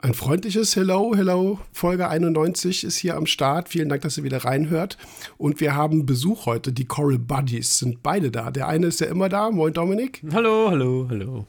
[0.00, 1.58] Ein freundliches Hello, Hello.
[1.72, 3.68] Folge 91 ist hier am Start.
[3.68, 4.96] Vielen Dank, dass ihr wieder reinhört.
[5.38, 6.72] Und wir haben Besuch heute.
[6.72, 8.52] Die Coral Buddies sind beide da.
[8.52, 9.50] Der eine ist ja immer da.
[9.50, 10.22] Moin, Dominik.
[10.32, 11.46] Hallo, hallo, hallo.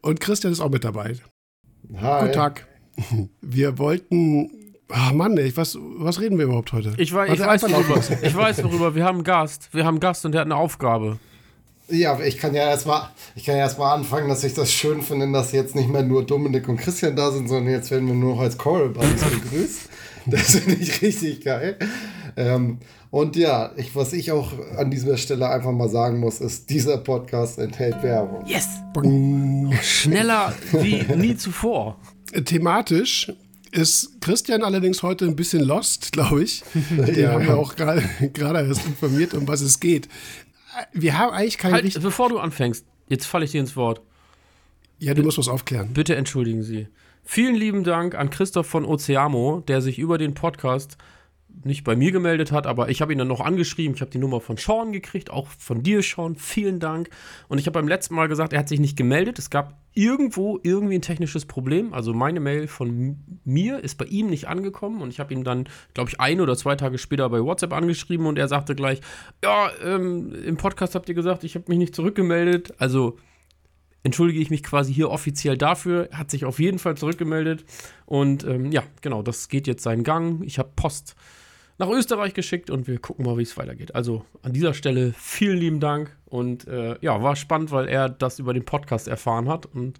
[0.00, 1.16] Und Christian ist auch mit dabei.
[1.96, 2.20] Hi.
[2.20, 2.68] Guten Tag.
[3.40, 4.76] Wir wollten.
[4.88, 6.92] Ah, Mann, ey, was, was reden wir überhaupt heute?
[6.98, 8.94] Ich, weiß, ich, weiß, worüber, ich weiß worüber.
[8.94, 9.70] Wir haben einen Gast.
[9.72, 11.18] Wir haben einen Gast und der hat eine Aufgabe.
[11.92, 15.30] Ja, ich kann ja erstmal, ich kann ja erstmal anfangen, dass ich das schön finde,
[15.30, 18.34] dass jetzt nicht mehr nur Dominik und Christian da sind, sondern jetzt werden wir nur
[18.34, 19.80] noch als Coral Buddies begrüßt.
[20.26, 21.76] Das finde ich richtig geil.
[22.36, 22.78] Ähm,
[23.10, 26.96] und ja, ich, was ich auch an dieser Stelle einfach mal sagen muss, ist, dieser
[26.96, 28.44] Podcast enthält Werbung.
[28.46, 28.68] Yes!
[29.82, 31.98] Schneller wie nie zuvor.
[32.44, 33.32] Thematisch
[33.72, 36.62] ist Christian allerdings heute ein bisschen lost, glaube ich.
[36.90, 37.32] Der Ja.
[37.32, 38.02] haben wir auch gerade
[38.32, 40.08] erst informiert, um was es geht.
[40.92, 42.04] Wir haben eigentlich keine Halt, richtige.
[42.04, 44.00] bevor du anfängst, jetzt falle ich dir ins Wort.
[44.98, 45.92] Ja, du musst was aufklären.
[45.92, 46.88] Bitte entschuldigen Sie.
[47.24, 50.96] Vielen lieben Dank an Christoph von Oceamo, der sich über den Podcast
[51.64, 53.94] nicht bei mir gemeldet hat, aber ich habe ihn dann noch angeschrieben.
[53.94, 56.36] Ich habe die Nummer von Sean gekriegt, auch von dir, Sean.
[56.36, 57.10] Vielen Dank.
[57.48, 59.38] Und ich habe beim letzten Mal gesagt, er hat sich nicht gemeldet.
[59.38, 61.92] Es gab irgendwo irgendwie ein technisches Problem.
[61.92, 65.68] Also meine Mail von mir ist bei ihm nicht angekommen und ich habe ihn dann,
[65.94, 69.00] glaube ich, ein oder zwei Tage später bei WhatsApp angeschrieben und er sagte gleich,
[69.44, 72.74] ja, ähm, im Podcast habt ihr gesagt, ich habe mich nicht zurückgemeldet.
[72.78, 73.18] Also
[74.02, 76.08] entschuldige ich mich quasi hier offiziell dafür.
[76.12, 77.64] Hat sich auf jeden Fall zurückgemeldet.
[78.06, 80.42] Und ähm, ja, genau, das geht jetzt seinen Gang.
[80.44, 81.14] Ich habe Post
[81.82, 83.96] nach Österreich geschickt und wir gucken mal, wie es weitergeht.
[83.96, 86.16] Also an dieser Stelle vielen lieben Dank.
[86.26, 89.66] Und äh, ja, war spannend, weil er das über den Podcast erfahren hat.
[89.66, 89.98] Und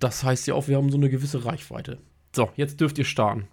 [0.00, 1.98] das heißt ja auch, wir haben so eine gewisse Reichweite.
[2.34, 3.46] So, jetzt dürft ihr starten.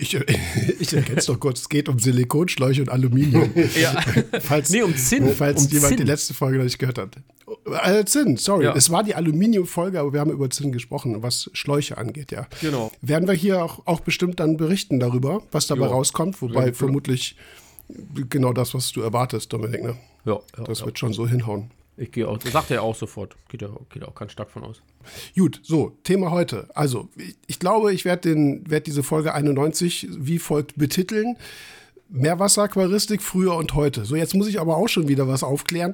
[0.00, 0.14] Ich,
[0.80, 1.60] ich erkenne es doch kurz.
[1.60, 3.50] Es geht um Silikonschläuche und Aluminium.
[3.80, 3.94] Ja.
[4.40, 5.28] Falls, nee, um Zinn.
[5.34, 6.06] falls um jemand die Zinn.
[6.06, 7.16] letzte Folge noch nicht gehört hat.
[7.84, 8.64] Äh, Zinn, sorry.
[8.64, 8.74] Ja.
[8.74, 12.46] Es war die Aluminium-Folge, aber wir haben über Zinn gesprochen, was Schläuche angeht, ja.
[12.60, 12.92] Genau.
[13.02, 15.92] Werden wir hier auch, auch bestimmt dann berichten darüber, was dabei Jo.
[15.92, 16.72] rauskommt, wobei Ja.
[16.72, 17.36] vermutlich
[18.28, 19.96] genau das, was du erwartest, Dominik, ne?
[20.24, 21.70] Ja, ja, Das wird schon so hinhauen.
[22.00, 23.36] Ich gehe auch, das sagt er ja auch sofort.
[23.50, 24.80] Geht ja geht auch ganz stark von aus.
[25.36, 26.66] Gut, so, Thema heute.
[26.74, 28.34] Also, ich, ich glaube, ich werde
[28.64, 31.36] werd diese Folge 91 wie folgt betiteln.
[32.08, 34.06] Meerwasseraquaristik früher und heute.
[34.06, 35.92] So, jetzt muss ich aber auch schon wieder was aufklären.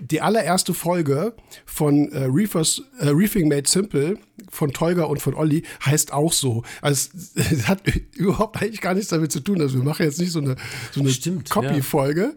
[0.00, 1.34] Die allererste Folge
[1.66, 4.18] von äh, Reefers, äh, Reefing Made Simple
[4.50, 6.62] von Tolga und von Olli heißt auch so.
[6.80, 7.82] Also es, es hat
[8.14, 9.60] überhaupt eigentlich gar nichts damit zu tun.
[9.60, 10.56] Also wir machen jetzt nicht so eine,
[10.90, 12.34] so eine Stimmt, Copy-Folge.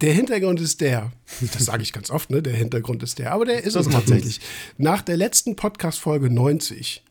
[0.00, 1.12] Der Hintergrund ist der.
[1.40, 2.40] Das sage ich ganz oft, ne?
[2.40, 3.32] Der Hintergrund ist der.
[3.32, 4.40] Aber der ist es tatsächlich.
[4.76, 7.02] Nach der letzten Podcast-Folge 90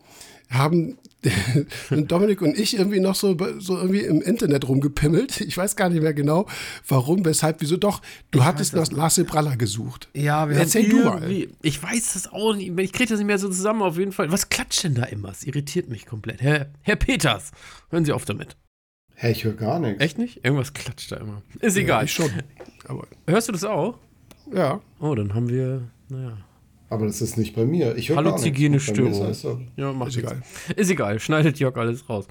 [0.50, 0.98] haben
[1.90, 5.42] Dominik und ich irgendwie noch so, so irgendwie im Internet rumgepimmelt.
[5.42, 6.48] Ich weiß gar nicht mehr genau,
[6.88, 7.76] warum, weshalb, wieso.
[7.76, 10.08] Doch, du hattest nach Lasse Praller gesucht.
[10.14, 11.48] Ja, wir Erzähl haben du mal.
[11.62, 12.78] Ich weiß das auch nicht.
[12.80, 14.32] Ich kriege das nicht mehr so zusammen, auf jeden Fall.
[14.32, 15.30] Was klatscht denn da immer?
[15.30, 16.42] Es irritiert mich komplett.
[16.42, 17.52] Herr, Herr Peters,
[17.90, 18.56] hören Sie auf damit.
[19.16, 20.00] Hä, ich höre gar nichts.
[20.02, 20.46] Echt nicht?
[20.46, 21.42] Irgendwas klatscht da immer.
[21.60, 22.06] Ist Ja, egal.
[22.06, 22.30] ich schon.
[22.88, 23.98] Aber, Hörst du das auch?
[24.54, 24.82] ja.
[25.00, 26.38] Oh, dann haben wir, naja.
[26.90, 27.98] Aber das ist nicht bei mir.
[27.98, 29.12] Ich höre Halluzigene Störung.
[29.12, 29.60] ist alles so.
[29.76, 30.42] Ja, macht Ist egal.
[30.76, 32.28] Ist egal, schneidet Jörg alles raus.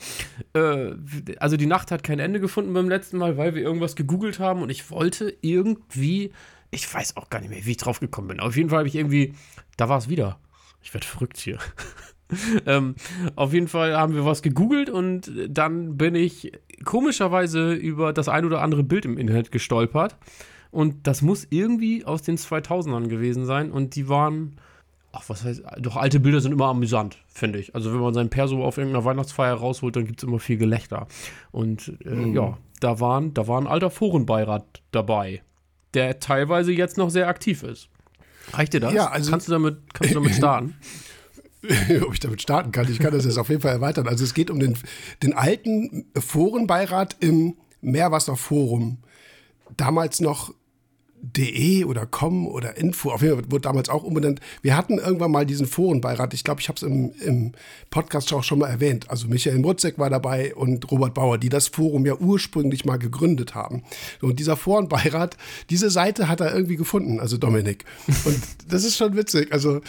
[0.54, 0.92] Äh,
[1.38, 4.62] also die Nacht hat kein Ende gefunden beim letzten Mal, weil wir irgendwas gegoogelt haben
[4.62, 6.32] und ich wollte irgendwie,
[6.70, 8.40] ich weiß auch gar nicht mehr, wie ich drauf gekommen bin.
[8.40, 9.34] Auf jeden Fall habe ich irgendwie,
[9.76, 10.38] da war es wieder.
[10.82, 11.58] Ich werde verrückt hier.
[12.66, 12.94] ähm,
[13.36, 16.52] auf jeden Fall haben wir was gegoogelt und dann bin ich
[16.84, 20.16] komischerweise über das ein oder andere Bild im Internet gestolpert.
[20.70, 23.70] Und das muss irgendwie aus den 2000ern gewesen sein.
[23.70, 24.56] Und die waren,
[25.12, 27.74] ach, was heißt, doch alte Bilder sind immer amüsant, finde ich.
[27.74, 31.06] Also wenn man seinen Perso auf irgendeiner Weihnachtsfeier rausholt, dann gibt es immer viel Gelächter.
[31.50, 35.42] Und äh, ja, da, waren, da war ein alter Forenbeirat dabei,
[35.94, 37.88] der teilweise jetzt noch sehr aktiv ist.
[38.52, 38.92] Reicht dir das?
[38.92, 40.74] Ja, also- kannst, du damit, kannst du damit starten?
[42.06, 42.90] ob ich damit starten kann.
[42.90, 44.08] Ich kann das jetzt auf jeden Fall erweitern.
[44.08, 44.76] Also es geht um den,
[45.22, 48.98] den alten Forenbeirat im Meerwasserforum.
[49.76, 50.52] Damals noch
[51.22, 54.40] de oder com oder info, auf jeden Fall wurde damals auch umbenannt.
[54.62, 57.52] Wir hatten irgendwann mal diesen Forenbeirat, ich glaube, ich habe es im, im
[57.90, 59.10] Podcast auch schon mal erwähnt.
[59.10, 63.54] Also Michael Mrutzek war dabei und Robert Bauer, die das Forum ja ursprünglich mal gegründet
[63.54, 63.82] haben.
[64.20, 65.36] Und dieser Forenbeirat,
[65.70, 67.84] diese Seite hat er irgendwie gefunden, also Dominik.
[68.24, 69.52] Und das ist schon witzig.
[69.52, 69.80] Also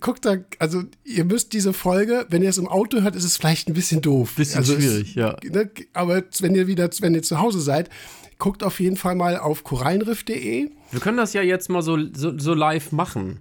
[0.00, 3.36] guckt da, also ihr müsst diese Folge, wenn ihr es im Auto hört, ist es
[3.36, 4.34] vielleicht ein bisschen doof.
[4.36, 5.36] Bisschen also schwierig, es, ja.
[5.44, 7.90] Ne, aber wenn ihr wieder, wenn ihr zu Hause seid,
[8.38, 10.70] guckt auf jeden Fall mal auf korallenriff.de.
[10.90, 13.40] Wir können das ja jetzt mal so, so, so live machen.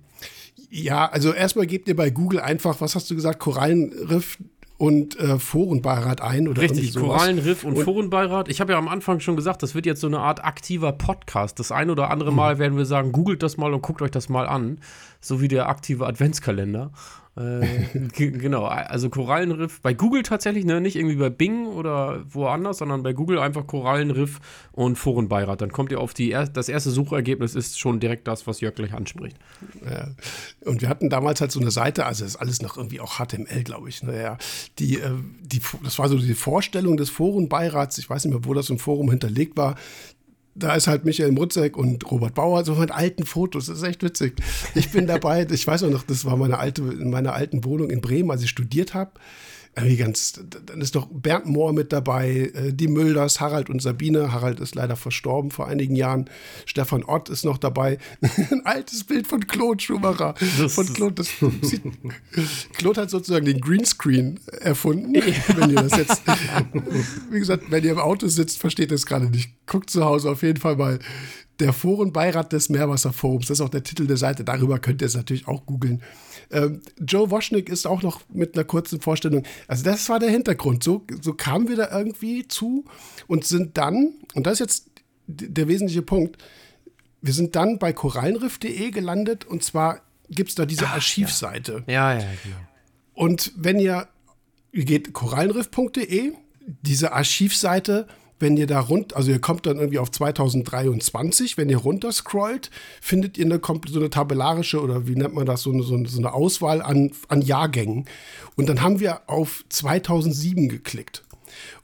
[0.70, 4.38] Ja, also erstmal gebt ihr bei Google einfach, was hast du gesagt, Korallenriff
[4.78, 7.18] und äh, Forenbeirat ein oder Richtig, irgendwie sowas.
[7.18, 8.48] Korallenriff und, Forenbeirat.
[8.48, 11.60] Ich habe ja am Anfang schon gesagt, das wird jetzt so eine Art aktiver Podcast.
[11.60, 12.38] Das ein oder andere Mhm.
[12.38, 14.80] Mal werden wir sagen, googelt das mal und guckt euch das mal an.
[15.20, 16.92] So wie der aktive Adventskalender.
[17.38, 20.82] Äh, genau, also Korallenriff bei Google tatsächlich, ne?
[20.82, 24.40] nicht irgendwie bei Bing oder woanders, sondern bei Google einfach Korallenriff
[24.72, 25.62] und Forenbeirat.
[25.62, 28.94] Dann kommt ihr auf die, das erste Suchergebnis ist schon direkt das, was Jörg gleich
[28.94, 29.38] anspricht.
[29.86, 30.10] Ja.
[30.66, 33.64] Und wir hatten damals halt so eine Seite, also ist alles noch irgendwie auch HTML,
[33.64, 34.02] glaube ich.
[34.02, 34.38] Naja, ne?
[34.80, 35.12] die, äh,
[35.42, 38.80] die, das war so die Vorstellung des Forenbeirats, ich weiß nicht mehr, wo das im
[38.80, 39.76] Forum hinterlegt war,
[40.58, 43.68] da ist halt Michael Mutzek und Robert Bauer, so mit alten Fotos.
[43.68, 44.34] Das ist echt witzig.
[44.76, 47.90] Ich bin dabei, ich weiß auch noch, das war meine alte, in meiner alten Wohnung
[47.90, 49.12] in Bremen, als ich studiert habe
[49.98, 54.32] ganz, dann ist doch Bernd Mohr mit dabei, äh, die Mülders, Harald und Sabine.
[54.32, 56.30] Harald ist leider verstorben vor einigen Jahren.
[56.66, 58.00] Stefan Ott ist noch dabei.
[58.52, 60.34] Ein altes Bild von Claude Schumacher.
[60.60, 61.30] Das von Claude, das
[61.62, 61.84] sieht,
[62.74, 65.14] Claude hat sozusagen den Greenscreen erfunden.
[65.56, 66.22] wenn ihr das jetzt,
[67.30, 69.52] wie gesagt, wenn ihr im Auto sitzt, versteht ihr es gerade nicht.
[69.68, 71.00] Guckt zu Hause auf jeden Fall mal
[71.60, 73.48] der Forenbeirat des Meerwasserforums.
[73.48, 74.44] Das ist auch der Titel der Seite.
[74.44, 76.02] Darüber könnt ihr es natürlich auch googeln.
[76.52, 79.44] Ähm, Joe Woschnick ist auch noch mit einer kurzen Vorstellung.
[79.68, 80.84] Also das war der Hintergrund.
[80.84, 82.86] So, so kamen wir da irgendwie zu
[83.28, 84.90] und sind dann, und das ist jetzt
[85.28, 86.42] der wesentliche Punkt,
[87.22, 91.84] wir sind dann bei korallenriff.de gelandet und zwar gibt es da diese Ach, Archivseite.
[91.88, 92.58] Ja, ja, ja genau.
[93.14, 94.08] Und wenn ihr,
[94.72, 96.34] ihr geht korallenriff.de,
[96.82, 98.08] diese Archivseite
[98.40, 102.70] wenn ihr da rund, also ihr kommt dann irgendwie auf 2023, wenn ihr runterscrollt,
[103.02, 106.34] findet ihr eine, so eine tabellarische oder wie nennt man das, so eine, so eine
[106.34, 108.06] Auswahl an, an Jahrgängen.
[108.56, 111.24] Und dann haben wir auf 2007 geklickt.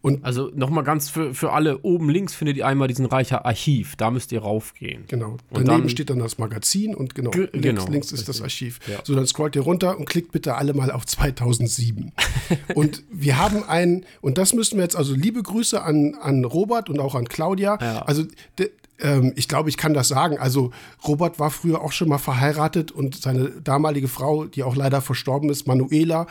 [0.04, 3.96] Und also nochmal ganz für, für alle, oben links findet ihr einmal diesen Reicher Archiv,
[3.96, 5.06] da müsst ihr raufgehen.
[5.08, 5.38] Genau.
[5.50, 8.82] Und Daneben dann, steht dann das Magazin und genau, links, genau, links ist das Archiv.
[8.86, 9.00] Ja.
[9.06, 12.12] So, dann scrollt ihr runter und klickt bitte alle mal auf 2007.
[12.76, 16.90] und wir haben einen, und das müssen wir jetzt, also liebe Grüße an, an Robert
[16.90, 17.78] und auch an Claudia.
[17.80, 18.02] Ja.
[18.02, 18.26] Also
[18.60, 20.38] de, ähm, ich glaube, ich kann das sagen.
[20.38, 20.72] Also
[21.08, 25.50] Robert war früher auch schon mal verheiratet und seine damalige Frau, die auch leider verstorben
[25.50, 26.28] ist, Manuela,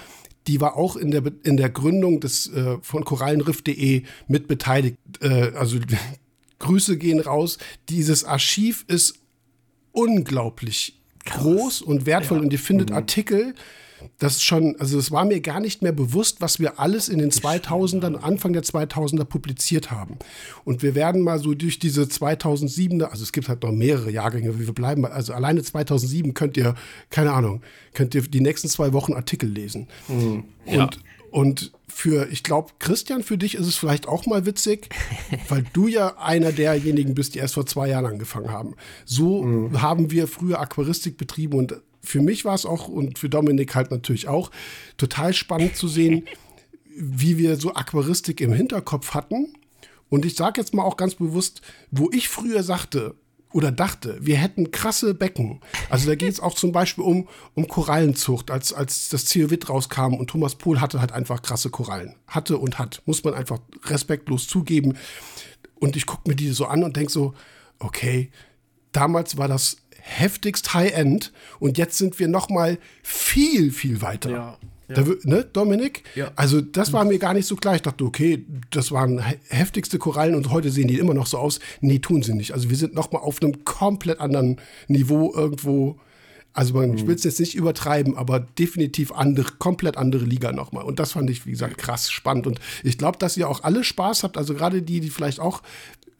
[0.46, 4.96] die war auch in der, in der Gründung des, äh, von korallenriff.de mit beteiligt.
[5.20, 5.78] Äh, also
[6.58, 7.58] Grüße gehen raus.
[7.88, 9.14] Dieses Archiv ist
[9.92, 11.42] unglaublich Krass.
[11.42, 12.44] groß und wertvoll ja.
[12.44, 12.96] und ihr findet mhm.
[12.96, 13.54] Artikel,
[14.18, 17.18] das ist schon, also es war mir gar nicht mehr bewusst, was wir alles in
[17.18, 20.18] den 2000ern, Anfang der 2000er publiziert haben.
[20.64, 24.58] Und wir werden mal so durch diese 2007er, also es gibt halt noch mehrere Jahrgänge,
[24.58, 26.74] wie wir bleiben, also alleine 2007 könnt ihr,
[27.10, 27.62] keine Ahnung,
[27.94, 29.88] könnt ihr die nächsten zwei Wochen Artikel lesen.
[30.08, 30.44] Mhm.
[30.66, 30.84] Ja.
[30.84, 31.00] Und,
[31.30, 34.88] und für, ich glaube, Christian, für dich ist es vielleicht auch mal witzig,
[35.48, 38.74] weil du ja einer derjenigen bist, die erst vor zwei Jahren angefangen haben.
[39.04, 39.82] So mhm.
[39.82, 43.90] haben wir früher Aquaristik betrieben und für mich war es auch und für Dominik halt
[43.90, 44.50] natürlich auch
[44.96, 46.26] total spannend zu sehen,
[46.96, 49.54] wie wir so Aquaristik im Hinterkopf hatten.
[50.08, 53.14] Und ich sage jetzt mal auch ganz bewusst, wo ich früher sagte
[53.52, 55.60] oder dachte, wir hätten krasse Becken.
[55.88, 60.14] Also da geht es auch zum Beispiel um, um Korallenzucht, als, als das Zielwitt rauskam
[60.14, 62.14] und Thomas Pohl hatte halt einfach krasse Korallen.
[62.26, 64.96] Hatte und hat, muss man einfach respektlos zugeben.
[65.78, 67.34] Und ich gucke mir die so an und denke so,
[67.78, 68.30] okay,
[68.92, 74.30] damals war das heftigst High-End und jetzt sind wir noch mal viel, viel weiter.
[74.30, 74.58] Ja.
[74.88, 75.02] Ja.
[75.02, 76.02] Da, ne, Dominik?
[76.14, 76.32] Ja.
[76.36, 77.76] Also, das war mir gar nicht so klar.
[77.76, 81.60] Ich dachte, okay, das waren heftigste Korallen und heute sehen die immer noch so aus.
[81.80, 82.52] Nee, tun sie nicht.
[82.52, 85.98] Also, wir sind noch mal auf einem komplett anderen Niveau irgendwo.
[86.52, 86.96] Also, man, mhm.
[86.96, 90.84] ich will es jetzt nicht übertreiben, aber definitiv andere, komplett andere Liga nochmal.
[90.84, 92.46] Und das fand ich, wie gesagt, krass spannend.
[92.46, 94.36] Und ich glaube, dass ihr auch alle Spaß habt.
[94.36, 95.62] Also, gerade die, die vielleicht auch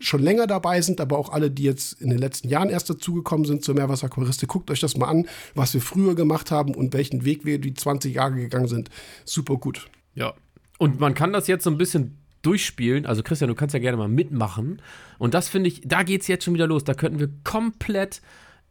[0.02, 3.44] schon länger dabei sind, aber auch alle, die jetzt in den letzten Jahren erst dazugekommen
[3.44, 7.24] sind zur Meerwasseraquaristik, guckt euch das mal an, was wir früher gemacht haben und welchen
[7.24, 8.90] Weg wir die 20 Jahre gegangen sind.
[9.24, 9.88] Super gut.
[10.14, 10.34] Ja.
[10.78, 13.06] Und man kann das jetzt so ein bisschen durchspielen.
[13.06, 14.82] Also Christian, du kannst ja gerne mal mitmachen.
[15.18, 16.84] Und das finde ich, da geht es jetzt schon wieder los.
[16.84, 18.20] Da könnten wir komplett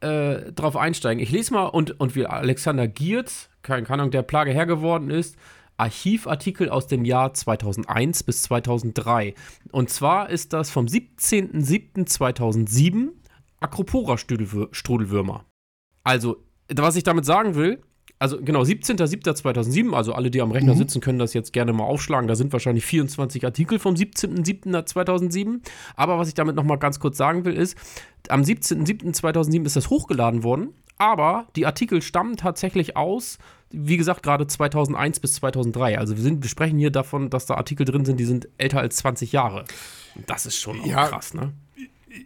[0.01, 1.23] äh, drauf einsteigen.
[1.23, 5.35] Ich lese mal und, und wie Alexander Giertz, keine Ahnung, der Plage Herr geworden ist,
[5.81, 9.33] Archivartikel aus dem Jahr 2001 bis 2003.
[9.71, 13.09] Und zwar ist das vom 17.07.2007
[13.59, 15.43] Acropora-Strudelwürmer.
[16.03, 16.37] Also,
[16.73, 17.81] was ich damit sagen will,
[18.21, 20.77] also genau, 17.07.2007, also alle, die am Rechner mhm.
[20.77, 22.27] sitzen, können das jetzt gerne mal aufschlagen.
[22.27, 25.61] Da sind wahrscheinlich 24 Artikel vom 17.07.2007.
[25.95, 27.75] Aber was ich damit nochmal ganz kurz sagen will, ist,
[28.29, 33.39] am 17.07.2007 ist das hochgeladen worden, aber die Artikel stammen tatsächlich aus
[33.73, 35.97] wie gesagt, gerade 2001 bis 2003.
[35.97, 38.79] Also wir, sind, wir sprechen hier davon, dass da Artikel drin sind, die sind älter
[38.79, 39.63] als 20 Jahre.
[40.27, 41.53] Das ist schon ja, krass, ne?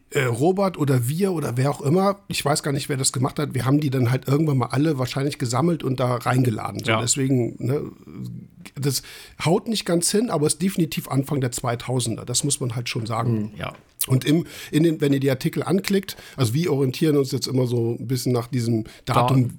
[0.09, 3.37] Äh, Robert oder wir oder wer auch immer, ich weiß gar nicht, wer das gemacht
[3.37, 6.83] hat, wir haben die dann halt irgendwann mal alle wahrscheinlich gesammelt und da reingeladen.
[6.83, 7.01] So, ja.
[7.01, 7.91] Deswegen, ne,
[8.73, 9.03] das
[9.43, 13.05] haut nicht ganz hin, aber ist definitiv Anfang der 2000er, das muss man halt schon
[13.05, 13.53] sagen.
[13.55, 13.73] Ja.
[14.07, 17.65] Und im, in den, wenn ihr die Artikel anklickt, also wir orientieren uns jetzt immer
[17.67, 19.49] so ein bisschen nach diesem Datum.
[19.49, 19.55] Da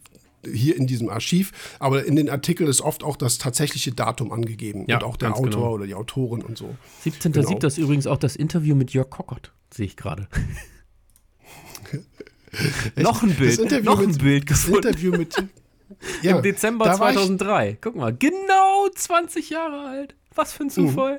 [0.52, 1.50] hier in diesem Archiv.
[1.80, 5.30] Aber in den Artikeln ist oft auch das tatsächliche Datum angegeben Ja, und auch der
[5.30, 5.72] ganz Autor genau.
[5.72, 6.76] oder die Autorin und so.
[7.04, 7.32] 17.07.
[7.42, 7.66] Genau.
[7.66, 10.28] ist übrigens auch das Interview mit Jörg Kockert, sehe ich gerade.
[12.96, 14.88] noch ein Bild, Interview noch ein mit- Bild Das gefunden.
[14.88, 15.34] Interview mit
[16.22, 17.78] ja, Im Dezember da war ich- 2003.
[17.80, 20.14] Guck mal, genau 20 Jahre alt.
[20.34, 21.18] Was für ein Zufall.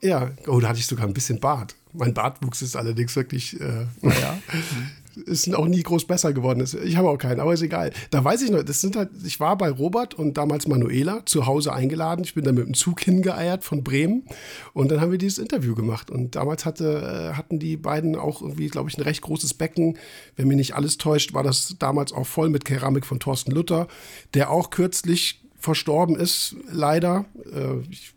[0.00, 1.74] Ja, oh, da hatte ich sogar ein bisschen Bart.
[1.92, 4.38] Mein Bartwuchs ist allerdings wirklich, äh, naja,
[5.26, 6.64] ist auch nie groß besser geworden.
[6.84, 7.92] Ich habe auch keinen, aber ist egal.
[8.10, 11.46] Da weiß ich noch, das sind halt, ich war bei Robert und damals Manuela zu
[11.46, 12.24] Hause eingeladen.
[12.24, 14.24] Ich bin da mit dem Zug hingeeiert von Bremen
[14.72, 16.10] und dann haben wir dieses Interview gemacht.
[16.10, 19.98] Und damals hatte, äh, hatten die beiden auch irgendwie, glaube ich, ein recht großes Becken.
[20.36, 23.88] Wenn mich nicht alles täuscht, war das damals auch voll mit Keramik von Thorsten Luther,
[24.34, 27.24] der auch kürzlich verstorben ist, leider.
[27.52, 28.14] Äh, ich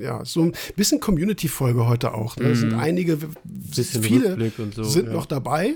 [0.00, 2.36] ja, so ein bisschen Community-Folge heute auch.
[2.36, 2.50] Ne?
[2.50, 3.30] Es sind einige, Mhm.
[3.74, 5.12] Bisschen viele so, sind ja.
[5.12, 5.74] noch dabei.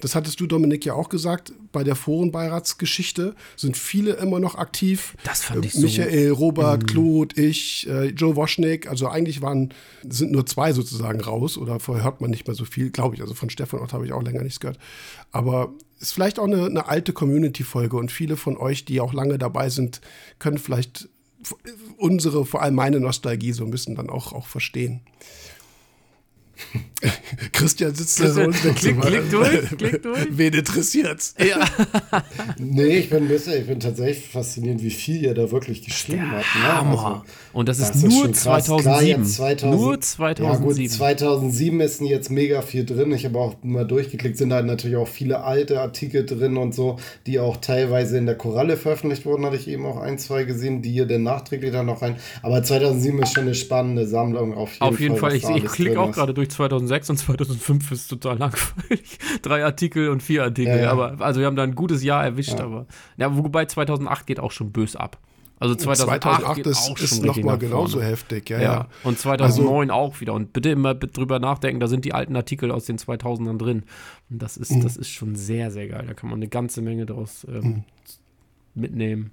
[0.00, 1.52] Das hattest du, Dominik, ja auch gesagt.
[1.72, 5.14] Bei der Forenbeiratsgeschichte sind viele immer noch aktiv.
[5.24, 5.84] Das fand Äh, ich so- Mhm.
[5.84, 8.88] Michael, Robert, Claude, ich, äh, Joe Woschnick.
[8.88, 9.72] Also eigentlich waren,
[10.08, 11.56] sind nur zwei sozusagen raus.
[11.56, 13.22] Oder vorher hört man nicht mehr so viel, glaube ich.
[13.22, 14.78] Also von Stefan Ott habe ich auch länger nichts gehört.
[15.32, 17.96] Aber ist vielleicht auch eine, eine alte Community-Folge.
[17.96, 20.00] Und viele von euch, die auch lange dabei sind,
[20.38, 21.08] können vielleicht
[21.96, 25.00] unsere, vor allem meine Nostalgie so ein bisschen dann auch, auch verstehen.
[27.52, 30.26] Christian sitzt da so und klick- klick durch, klick durch.
[30.30, 31.34] Wen interessiert's?
[31.38, 31.64] Ja.
[32.58, 36.44] Nee, ich bin, bisschen- ich bin tatsächlich fasziniert, wie viel ihr da wirklich geschrieben habt.
[36.54, 36.62] Ne?
[36.62, 37.06] Hammer.
[37.06, 38.22] Also, Und das ist das nur.
[38.30, 39.22] Klar, 2007.
[39.22, 40.64] jetzt 2000, Nur Ja 2007.
[40.64, 43.12] gut, 2007 ist jetzt mega viel drin.
[43.12, 46.98] Ich habe auch mal durchgeklickt, sind da natürlich auch viele alte Artikel drin und so,
[47.26, 50.82] die auch teilweise in der Koralle veröffentlicht wurden, hatte ich eben auch ein, zwei gesehen,
[50.82, 52.16] die hier dann nachträglich dann noch rein.
[52.42, 54.88] Aber 2007 ist schon eine spannende Sammlung auf jeden Fall.
[54.88, 55.30] Auf jeden Fall.
[55.34, 56.14] was Ich, ich klicke auch ist.
[56.16, 59.18] gerade durch 2006 und 2005 ist total langweilig.
[59.42, 60.76] Drei Artikel und vier Artikel.
[60.76, 60.90] Ja, ja.
[60.90, 62.60] Aber also wir haben da ein gutes Jahr erwischt.
[62.60, 62.86] Aber
[63.16, 65.18] ja, wobei 2008 geht auch schon bös ab.
[65.58, 68.50] Also 2008, 2008 geht ist, auch ist nochmal genauso heftig.
[68.50, 68.88] Ja, Ja, ja.
[69.04, 70.34] und 2009 auch wieder.
[70.34, 73.84] Und bitte immer drüber nachdenken, da sind die alten Artikel aus den 2000ern drin.
[74.30, 76.04] Und das ist, das ist schon sehr, sehr geil.
[76.06, 77.84] Da kann man eine ganze Menge draus ähm,
[78.74, 79.32] mitnehmen.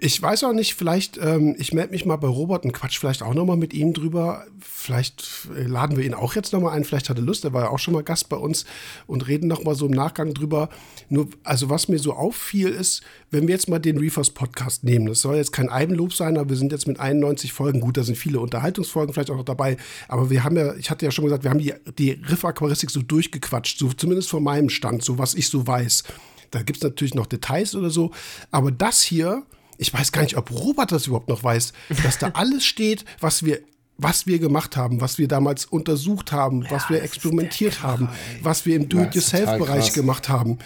[0.00, 3.20] Ich weiß auch nicht, vielleicht, ähm, ich melde mich mal bei Robert und quatsch vielleicht
[3.20, 4.46] auch nochmal mit ihm drüber.
[4.60, 6.84] Vielleicht äh, laden wir ihn auch jetzt nochmal ein.
[6.84, 8.64] Vielleicht hat er Lust, er war ja auch schon mal Gast bei uns
[9.08, 10.68] und reden nochmal so im Nachgang drüber.
[11.08, 13.02] Nur, also was mir so auffiel ist,
[13.32, 16.50] wenn wir jetzt mal den Reefers Podcast nehmen, das soll jetzt kein Eigenlob sein, aber
[16.50, 19.78] wir sind jetzt mit 91 Folgen, gut, da sind viele Unterhaltungsfolgen vielleicht auch noch dabei,
[20.06, 23.02] aber wir haben ja, ich hatte ja schon gesagt, wir haben die, die Riff-Aquaristik so
[23.02, 26.04] durchgequatscht, so zumindest von meinem Stand, so was ich so weiß.
[26.50, 28.10] Da gibt es natürlich noch Details oder so,
[28.50, 29.42] aber das hier,
[29.76, 33.44] ich weiß gar nicht, ob Robert das überhaupt noch weiß, dass da alles steht, was
[33.44, 33.60] wir,
[33.96, 38.08] was wir gemacht haben, was wir damals untersucht haben, was wir experimentiert haben,
[38.42, 40.58] was wir im Do-it-yourself-Bereich gemacht haben.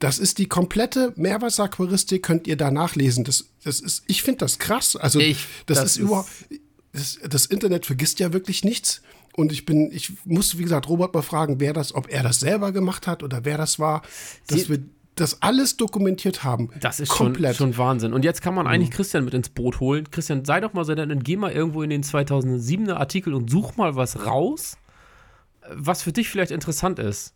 [0.00, 3.24] Das ist die komplette Meerwasseraquaristik, könnt ihr da nachlesen.
[3.24, 4.96] Das, das ist, ich finde das krass.
[4.96, 6.28] Also, Ich- das, das ist ist- überhaupt,
[6.92, 9.02] das, das Internet vergisst ja wirklich nichts.
[9.36, 12.38] Und ich bin, ich muss, wie gesagt, Robert mal fragen, wer das, ob er das
[12.40, 14.02] selber gemacht hat oder wer das war,
[14.46, 14.78] dass Sie- wir
[15.16, 16.70] das alles dokumentiert haben.
[16.80, 17.56] Das ist schon, komplett.
[17.56, 18.12] schon Wahnsinn.
[18.12, 20.10] Und jetzt kann man eigentlich Christian mit ins Boot holen.
[20.10, 23.76] Christian, sei doch mal so und geh mal irgendwo in den 2007er Artikel und such
[23.76, 24.76] mal was raus,
[25.72, 27.34] was für dich vielleicht interessant ist.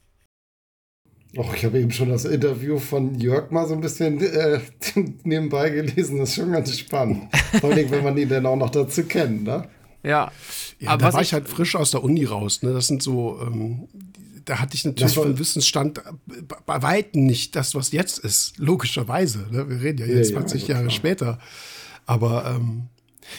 [1.37, 4.61] Och, ich habe eben schon das Interview von Jörg mal so ein bisschen äh,
[5.25, 6.18] nebenbei gelesen.
[6.18, 7.28] Das ist schon ganz spannend.
[7.61, 9.68] Vor allem, wenn man ihn dann auch noch dazu kennt, ne?
[10.02, 10.32] Ja.
[10.80, 12.62] Ja, Aber da was war ich- ich halt frisch aus der Uni raus.
[12.62, 12.73] Ne?
[12.73, 13.88] Das sind so, ähm,
[14.49, 18.57] da hatte ich natürlich vom Wissensstand bei- bei Weitem nicht das, was jetzt ist.
[18.59, 19.47] Logischerweise.
[19.50, 19.69] Ne?
[19.69, 20.97] Wir reden ja jetzt Ja, ja, 20 ja, Jahre klar.
[20.97, 21.38] später.
[22.07, 22.85] Aber ähm,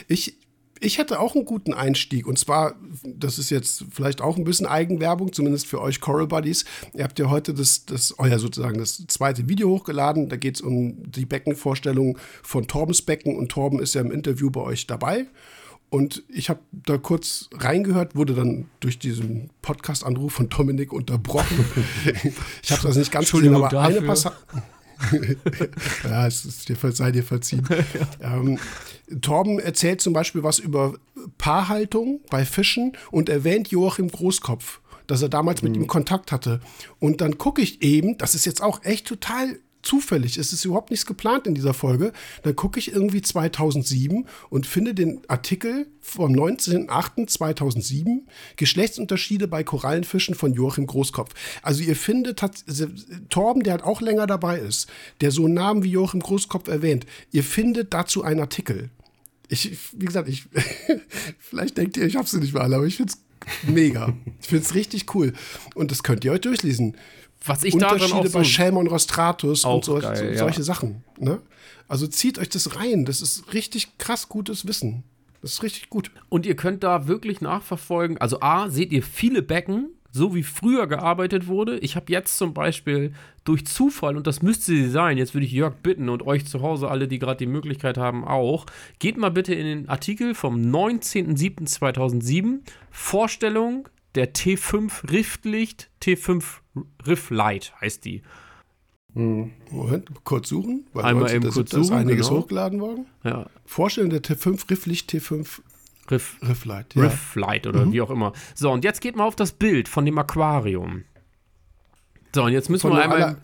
[0.08, 0.36] ich,
[0.80, 2.28] ich hätte auch einen guten Einstieg.
[2.28, 6.63] Und zwar, das ist jetzt vielleicht auch ein bisschen Eigenwerbung, zumindest für euch Coral Buddies.
[6.94, 10.30] Ihr habt ja heute das, das euer sozusagen das zweite Video hochgeladen.
[10.30, 13.36] Da geht es um die Beckenvorstellung von Torbens Becken.
[13.36, 15.25] Und Torben ist ja im Interview bei euch dabei.
[15.89, 21.65] Und ich habe da kurz reingehört, wurde dann durch diesen Podcast-Anruf von Dominik unterbrochen.
[22.63, 24.08] ich habe das nicht ganz gesehen, aber eine dafür.
[24.08, 24.36] Passage.
[26.03, 27.67] ja, es ist dir, sei dir verziehen.
[28.22, 28.60] ähm,
[29.22, 30.96] Torben erzählt zum Beispiel was über
[31.38, 36.60] Paarhaltung bei Fischen und erwähnt Joachim Großkopf, dass er damals mit ihm Kontakt hatte.
[37.00, 40.91] Und dann gucke ich eben, das ist jetzt auch echt total zufällig, es ist überhaupt
[40.91, 42.12] nichts geplant in dieser Folge,
[42.43, 48.21] dann gucke ich irgendwie 2007 und finde den Artikel vom 19.08.2007,
[48.55, 51.33] Geschlechtsunterschiede bei Korallenfischen von Joachim Großkopf.
[51.62, 52.43] Also ihr findet,
[53.29, 54.89] Torben, der halt auch länger dabei ist,
[55.21, 58.89] der so einen Namen wie Joachim Großkopf erwähnt, ihr findet dazu einen Artikel.
[59.48, 60.45] Ich, wie gesagt, ich,
[61.39, 63.19] vielleicht denkt ihr, ich habe sie nicht mal aber ich finde es
[63.67, 64.13] mega.
[64.41, 65.33] Ich finde es richtig cool.
[65.75, 66.95] Und das könnt ihr euch durchlesen.
[67.46, 70.25] Was ich daran Unterschiede auch so bei Shelm und Rostratus Auch und so, geil, so,
[70.25, 70.38] ja.
[70.38, 71.03] solche Sachen.
[71.17, 71.41] Ne?
[71.88, 73.05] Also zieht euch das rein.
[73.05, 75.03] Das ist richtig krass gutes Wissen.
[75.41, 76.12] Das ist richtig gut.
[76.27, 78.17] Und ihr könnt da wirklich nachverfolgen.
[78.17, 81.79] Also A, seht ihr viele Becken, so wie früher gearbeitet wurde.
[81.79, 83.13] Ich habe jetzt zum Beispiel
[83.46, 86.62] durch Zufall, und das müsste sie sein, jetzt würde ich Jörg bitten und euch zu
[86.62, 88.65] Hause alle, die gerade die Möglichkeit haben, auch,
[89.00, 92.60] geht mal bitte in den Artikel vom 19.07.2007,
[92.91, 96.44] Vorstellung der T5 Riftlicht, T5
[97.06, 98.22] Riff Light heißt die.
[99.13, 100.88] Moment, kurz suchen.
[100.94, 101.42] Weil Einmal 19.
[101.42, 102.42] eben kurz ist suchen, einiges genau.
[102.42, 103.06] hochgeladen worden.
[103.24, 105.62] Ja, Vorstellen der T5 Rifflicht T5
[106.12, 106.96] Riff, Rifflight.
[106.96, 108.34] Riff Light oder wie auch immer.
[108.56, 111.04] So, und jetzt geht mal auf das Bild von dem Aquarium.
[112.34, 113.24] So, und jetzt müssen Von, wir einmal.
[113.24, 113.38] aller,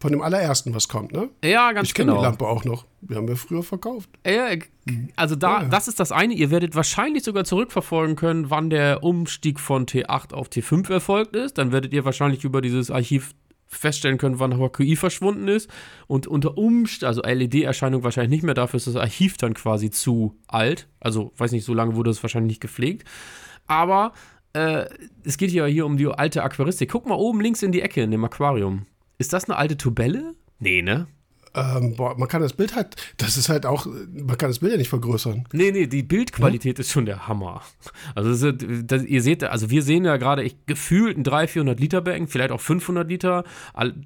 [0.00, 1.28] von dem allerersten, was kommt, ne?
[1.44, 2.22] ja, ganz Ich kenne genau.
[2.22, 2.86] die Lampe auch noch.
[3.02, 4.08] Die haben wir früher verkauft.
[4.26, 4.48] Ja,
[5.14, 5.68] also da, Ja.
[5.68, 6.32] das ist das eine.
[6.34, 11.58] Ihr werdet wahrscheinlich sogar zurückverfolgen können, wann der Umstieg von T8 auf T5 erfolgt ist.
[11.58, 13.34] Dann werdet ihr wahrscheinlich über dieses Archiv
[13.66, 15.70] feststellen können, wann HQI verschwunden ist.
[16.06, 20.34] Und unter Umständen, also LED-Erscheinung wahrscheinlich nicht mehr, dafür ist das Archiv dann quasi zu
[20.48, 20.88] alt.
[20.98, 23.06] Also, weiß nicht, so lange wurde es wahrscheinlich nicht gepflegt.
[23.66, 24.12] Aber
[24.54, 24.86] äh,
[25.24, 26.90] es geht ja hier um die alte Aquaristik.
[26.90, 28.86] Guck mal oben links in die Ecke in dem Aquarium.
[29.20, 30.34] Ist das eine alte Tubelle?
[30.60, 31.06] Nee, ne?
[31.52, 34.72] Ähm, boah, man kann das Bild halt, das ist halt auch, man kann das Bild
[34.72, 35.44] ja nicht vergrößern.
[35.52, 37.60] Nee, nee, die Bildqualität ist schon der Hammer.
[38.14, 41.50] Also, das ist, das, ihr seht, also wir sehen ja gerade ich, gefühlt ein 300,
[41.50, 43.44] 400 Liter Becken, vielleicht auch 500 Liter.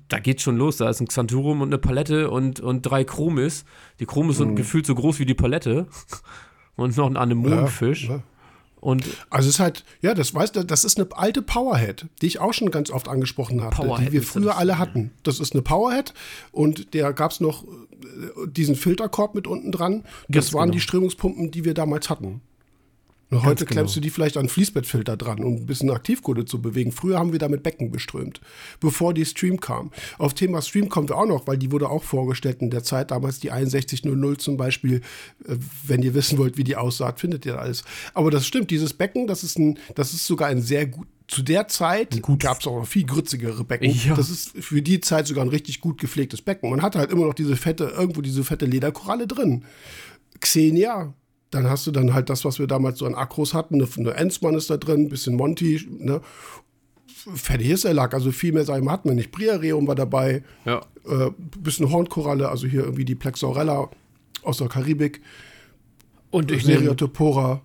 [0.08, 0.78] Da geht's schon los.
[0.78, 3.64] Da ist ein Xanthurum und eine Palette und, und drei Chromis.
[4.00, 5.86] Die Chromis sind gefühlt so groß wie die Palette.
[6.76, 8.08] Und noch ein Anemonenfisch.
[8.08, 8.22] Ja, ja.
[8.84, 12.26] Und Also es ist halt, ja, das weißt du, das ist eine alte Powerhead, die
[12.26, 15.10] ich auch schon ganz oft angesprochen hatte, Powerhead die wir früher alle hatten.
[15.22, 16.12] Das ist eine Powerhead
[16.52, 20.02] und der gab es noch äh, diesen Filterkorb mit unten dran.
[20.28, 20.72] Das Ganz waren genau.
[20.74, 22.42] die Strömungspumpen, die wir damals hatten.
[23.34, 23.74] Und heute genau.
[23.74, 26.92] klemmst du die vielleicht an Fließbettfilter dran, um ein bisschen Aktivkohle zu bewegen.
[26.92, 28.40] Früher haben wir damit Becken beströmt,
[28.80, 29.90] bevor die Stream kam.
[30.18, 33.10] Auf Thema Stream kommen wir auch noch, weil die wurde auch vorgestellt in der Zeit,
[33.10, 35.00] damals die 6100 zum Beispiel.
[35.46, 37.84] Äh, Wenn ihr wissen wollt, wie die aussah, findet ihr alles.
[38.14, 41.08] Aber das stimmt, dieses Becken, das ist, ein, das ist sogar ein sehr gut.
[41.26, 43.90] Zu der Zeit gab es auch noch viel grützigere Becken.
[43.90, 44.14] Ja.
[44.14, 46.68] Das ist für die Zeit sogar ein richtig gut gepflegtes Becken.
[46.68, 49.64] Man hat halt immer noch diese fette, irgendwo diese fette Lederkoralle drin.
[50.40, 51.14] Xenia,
[51.54, 53.76] dann hast du dann halt das, was wir damals so an Akros hatten.
[53.76, 56.20] Eine, eine Enzmann ist da drin, ein bisschen Monty, ne?
[57.06, 59.30] Fette Hisserlack, also viel mehr sagen hatten wir nicht.
[59.30, 60.82] Briareum war dabei, ja.
[61.06, 63.88] äh, bisschen Hornkoralle, also hier irgendwie die Plexaurella
[64.42, 65.22] aus der Karibik,
[66.30, 67.62] Und ich Seriatopora.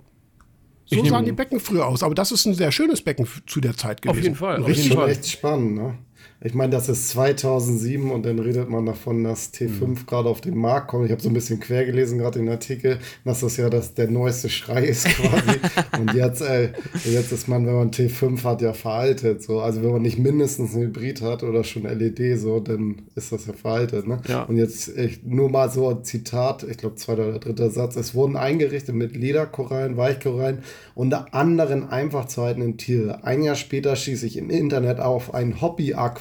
[0.86, 3.76] So sahen die Becken früher aus, aber das ist ein sehr schönes Becken zu der
[3.76, 4.18] Zeit gewesen.
[4.18, 5.10] Auf jeden Fall, auf Richtig jeden Fall.
[5.10, 5.98] echt spannend, ne?
[6.42, 10.06] Ich meine, das ist 2007 und dann redet man davon, dass T5 Mhm.
[10.08, 11.06] gerade auf den Markt kommt.
[11.06, 14.10] Ich habe so ein bisschen quer gelesen, gerade den Artikel, dass das ja das, der
[14.10, 15.60] neueste Schrei ist quasi.
[16.00, 16.70] und jetzt, äh,
[17.04, 19.44] jetzt ist man, wenn man T5 hat, ja veraltet.
[19.44, 19.60] So.
[19.60, 23.46] Also wenn man nicht mindestens ein Hybrid hat oder schon LED, so, dann ist das
[23.46, 24.08] ja veraltet.
[24.08, 24.22] Ne?
[24.30, 24.44] Ja.
[24.44, 27.98] Und jetzt ich, nur mal so ein Zitat, ich glaube zweiter oder dritter Satz.
[27.98, 30.60] Es wurden eingerichtet mit Lederkorallen, Weichkorallen,
[30.96, 33.26] unter anderen einfach zu haltenden Tiere.
[33.26, 35.60] Ein Jahr später schieß ich im Internet auf einen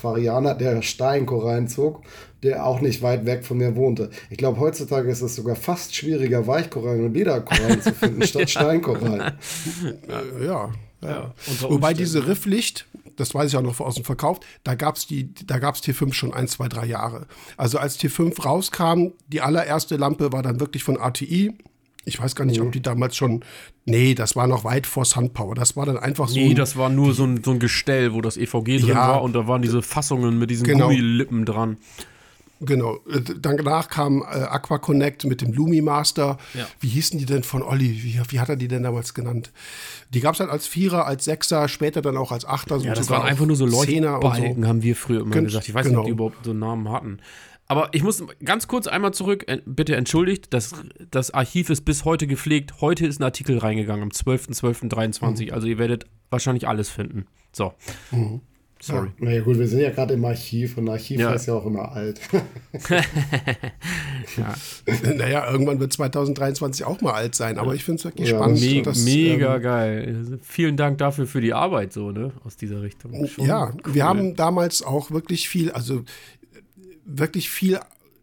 [0.09, 2.03] Hobby-Aquarianer, der Steinkorallen zog,
[2.43, 4.11] der auch nicht weit weg von mir wohnte.
[4.31, 9.21] Ich glaube, heutzutage ist es sogar fast schwieriger, Weichkorallen und Lederkorallen zu finden, statt Steinkorallen.
[9.21, 10.73] Äh, ja.
[11.03, 11.35] ja.
[11.61, 11.99] Wobei Umständen.
[11.99, 15.07] diese Rifflicht, das weiß ich auch noch aus dem Verkauf, da gab es
[15.47, 17.27] da gab's T5 schon ein, zwei, drei Jahre.
[17.57, 21.57] Also als T5 rauskam, die allererste Lampe war dann wirklich von ATI.
[22.09, 23.45] Ich weiß gar nicht, ob die damals schon.
[23.85, 25.55] Nee, das war noch weit vor Sunpower.
[25.55, 26.35] Das war dann einfach so.
[26.37, 29.09] Nee, ein- das war nur so ein, so ein Gestell, wo das EVG drin Ja.
[29.09, 30.87] war und da waren diese Fassungen mit diesen Genau.
[30.89, 31.77] Gummilippen dran.
[32.61, 32.97] Genau.
[33.09, 36.39] Äh, Danach kam äh, Aqua Connect mit dem Lumi Master.
[36.55, 36.67] Ja.
[36.81, 38.03] Wie hießen die denn von Olli?
[38.03, 39.53] Wie, wie hat er die denn damals genannt?
[40.13, 42.79] Die gab es halt als Vierer, als Sechser, später dann auch als Achter.
[42.79, 45.69] Ja, das waren einfach nur so Leuchtbalken, haben wir früher immer Gen- gesagt.
[45.69, 46.25] Ich weiß nicht, ob die genau.
[46.27, 47.19] überhaupt so einen Namen hatten.
[47.71, 50.73] Aber ich muss ganz kurz einmal zurück, äh, bitte entschuldigt, das,
[51.11, 52.81] das Archiv ist bis heute gepflegt.
[52.81, 55.53] Heute ist ein Artikel reingegangen, am 12.12.23.
[55.53, 57.27] Also ihr werdet wahrscheinlich alles finden.
[57.53, 57.75] So.
[58.81, 59.09] Sorry.
[59.19, 61.31] Naja gut, wir sind ja gerade im Archiv und Archiv Ja.
[61.31, 62.21] heißt ja auch immer alt.
[65.17, 68.61] Naja, irgendwann wird 2023 auch mal alt sein, aber ich finde es wirklich Ja, spannend.
[68.61, 70.39] Me dass, mega ähm, geil.
[70.43, 72.33] Vielen Dank dafür für die Arbeit, so, ne?
[72.45, 73.27] Aus dieser Richtung.
[73.27, 73.95] Schon Ja, cool.
[73.95, 76.05] wir haben damals auch wirklich viel, also
[77.09, 77.81] wirklich viel,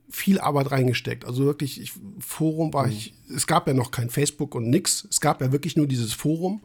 [0.09, 1.25] viel Arbeit reingesteckt.
[1.25, 5.07] Also wirklich, ich, Forum war ich, es gab ja noch kein Facebook und nix.
[5.09, 6.61] Es gab ja wirklich nur dieses Forum.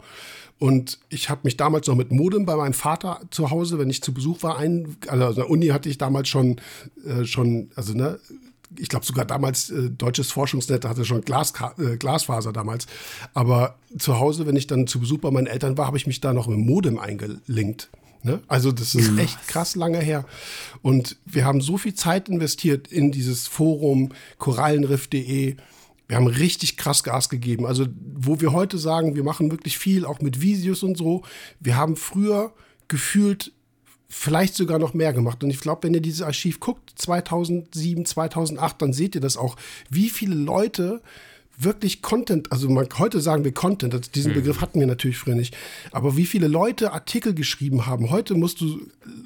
[0.58, 4.02] Und ich habe mich damals noch mit Modem bei meinem Vater zu Hause, wenn ich
[4.02, 6.60] zu Besuch war, ein, also an der Uni hatte ich damals schon,
[7.06, 8.20] äh, schon also ne,
[8.78, 12.86] ich glaube sogar damals äh, deutsches Forschungsnetz hatte schon Glas, äh, Glasfaser damals.
[13.32, 16.20] Aber zu Hause, wenn ich dann zu Besuch bei meinen Eltern war, habe ich mich
[16.20, 17.90] da noch mit dem Modem eingelinkt.
[18.22, 18.40] Ne?
[18.48, 20.26] Also das ist echt krass lange her.
[20.82, 25.56] Und wir haben so viel Zeit investiert in dieses Forum korallenriff.de.
[26.06, 27.66] Wir haben richtig krass Gas gegeben.
[27.66, 31.22] Also wo wir heute sagen, wir machen wirklich viel, auch mit Videos und so.
[31.60, 32.52] Wir haben früher
[32.88, 33.52] gefühlt
[34.08, 35.42] vielleicht sogar noch mehr gemacht.
[35.44, 39.56] Und ich glaube, wenn ihr dieses Archiv guckt, 2007, 2008, dann seht ihr das auch,
[39.88, 41.00] wie viele Leute
[41.62, 45.34] wirklich Content, also man, heute sagen wir Content, das, diesen Begriff hatten wir natürlich früher
[45.34, 45.56] nicht,
[45.92, 48.10] aber wie viele Leute Artikel geschrieben haben.
[48.10, 48.80] Heute musst du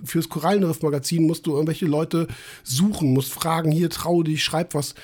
[0.04, 2.28] fürs Korallenriff-Magazin musst du irgendwelche Leute
[2.62, 4.94] suchen, musst fragen, hier trau dich, schreib was.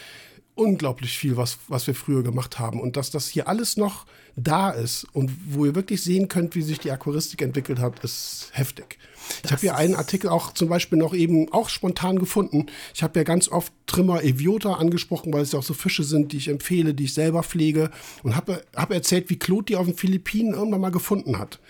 [0.56, 2.80] Unglaublich viel, was, was wir früher gemacht haben.
[2.80, 4.04] Und dass das hier alles noch
[4.36, 8.50] da ist und wo ihr wirklich sehen könnt, wie sich die Aquaristik entwickelt hat, ist
[8.52, 8.98] heftig.
[9.44, 12.66] Ich habe hier einen Artikel auch zum Beispiel noch eben auch spontan gefunden.
[12.94, 16.32] Ich habe ja ganz oft Trimmer Eviota angesprochen, weil es ja auch so Fische sind,
[16.32, 17.90] die ich empfehle, die ich selber pflege.
[18.22, 21.60] Und habe hab erzählt, wie Claude die auf den Philippinen irgendwann mal gefunden hat.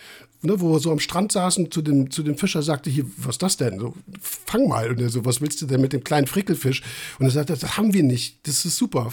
[0.42, 3.34] Ne, wo wir so am Strand saßen, zu dem, zu dem Fischer sagte, hier, was
[3.34, 3.78] ist das denn?
[3.78, 4.88] So, fang mal.
[4.88, 6.82] Und er so, was willst du denn mit dem kleinen Frickelfisch?
[7.18, 8.38] Und er sagte, das haben wir nicht.
[8.46, 9.12] Das ist super.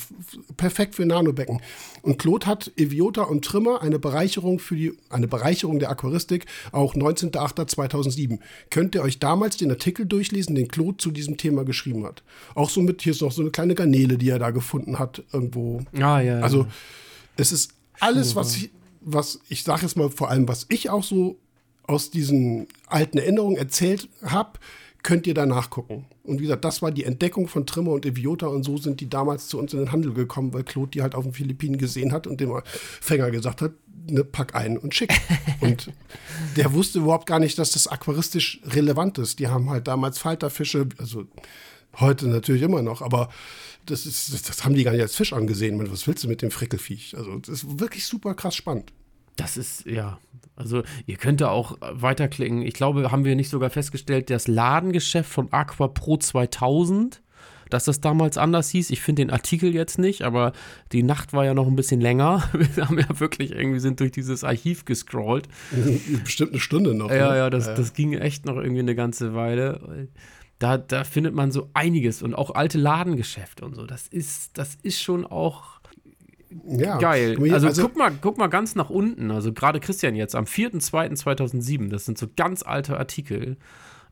[0.55, 1.59] Perfekt für Nanobecken.
[2.01, 6.95] Und Claude hat Eviota und Trimmer eine Bereicherung für die, eine Bereicherung der Aquaristik, auch
[6.95, 8.39] 19.08.2007.
[8.69, 12.23] Könnt ihr euch damals den Artikel durchlesen, den Claude zu diesem Thema geschrieben hat.
[12.55, 15.23] Auch so mit, hier ist noch so eine kleine Garnele, die er da gefunden hat,
[15.33, 15.81] irgendwo.
[15.93, 16.21] Ah, ja.
[16.21, 16.39] ja.
[16.39, 16.67] Also,
[17.35, 18.69] es ist alles, was ich,
[19.07, 21.37] was ich sage jetzt mal vor allem, was ich auch so
[21.83, 24.59] aus diesen alten Erinnerungen erzählt habe,
[25.01, 26.05] könnt ihr da nachgucken.
[26.23, 29.09] Und wie gesagt, das war die Entdeckung von Trimmer und Eviota und so sind die
[29.09, 32.11] damals zu uns in den Handel gekommen, weil Claude die halt auf den Philippinen gesehen
[32.11, 33.71] hat und dem Fänger gesagt hat,
[34.09, 35.13] ne, pack ein und schick.
[35.61, 35.93] und
[36.57, 39.39] der wusste überhaupt gar nicht, dass das aquaristisch relevant ist.
[39.39, 41.25] Die haben halt damals Falterfische, also
[41.97, 43.29] heute natürlich immer noch, aber
[43.85, 45.79] das, ist, das, das haben die gar nicht als Fisch angesehen.
[45.91, 47.15] Was willst du mit dem Frickelfiech?
[47.17, 48.91] Also, das ist wirklich super krass spannend.
[49.37, 50.17] Das ist, ja,
[50.57, 52.63] also ihr könnt da auch weiterklicken.
[52.63, 57.21] Ich glaube, haben wir nicht sogar festgestellt, das Ladengeschäft von Aqua Pro 2000,
[57.69, 58.89] dass das damals anders hieß.
[58.89, 60.53] Ich finde den Artikel jetzt nicht, aber
[60.91, 62.49] die Nacht war ja noch ein bisschen länger.
[62.53, 65.47] Wir haben ja wirklich irgendwie sind durch dieses Archiv gescrollt.
[66.23, 67.11] Bestimmt eine Stunde noch.
[67.11, 67.37] Ja, ne?
[67.37, 70.07] ja, das, das ging echt noch irgendwie eine ganze Weile.
[70.57, 73.85] Da, da findet man so einiges und auch alte Ladengeschäfte und so.
[73.85, 75.76] Das ist, das ist schon auch
[76.67, 76.97] Ja.
[76.97, 77.31] geil.
[77.35, 79.31] Guck mal hier, Also, guck, mal, guck mal ganz nach unten.
[79.31, 81.89] Also gerade Christian jetzt am 4.2.2007.
[81.89, 83.57] Das sind so ganz alte Artikel.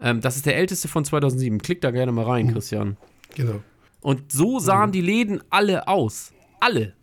[0.01, 1.59] Ähm, das ist der älteste von 2007.
[1.61, 2.29] Klick da gerne mal Mhm.
[2.31, 2.97] rein, Christian.
[3.35, 3.61] Genau.
[4.01, 6.31] Und so sahen die Läden alle aus.
[6.59, 6.93] Alle.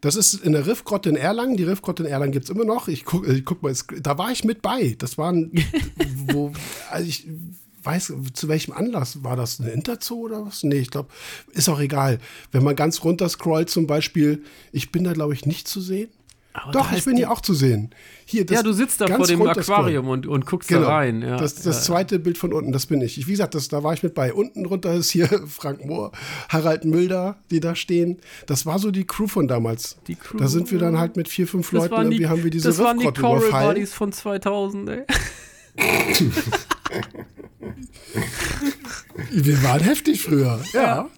[0.00, 1.56] Das ist in der Riffgrotte in Erlangen.
[1.56, 2.88] Die Riffgrotte in Erlangen gibt es immer noch.
[2.88, 4.96] Ich guck, ich guck mal, da war ich mit bei.
[4.98, 5.52] Das waren,
[6.28, 6.52] wo,
[6.90, 7.28] also ich
[7.86, 9.60] weiß, zu welchem Anlass war das?
[9.60, 10.62] Eine Interzoo oder was?
[10.64, 11.08] Nee, ich glaube,
[11.52, 12.18] ist auch egal.
[12.52, 16.08] Wenn man ganz runter scrollt zum Beispiel, ich bin da, glaube ich, nicht zu sehen.
[16.58, 17.90] Aber Doch, ich bin hier auch zu sehen.
[18.24, 19.60] Hier, das Ja, du sitzt da vor dem runter.
[19.60, 20.86] Aquarium und, und guckst Genau.
[20.86, 21.20] da rein.
[21.20, 21.82] Ja, das das ja.
[21.82, 23.26] zweite Bild von unten, das bin ich.
[23.26, 24.32] Wie gesagt, das, da war ich mit bei.
[24.32, 26.12] Unten drunter ist hier Frank Mohr,
[26.48, 28.20] Harald Mülder, die da stehen.
[28.46, 29.98] Das war so die Crew von damals.
[30.06, 32.28] Die Crew, da sind wir dann halt mit vier, fünf Das Leuten waren die, irgendwie
[32.30, 33.68] haben wir diese das waren die Coral überfallen.
[33.74, 35.04] Buddies von 2000, ey.
[39.30, 40.60] Wir waren heftig früher.
[40.72, 41.08] Ja.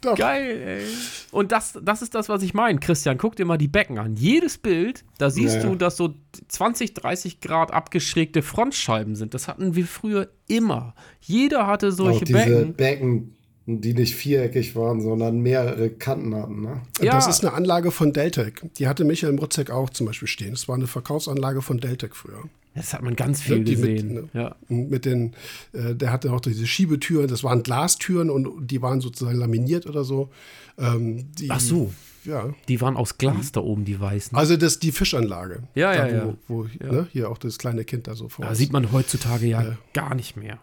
[0.00, 0.16] Doch.
[0.16, 0.84] Geil, ey.
[1.30, 2.80] Und das, das ist das, was ich meine.
[2.80, 4.16] Christian, guck dir mal die Becken an.
[4.16, 5.68] Jedes Bild, da siehst Ja, ja.
[5.68, 6.14] du, dass so
[6.48, 9.34] 20, 30 Grad abgeschrägte Frontscheiben sind.
[9.34, 10.94] Das hatten wir früher immer.
[11.20, 12.74] Jeder hatte Auch solche diese Becken.
[12.74, 13.36] Becken.
[13.80, 16.62] Die nicht viereckig waren, sondern mehrere Kanten hatten.
[16.62, 16.80] Ne?
[17.00, 17.12] Ja.
[17.12, 18.62] Das ist eine Anlage von Deltec.
[18.76, 20.50] Die hatte Michael Mrotzek auch zum Beispiel stehen.
[20.50, 22.42] Das war eine Verkaufsanlage von Deltec früher.
[22.74, 24.14] Das hat man ganz viel die mit, gesehen.
[24.14, 24.28] ne?
[24.32, 24.56] ja.
[24.68, 25.34] Mit den,
[25.72, 30.04] äh, der hatte auch diese Schiebetüren, das waren Glastüren und die waren sozusagen laminiert oder
[30.04, 30.30] so.
[30.78, 31.92] Ähm, die, Ach so.
[32.24, 32.52] Ja.
[32.68, 34.36] Die waren aus Glas da oben, die weißen.
[34.36, 35.62] Also das die Fischanlage.
[35.74, 36.70] Ja, da, ja, wo, ja.
[36.80, 38.44] Wo, Ne, hier auch das kleine Kind da so vor.
[38.44, 40.58] da sieht man heutzutage ja gar nicht mehr.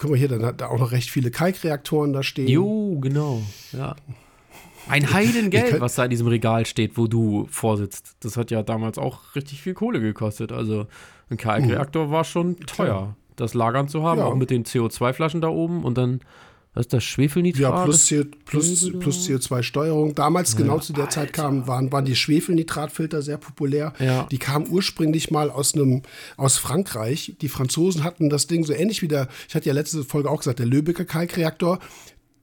[0.00, 2.48] Guck mal hier, dann hat da auch noch recht viele Kalkreaktoren da stehen.
[2.48, 3.42] Jo, genau.
[3.72, 3.96] Ja.
[4.88, 8.16] Ein Heidengeld, was da in diesem Regal steht, wo du vorsitzt.
[8.20, 10.52] Das hat ja damals auch richtig viel Kohle gekostet.
[10.52, 10.86] Also
[11.28, 14.24] ein Kalkreaktor war schon teuer, das lagern zu haben, Ja.
[14.24, 16.20] auch mit den CO2-Flaschen da oben und dann
[16.72, 17.62] was ist das Schwefelnitrat.
[17.62, 20.14] Ja, plus, CO, plus, plus CO2-Steuerung.
[20.14, 23.92] Damals, genau zu der Zeit, kamen, waren, waren die Schwefelnitratfilter sehr populär.
[23.98, 24.28] Ja.
[24.30, 26.02] Die kamen ursprünglich mal aus, einem,
[26.36, 27.34] aus Frankreich.
[27.40, 30.38] Die Franzosen hatten das Ding so ähnlich wie der, ich hatte ja letzte Folge auch
[30.38, 31.80] gesagt, der Lübecker Kalkreaktor.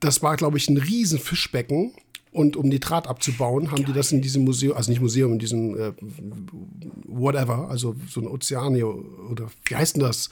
[0.01, 1.93] Das war, glaube ich, ein riesen Fischbecken.
[2.33, 5.79] Und um Nitrat abzubauen, haben die das in diesem Museum, also nicht Museum, in diesem
[5.79, 5.93] äh,
[7.05, 10.29] whatever, also so ein Ozeanio oder wie heißt denn das?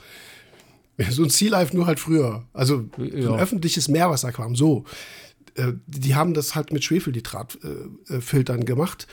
[1.10, 2.46] So ein Sea Life nur halt früher.
[2.54, 3.34] Also so Ja.
[3.34, 4.56] ein öffentliches Meerwasseraquarium.
[4.56, 4.86] So.
[5.56, 9.08] Äh, Die haben das halt mit Schwefelnitratfiltern gemacht.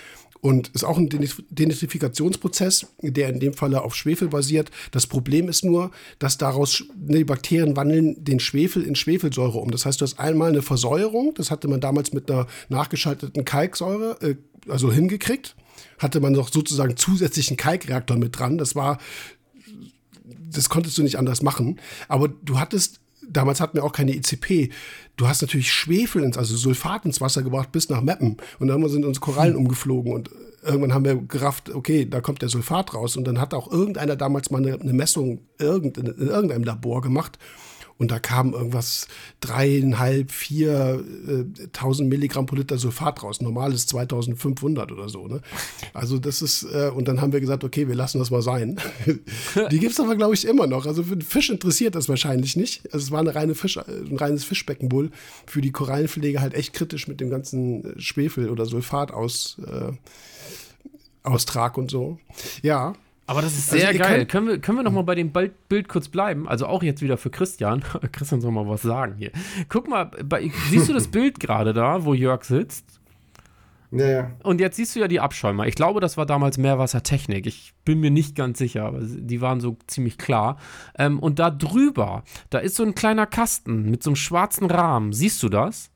[0.45, 1.09] und ist auch ein
[1.51, 4.73] Denitrifikationsprozess, der in dem Falle auf Schwefel basiert.
[4.91, 9.71] Das Problem ist nur, dass daraus die Bakterien wandeln den Schwefel in Schwefelsäure um.
[9.71, 14.17] Das heißt, du hast einmal eine Versäuerung, das hatte man damals mit einer nachgeschalteten Kalksäure,
[14.21, 14.35] äh,
[14.69, 15.55] also hingekriegt.
[15.99, 18.59] Hatte man noch sozusagen zusätzlichen Kalkreaktor mit dran.
[18.59, 18.99] Das war,
[20.53, 21.81] das konntest du nicht anders machen.
[22.09, 24.71] Aber du hattest damals hatten wir auch keine ICP.
[25.17, 28.37] Du hast natürlich Schwefel, ins, also Sulfat ins Wasser gebracht bis nach Meppen.
[28.59, 30.31] Und dann sind uns Korallen umgeflogen und
[30.65, 33.17] irgendwann haben wir gerafft, okay, da kommt der Sulfat raus.
[33.17, 37.01] Und dann hat auch irgendeiner damals mal eine, eine Messung irgend, in, in irgendeinem Labor
[37.01, 37.39] gemacht.
[38.03, 39.07] Und da kam irgendwas
[39.39, 43.41] dreieinhalb, vier äh, tausend Milligramm pro Liter Sulfat raus.
[43.41, 45.29] Normal ist 2500 oder so.
[45.29, 45.41] Ne?
[45.95, 48.81] Also das ist, äh, und dann haben wir gesagt, okay, wir lassen das mal sein.
[49.71, 50.85] Die gibt es aber, glaube ich, immer noch.
[50.85, 52.93] Also für den Fisch interessiert das wahrscheinlich nicht.
[52.93, 55.13] Also es war eine reine Fisch, ein reines Fischbecken wohl.
[55.47, 59.59] Für die Korallenpflege halt echt kritisch mit dem ganzen Schwefel oder Sulfat aus.
[59.65, 59.93] Äh,
[61.23, 62.19] Austrag und so.
[62.63, 62.95] Ja,
[63.27, 64.27] aber das ist also sehr also, geil.
[64.27, 66.49] Können wir, können wir noch mal bei dem Bild kurz bleiben?
[66.49, 67.83] Also auch jetzt wieder für Christian.
[68.13, 69.31] Christian soll mal was sagen hier.
[69.69, 73.01] Guck mal, bei, siehst du das Bild gerade da, wo Jörg sitzt?
[73.93, 74.31] Ja, ja.
[74.43, 75.67] Und jetzt siehst du ja die Abschäumer.
[75.67, 77.47] Ich glaube, das war damals Meerwassertechnik.
[77.47, 80.57] Ich bin mir nicht ganz sicher, aber die waren so ziemlich klar.
[80.99, 85.13] Ähm, und da drüber, da ist so ein kleiner Kasten mit so einem schwarzen Rahmen.
[85.13, 85.92] Siehst du das?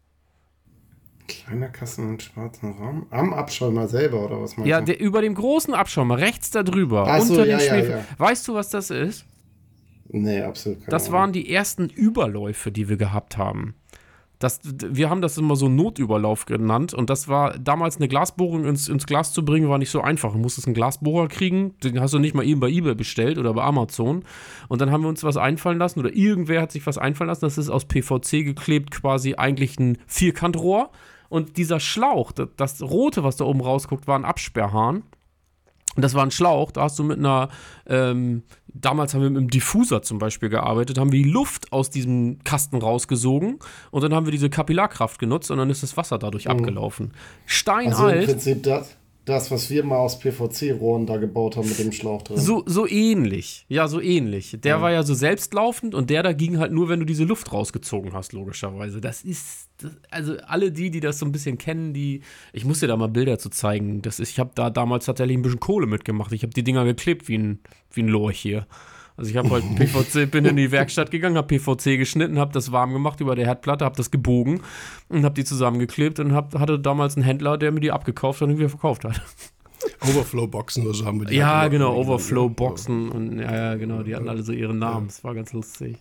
[1.27, 3.07] Kleiner Kasten mit schwarzen Raum.
[3.11, 4.93] Am Abschäumer selber, oder was meinst ja, du?
[4.93, 7.91] Ja, über dem großen Abschäumer, rechts da drüber, Ach unter so, dem ja, Schwefel.
[7.91, 8.05] Ja.
[8.19, 9.25] Weißt du, was das ist?
[10.09, 13.75] Nee, absolut keine Das waren die ersten Überläufe, die wir gehabt haben.
[14.39, 18.87] Das, wir haben das immer so Notüberlauf genannt und das war damals eine Glasbohrung ins,
[18.87, 20.33] ins Glas zu bringen, war nicht so einfach.
[20.33, 23.55] Du musstest einen Glasbohrer kriegen, den hast du nicht mal eben bei eBay bestellt oder
[23.55, 24.25] bei Amazon.
[24.69, 27.47] Und dann haben wir uns was einfallen lassen oder irgendwer hat sich was einfallen lassen.
[27.47, 30.91] Das ist aus PVC geklebt, quasi eigentlich ein Vierkantrohr
[31.29, 35.03] und dieser Schlauch, das, das rote, was da oben rausguckt, war ein Absperrhahn.
[35.97, 37.49] Das war ein Schlauch, da hast du mit einer,
[37.87, 41.89] ähm, damals haben wir mit einem Diffuser zum Beispiel gearbeitet, haben wir die Luft aus
[41.89, 43.59] diesem Kasten rausgesogen
[43.91, 46.51] und dann haben wir diese Kapillarkraft genutzt und dann ist das Wasser dadurch mhm.
[46.51, 47.13] abgelaufen.
[47.47, 47.95] Steinalt.
[47.95, 51.91] Also im Prinzip das, das, was wir mal aus PVC-Rohren da gebaut haben mit dem
[51.91, 52.39] Schlauch drin.
[52.39, 53.67] So, so ähnlich.
[53.69, 54.57] Ja, so ähnlich.
[54.63, 54.81] Der ja.
[54.81, 58.13] war ja so selbstlaufend und der da ging halt nur, wenn du diese Luft rausgezogen
[58.13, 59.01] hast, logischerweise.
[59.01, 62.79] Das ist, das, also alle die, die das so ein bisschen kennen, die, ich muss
[62.79, 64.01] dir da mal Bilder zu zeigen.
[64.01, 66.31] Das ist, ich habe da damals tatsächlich ein bisschen Kohle mitgemacht.
[66.31, 67.59] Ich habe die Dinger geklebt wie ein,
[67.91, 68.69] wie ein Lorch hier.
[69.17, 72.71] Also ich habe halt PVC, bin in die Werkstatt gegangen, habe PVC geschnitten, habe das
[72.71, 74.61] warm gemacht über der Herdplatte, habe das gebogen
[75.09, 78.49] und habe die zusammengeklebt und hab, hatte damals einen Händler, der mir die abgekauft hat
[78.49, 79.23] und wieder verkauft hat.
[80.03, 81.37] Overflow-Boxen oder so haben wir die.
[81.37, 85.07] Ja, genau, Overflow-Boxen und ja, ja, genau, die hatten alle so ihren Namen.
[85.07, 85.97] Das war ganz lustig.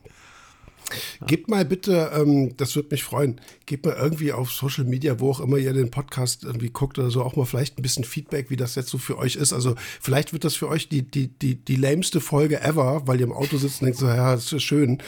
[1.19, 1.27] Ja.
[1.27, 5.31] Gebt mal bitte, ähm, das würde mich freuen, gebt mal irgendwie auf Social Media, wo
[5.31, 8.49] auch immer ihr den Podcast irgendwie guckt oder so, auch mal vielleicht ein bisschen Feedback,
[8.49, 9.53] wie das jetzt so für euch ist.
[9.53, 13.25] Also vielleicht wird das für euch die, die, die, die lameste Folge ever, weil ihr
[13.25, 14.99] im Auto sitzt und denkt so, ja, das ist schön.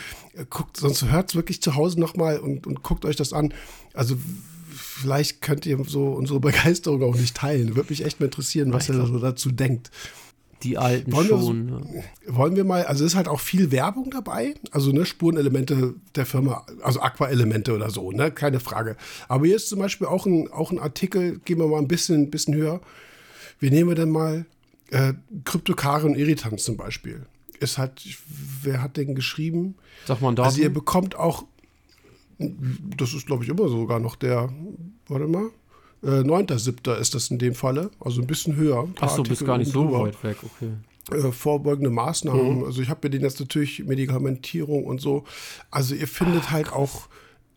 [0.49, 3.53] Guckt, sonst hört es wirklich zu Hause nochmal und, und guckt euch das an.
[3.93, 4.15] Also
[4.77, 7.75] vielleicht könnt ihr so unsere Begeisterung auch nicht teilen.
[7.75, 9.91] Würde mich echt mal interessieren, was ihr so dazu denkt.
[10.63, 11.67] Die alten wollen schon.
[11.69, 12.35] Wir, ja.
[12.35, 16.65] Wollen wir mal, also ist halt auch viel Werbung dabei, also ne, Spurenelemente der Firma,
[16.81, 18.95] also Aqua-Elemente oder so, ne, keine Frage.
[19.27, 22.31] Aber hier ist zum Beispiel auch ein, auch ein Artikel, gehen wir mal ein bisschen,
[22.31, 22.81] bisschen höher.
[23.59, 24.45] Wie nehmen wir denn mal
[24.89, 25.13] äh,
[25.45, 27.25] Kryptokare und Irritanz zum Beispiel?
[27.59, 28.03] Ist halt,
[28.61, 29.75] wer hat den geschrieben?
[30.05, 31.45] Sag mal, Also ihr bekommt auch,
[32.39, 34.49] das ist glaube ich immer sogar noch der,
[35.07, 35.49] warte mal,
[36.07, 36.95] äh, 9.7.
[36.95, 38.87] ist das in dem Falle, also ein bisschen höher.
[39.01, 40.71] Achso, bist gar nicht so weit weg, okay.
[41.11, 42.59] Äh, vorbeugende Maßnahmen.
[42.59, 42.63] Mhm.
[42.65, 45.25] Also ich habe mir den jetzt natürlich Medikamentierung und so.
[45.69, 47.09] Also ihr findet Ach, halt auch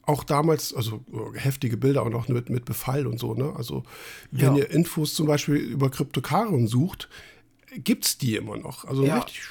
[0.02, 3.52] auch damals, also äh, heftige Bilder und auch mit, mit Befall und so, ne?
[3.56, 3.84] Also
[4.32, 4.62] wenn ja.
[4.62, 7.08] ihr Infos zum Beispiel über Kryptokaren sucht,
[7.76, 8.84] gibt es die immer noch.
[8.86, 9.18] Also ja.
[9.18, 9.42] richtig,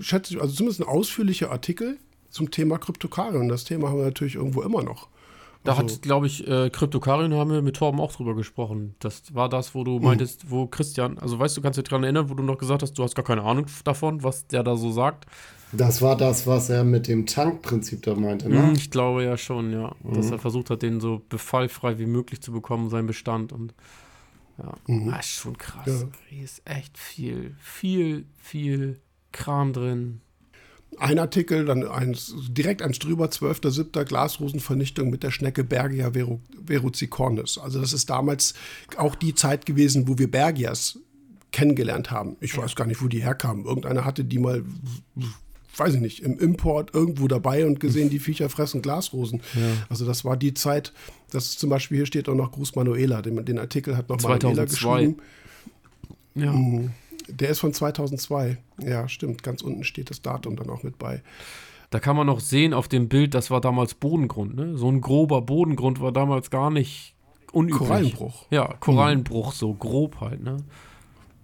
[0.00, 1.98] schätze also zumindest ein ausführlicher Artikel
[2.30, 3.48] zum Thema Kryptokaren.
[3.48, 5.08] Das Thema haben wir natürlich irgendwo immer noch.
[5.68, 8.94] Da also, hat, glaube ich, äh, Kryptokarien haben wir mit Torben auch drüber gesprochen.
[9.00, 10.04] Das war das, wo du mhm.
[10.04, 12.82] meintest, wo Christian, also weißt du, kannst du dich daran erinnern, wo du noch gesagt
[12.82, 15.26] hast, du hast gar keine Ahnung davon, was der da so sagt.
[15.72, 18.62] Das war das, was er mit dem Tankprinzip da meinte, ne?
[18.62, 19.94] Mhm, ich glaube ja schon, ja.
[20.02, 20.14] Mhm.
[20.14, 23.52] Dass er versucht hat, den so befallfrei wie möglich zu bekommen, seinen Bestand.
[23.52, 23.74] Und
[24.56, 25.10] ja, mhm.
[25.10, 25.86] das ist schon krass.
[25.86, 26.08] Ja.
[26.30, 29.02] Hier ist echt viel, viel, viel
[29.32, 30.22] Kram drin
[31.00, 34.04] ein Artikel, dann eins, direkt eins drüber, 12.07.
[34.04, 36.12] Glasrosenvernichtung mit der Schnecke Bergia
[36.66, 37.58] verucicornis.
[37.58, 38.54] Also das ist damals
[38.96, 40.98] auch die Zeit gewesen, wo wir Bergias
[41.52, 42.36] kennengelernt haben.
[42.40, 43.64] Ich weiß gar nicht, wo die herkamen.
[43.64, 44.64] Irgendeiner hatte die mal,
[45.76, 49.40] weiß ich nicht, im Import irgendwo dabei und gesehen, die Viecher fressen Glasrosen.
[49.54, 49.86] Ja.
[49.88, 50.92] Also das war die Zeit,
[51.30, 54.18] das ist zum Beispiel, hier steht auch noch Gruß Manuela, den, den Artikel hat noch
[54.18, 54.46] 2002.
[54.48, 55.16] Manuela geschrieben.
[56.34, 56.52] Ja.
[56.52, 56.90] Mhm.
[57.28, 58.58] Der ist von 2002.
[58.82, 59.42] Ja, stimmt.
[59.42, 61.22] Ganz unten steht das Datum dann auch mit bei.
[61.90, 64.54] Da kann man noch sehen auf dem Bild, das war damals Bodengrund.
[64.56, 64.76] Ne?
[64.76, 67.14] So ein grober Bodengrund war damals gar nicht
[67.52, 67.78] unüblich.
[67.78, 68.44] Korallenbruch.
[68.50, 70.42] Ja, Korallenbruch, so grob halt.
[70.42, 70.58] Ne?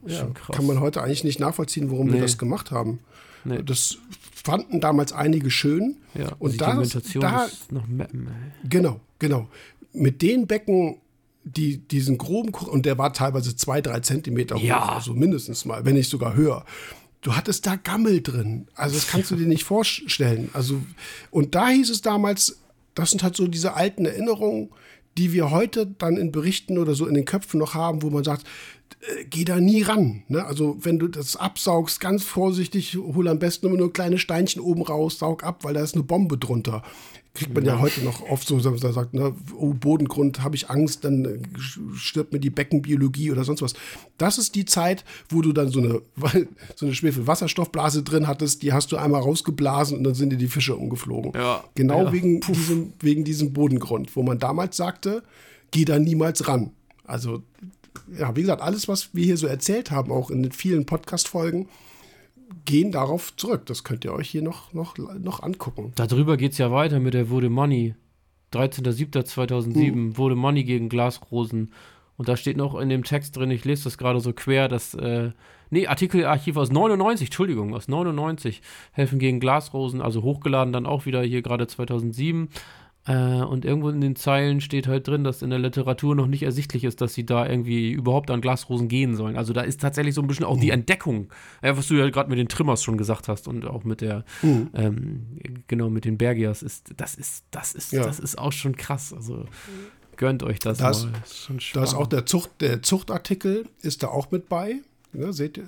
[0.07, 0.55] Ja, Schon krass.
[0.55, 2.15] kann man heute eigentlich nicht nachvollziehen, warum Nee.
[2.15, 2.99] wir das gemacht haben.
[3.45, 3.63] Nee.
[3.63, 3.97] Das
[4.35, 5.97] fanden damals einige schön.
[6.15, 6.75] Ja, und da,
[7.21, 8.69] da ist noch Mappen, ey.
[8.69, 9.49] Genau, genau.
[9.95, 10.99] Mit den Becken,
[11.45, 14.83] die diesen groben, und der war teilweise zwei, drei Zentimeter Ja.
[14.89, 16.65] hoch, also mindestens mal, wenn nicht sogar höher.
[17.21, 18.69] Du hattest da Gammel drin.
[18.75, 20.51] Also das kannst du dir nicht vorstellen.
[20.53, 20.81] Also,
[21.31, 22.59] und da hieß es damals,
[22.95, 24.71] das sind halt so diese alten Erinnerungen,
[25.17, 28.25] die wir heute dann in Berichten oder so in den Köpfen noch haben, wo man
[28.25, 28.47] sagt,
[29.01, 30.23] äh, geh da nie ran.
[30.29, 30.45] Ne?
[30.45, 34.83] Also wenn du das absaugst, ganz vorsichtig, hol am besten immer nur kleine Steinchen oben
[34.83, 36.83] raus, saug ab, weil da ist eine Bombe drunter.
[37.35, 40.71] Kriegt man ja, heute noch oft so, dass man sagt, ne, oh, Bodengrund, habe ich
[40.71, 41.39] Angst, dann äh,
[41.97, 43.75] stirbt mir die Beckenbiologie oder sonst was.
[44.19, 46.01] Das ist die Zeit, wo du dann so eine,
[46.77, 50.47] so eine Schwefelwasserstoffblase drin hattest, die hast du einmal rausgeblasen und dann sind dir die
[50.47, 51.33] Fische umgeflogen.
[51.35, 51.65] Ja.
[51.75, 52.13] Genau Ja.
[52.13, 55.25] wegen, diesem, wegen diesem Bodengrund, wo man damals sagte,
[55.73, 56.71] geh da niemals ran.
[57.05, 57.43] Also,
[58.17, 61.69] ja, wie gesagt, alles, was wir hier so erzählt haben, auch in den vielen Podcast-Folgen,
[62.65, 63.67] gehen darauf zurück.
[63.67, 65.93] Das könnt ihr euch hier noch, noch, noch angucken.
[65.95, 67.95] Darüber geht es ja weiter mit der Wurde Money.
[68.53, 70.17] 13.07.2007 Hm.
[70.17, 71.73] Wurde Money gegen Glasrosen.
[72.17, 74.95] Und da steht noch in dem Text drin, ich lese das gerade so quer, dass,
[74.95, 75.33] äh,
[75.71, 81.23] nee, Artikelarchiv aus 99, Entschuldigung, aus 99, helfen gegen Glasrosen, also hochgeladen dann auch wieder
[81.23, 82.51] hier gerade 2007.
[83.07, 86.43] Äh, und irgendwo in den Zeilen steht halt drin, dass in der Literatur noch nicht
[86.43, 89.37] ersichtlich ist, dass sie da irgendwie überhaupt an Glasrosen gehen sollen.
[89.37, 91.29] Also da ist tatsächlich so ein bisschen auch die Entdeckung,
[91.61, 94.25] äh, was du ja gerade mit den Trimmers schon gesagt hast und auch mit der,
[94.43, 95.39] ähm,
[95.69, 98.05] genau, mit den Bergias ist, das ist, das ist, Ja.
[98.05, 99.13] das ist auch schon krass.
[99.13, 99.45] Also
[100.17, 101.13] gönnt euch das, Das- mal.
[101.25, 104.77] Ist schon Da ist auch der, Zucht, der Zuchtartikel ist da auch mit bei.
[105.13, 105.65] Ja, seht ihr,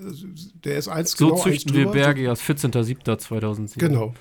[0.65, 1.87] der ist eins so genau eins züchten wir.
[1.89, 3.79] Bergias 14.07.2007.
[3.79, 4.15] Genau.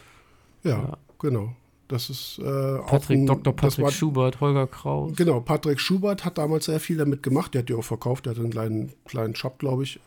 [0.63, 0.97] Ja, Ja.
[1.17, 1.55] genau.
[1.87, 3.55] Das ist äh, auch Patrick, ein, Dr.
[3.55, 5.15] Patrick war- Schubert, Holger Kraus.
[5.15, 7.53] Genau, Patrick Schubert hat damals sehr viel damit gemacht.
[7.53, 8.25] Der hat die auch verkauft.
[8.25, 9.99] Der hat einen kleinen, kleinen Shop, glaube ich.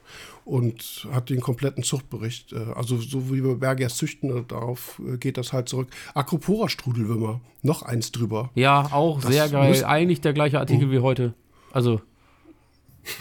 [0.44, 2.52] Und hat den kompletten Zuchtbericht.
[2.52, 5.88] Äh, also, so wie wir Bergers züchten, und darauf äh, geht das halt zurück.
[6.14, 7.40] Acropora-Strudelwürmer.
[7.62, 8.50] Noch eins drüber.
[8.56, 9.84] Ja, auch Das sehr geil.
[9.84, 11.34] Eigentlich der gleiche Artikel wie heute.
[11.70, 12.00] Also.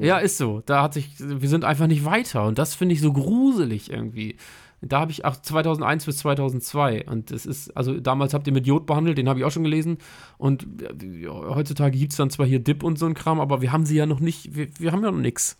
[0.00, 0.62] ja, ist so.
[0.66, 2.46] Da hat sich, wir sind einfach nicht weiter.
[2.46, 4.36] Und das finde ich so gruselig irgendwie.
[4.82, 8.66] Da habe ich auch 2001 bis 2002 und es ist, also damals habt ihr mit
[8.66, 9.98] Jod behandelt, den habe ich auch schon gelesen
[10.38, 13.72] und äh, heutzutage gibt es dann zwar hier Dip und so ein Kram, aber wir
[13.72, 15.58] haben sie ja noch nicht, wir, wir haben ja noch nichts.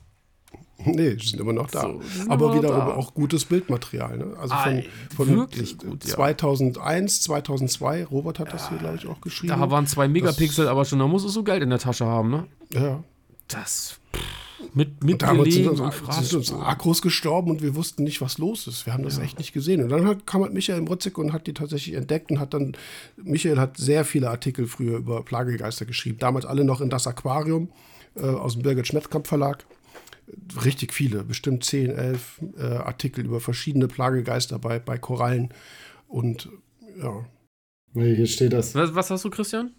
[0.79, 1.83] Nee, sind immer noch da.
[1.83, 2.95] So, Aber wiederum da.
[2.95, 4.19] auch gutes Bildmaterial.
[4.19, 4.37] Ne?
[4.39, 4.83] Also von,
[5.17, 6.15] von wirklich gut, ja.
[6.15, 8.05] 2001, 2002.
[8.05, 9.59] Robert hat das hier, glaube ich, auch geschrieben.
[9.59, 12.31] Da waren zwei Megapixel, aber schon, da musst du so Geld in der Tasche haben,
[12.31, 12.47] ne?
[12.73, 13.03] ja.
[13.49, 13.99] Das
[14.75, 16.53] mit, mit Damals sind uns, sind uns.
[16.53, 18.87] Akkus gestorben und wir wussten nicht, was los ist.
[18.87, 19.83] Wir haben das echt nicht gesehen.
[19.83, 22.77] Und dann hat, kam halt Michael Mrotzek und hat die tatsächlich entdeckt und hat dann,
[23.17, 26.19] Michael hat sehr viele Artikel früher über Plagegeister geschrieben.
[26.19, 27.71] Damals alle noch in das Aquarium
[28.17, 29.65] äh, aus dem Birgit Schmettkamp Verlag.
[30.65, 35.51] Richtig viele, bestimmt 10, 11 äh, Artikel über verschiedene Plagegeister bei, bei Korallen.
[36.09, 36.49] Und
[37.01, 37.25] ja,
[37.97, 38.75] Nee, hier steht das.
[38.75, 39.73] Was, was hast du, Christian?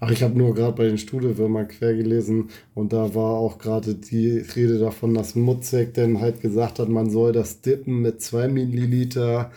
[0.00, 3.94] Ach, ich habe nur gerade bei den Studiewürmern quer gelesen und da war auch gerade
[3.94, 8.48] die Rede davon, dass Mutzek dann halt gesagt hat, man soll das dippen mit 2
[8.48, 9.50] Milliliter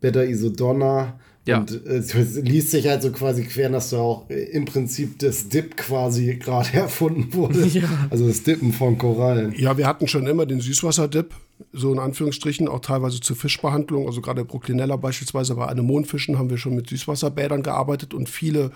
[0.00, 1.18] Beta-Isodonna.
[1.44, 1.58] Ja.
[1.58, 5.18] Und äh, es liest sich halt so quasi quer, dass da auch äh, im Prinzip
[5.18, 7.66] das Dip quasi gerade erfunden wurde.
[7.66, 7.82] Ja.
[8.10, 9.52] Also das Dippen von Korallen.
[9.58, 11.34] Ja, wir hatten schon immer den Süßwasserdip,
[11.72, 14.06] so in Anführungsstrichen, auch teilweise zur Fischbehandlung.
[14.06, 18.70] Also gerade Brooklynella beispielsweise bei Anemonenfischen haben wir schon mit Süßwasserbädern gearbeitet und viele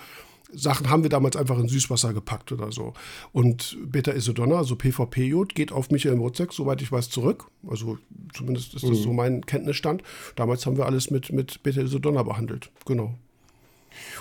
[0.57, 2.95] Sachen haben wir damals einfach in Süßwasser gepackt oder so.
[3.33, 7.47] Und Beta-Isodonna, also PVP-Jod, geht auf Michael Mozek, soweit ich weiß, zurück.
[7.69, 7.99] Also
[8.35, 10.03] zumindest ist das so mein Kenntnisstand.
[10.35, 12.71] Damals haben wir alles mit, mit Beta-Isodonna behandelt.
[12.87, 13.15] Genau.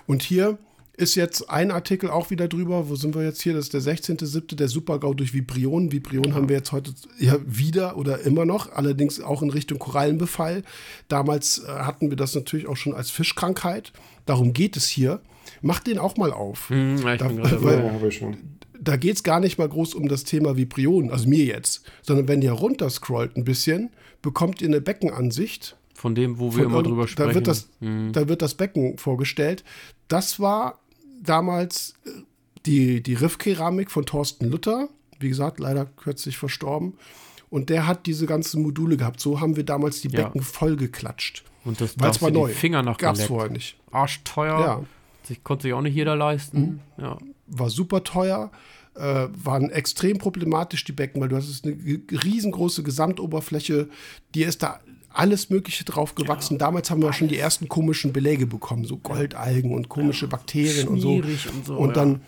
[0.07, 0.57] Und hier
[0.97, 2.89] ist jetzt ein Artikel auch wieder drüber.
[2.89, 3.53] Wo sind wir jetzt hier?
[3.53, 4.55] Das ist der 16.07.
[4.55, 5.91] Der Supergau durch Vibrion.
[5.91, 10.63] Vibrion haben wir jetzt heute ja wieder oder immer noch, allerdings auch in Richtung Korallenbefall.
[11.07, 13.91] Damals äh, hatten wir das natürlich auch schon als Fischkrankheit.
[14.25, 15.21] Darum geht es hier.
[15.65, 16.69] Macht den auch mal auf.
[16.69, 17.83] Hm, ja, ich Da- bin weil-.
[17.85, 18.37] Ja, habe ich schon.
[18.79, 22.27] Da geht es gar nicht mal groß um das Thema Vibrion, also mir jetzt, sondern
[22.27, 23.89] wenn ihr runterscrollt ein bisschen,
[24.21, 27.29] bekommt ihr eine Beckenansicht Von dem, wo wir von immer drüber sprechen.
[27.29, 28.11] Da wird, das, Hm.
[28.13, 29.63] da wird das Becken vorgestellt.
[30.07, 30.79] Das war
[31.23, 32.09] damals äh,
[32.65, 34.89] die, die Riffkeramik von Thorsten Luther.
[35.19, 36.93] Wie gesagt, leider kürzlich verstorben.
[37.49, 39.19] Und der hat diese ganzen Module gehabt.
[39.21, 40.23] So haben wir damals die Ja.
[40.25, 41.43] Becken vollgeklatscht.
[41.63, 42.49] Und das Weil darfst es war du neu.
[42.49, 43.27] Finger nach Gab es geleckt.
[43.33, 43.77] vorher nicht.
[43.91, 44.59] Arschteuer.
[44.59, 44.83] Ja.
[45.27, 46.81] Sich, konnte sich auch nicht jeder leisten.
[46.97, 47.17] Ja.
[47.47, 48.51] War super teuer.
[48.95, 51.75] äh, waren extrem problematisch, die Becken, weil du hast eine
[52.23, 53.89] riesengroße Gesamtoberfläche,
[54.33, 56.55] die ist da alles Mögliche drauf gewachsen.
[56.55, 60.87] Ja, Damals haben wir schon die ersten komischen Beläge bekommen, so Goldalgen und komische Bakterien
[60.87, 61.13] und so.
[61.13, 61.75] und so.
[61.75, 62.21] Und dann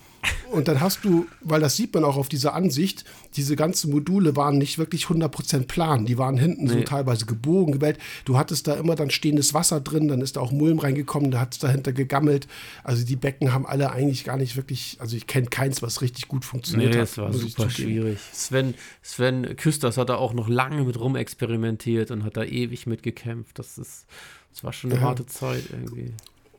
[0.51, 3.03] und dann hast du, weil das sieht man auch auf dieser Ansicht,
[3.35, 6.05] diese ganzen Module waren nicht wirklich 100% plan.
[6.05, 6.73] Die waren hinten nee.
[6.73, 7.97] so teilweise gebogen, gewählt.
[8.25, 11.39] Du hattest da immer dann stehendes Wasser drin, dann ist da auch Mulm reingekommen, da
[11.39, 12.47] hat es dahinter gegammelt.
[12.83, 16.27] Also die Becken haben alle eigentlich gar nicht wirklich, also ich kenne keins, was richtig
[16.27, 17.07] gut funktioniert nee, hat.
[17.07, 18.19] das war super schwierig.
[18.31, 23.59] Sven, Sven Küsters hat da auch noch lange mit rumexperimentiert und hat da ewig mitgekämpft.
[23.59, 24.05] Das ist,
[24.53, 25.07] das war schon eine ja.
[25.07, 26.13] harte Zeit irgendwie.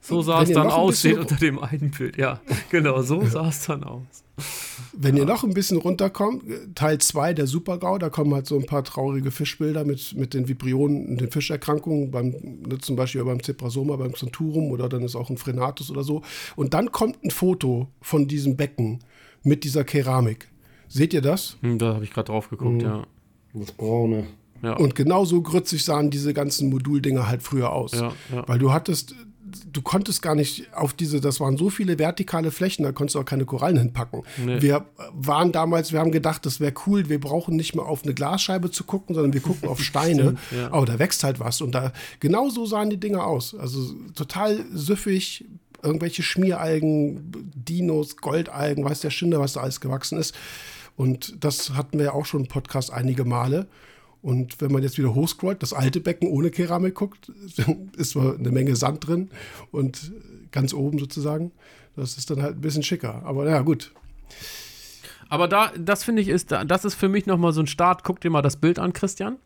[0.08, 2.16] So sah es dann aus, steht unter dem einen Bild.
[2.16, 2.40] Ja,
[2.70, 4.24] genau, so sah es dann aus.
[4.92, 5.22] Wenn ja.
[5.22, 6.44] ihr noch ein bisschen runterkommt,
[6.74, 10.48] Teil 2 der Super-GAU, da kommen halt so ein paar traurige Fischbilder mit, mit den
[10.48, 12.30] Vibrionen und den Fischerkrankungen, beim,
[12.66, 16.22] ne, zum Beispiel beim Zeprasoma, beim Centurum oder dann ist auch ein Frenatus oder so.
[16.56, 19.00] Und dann kommt ein Foto von diesem Becken
[19.42, 20.48] mit dieser Keramik.
[20.88, 21.56] Seht ihr das?
[21.60, 22.80] Hm, da habe ich gerade drauf geguckt, mhm.
[22.80, 23.06] ja.
[23.54, 24.26] Das Braune.
[24.62, 24.76] Ja.
[24.76, 27.92] Und genauso grützig sahen diese ganzen Moduldinger halt früher aus.
[27.92, 28.48] Ja, ja.
[28.48, 29.14] Weil du hattest
[29.72, 33.20] du konntest gar nicht auf diese, das waren so viele vertikale Flächen, da konntest du
[33.20, 34.22] auch keine Korallen hinpacken.
[34.44, 34.62] Nee.
[34.62, 38.14] Wir waren damals, wir haben gedacht, das wäre cool, wir brauchen nicht mehr auf eine
[38.14, 40.22] Glasscheibe zu gucken, sondern wir gucken auf Steine.
[40.22, 40.72] Stimmt, ja.
[40.72, 41.60] Aber da wächst halt was.
[41.60, 43.54] Und da genau so sahen die Dinger aus.
[43.54, 45.44] Also total süffig,
[45.82, 50.34] irgendwelche Schmieralgen, Dinos, Goldalgen, weiß der Schinder, was da alles gewachsen ist.
[50.96, 53.66] Und das hatten wir ja auch schon im Podcast einige Male.
[54.20, 57.30] Und wenn man jetzt wieder hochscrollt, das alte Becken ohne Keramik guckt,
[57.96, 59.30] ist zwar eine Menge Sand drin
[59.70, 60.12] und
[60.50, 61.52] ganz oben sozusagen.
[61.96, 63.22] Das ist dann halt ein bisschen schicker.
[63.24, 63.92] Aber ja, gut.
[65.28, 68.04] Aber da, das finde ich, ist, das ist für mich nochmal so ein Start.
[68.04, 69.36] Guck dir mal das Bild an, Christian.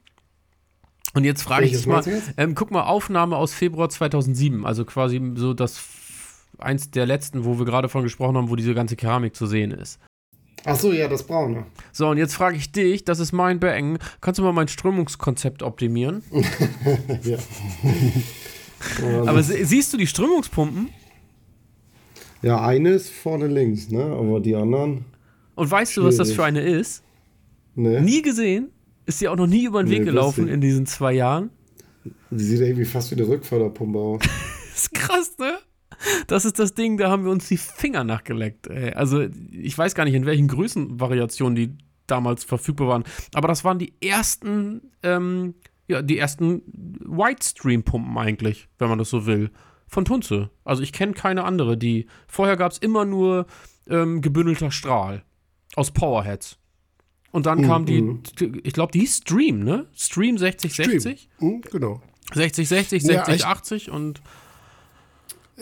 [1.14, 2.02] Und jetzt frage ich dich mal,
[2.36, 5.82] ähm, guck mal, Aufnahme aus Februar 2007, also quasi so das
[6.58, 9.72] eins der letzten, wo wir gerade von gesprochen haben, wo diese ganze Keramik zu sehen
[9.72, 9.98] ist.
[10.64, 11.66] Ach so, ja, das braune.
[11.92, 13.98] So, und jetzt frage ich dich, das ist mein Becken.
[14.20, 16.22] Kannst du mal mein Strömungskonzept optimieren?
[17.24, 17.38] ja.
[19.26, 20.88] Aber siehst du die Strömungspumpen?
[22.42, 24.04] Ja, eine ist vorne links, ne?
[24.04, 25.04] Aber die anderen.
[25.54, 26.16] Und weißt schwierig.
[26.16, 27.02] du, was das für eine ist?
[27.74, 28.00] Nee.
[28.00, 28.70] Nie gesehen?
[29.06, 31.50] Ist sie auch noch nie über den nee, Weg gelaufen in diesen zwei Jahren?
[32.30, 34.22] Die sieht irgendwie fast wie eine Rückförderpumpe aus.
[34.74, 35.58] ist krass, ne?
[36.26, 38.66] Das ist das Ding, da haben wir uns die Finger nachgeleckt.
[38.66, 38.92] Ey.
[38.92, 41.76] Also, ich weiß gar nicht, in welchen Größenvariationen die
[42.06, 43.04] damals verfügbar waren.
[43.34, 45.54] Aber das waren die ersten, ähm,
[45.88, 49.50] ja, die ersten Widestream-Pumpen eigentlich, wenn man das so will.
[49.86, 50.50] Von Tunze.
[50.64, 52.06] Also ich kenne keine andere, die.
[52.26, 53.46] Vorher gab es immer nur
[53.88, 55.22] ähm, gebündelter Strahl
[55.74, 56.58] aus Powerheads.
[57.30, 57.66] Und dann mhm.
[57.66, 58.22] kam die, mhm.
[58.62, 59.86] ich glaube, die hieß Stream, ne?
[59.94, 61.28] Stream 6060.
[61.30, 61.50] Stream.
[61.50, 62.00] Mhm, genau.
[62.34, 64.22] 6060, 6080 ja, und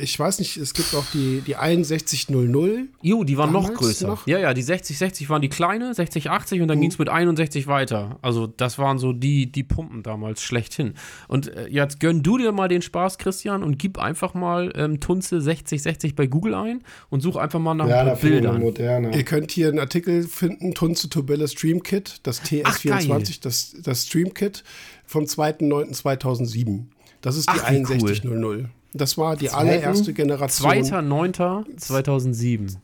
[0.00, 2.88] ich weiß nicht, es gibt auch die, die 6100.
[3.02, 4.06] Jo, die waren noch größer.
[4.06, 4.26] Noch?
[4.26, 6.82] Ja, ja, die 6060 waren die kleine, 6080 und dann mhm.
[6.82, 8.18] ging es mit 61 weiter.
[8.22, 10.94] Also das waren so die, die Pumpen damals schlechthin.
[11.28, 15.00] Und äh, jetzt gönn du dir mal den Spaß, Christian, und gib einfach mal ähm,
[15.00, 18.60] Tunze 6060 bei Google ein und such einfach mal nach ja, ein paar Bildern.
[18.60, 19.16] Moderne.
[19.16, 24.06] Ihr könnt hier einen Artikel finden, Tunze Tobella Stream Kit, das TS24, Ach, das, das
[24.06, 24.64] Stream Kit
[25.04, 26.84] vom 2.9.2007.
[27.20, 28.42] Das ist die Ach, 6100.
[28.42, 28.70] Cool.
[28.92, 30.68] Das war die Zweiten, allererste Generation.
[30.70, 32.76] 2.9.2007.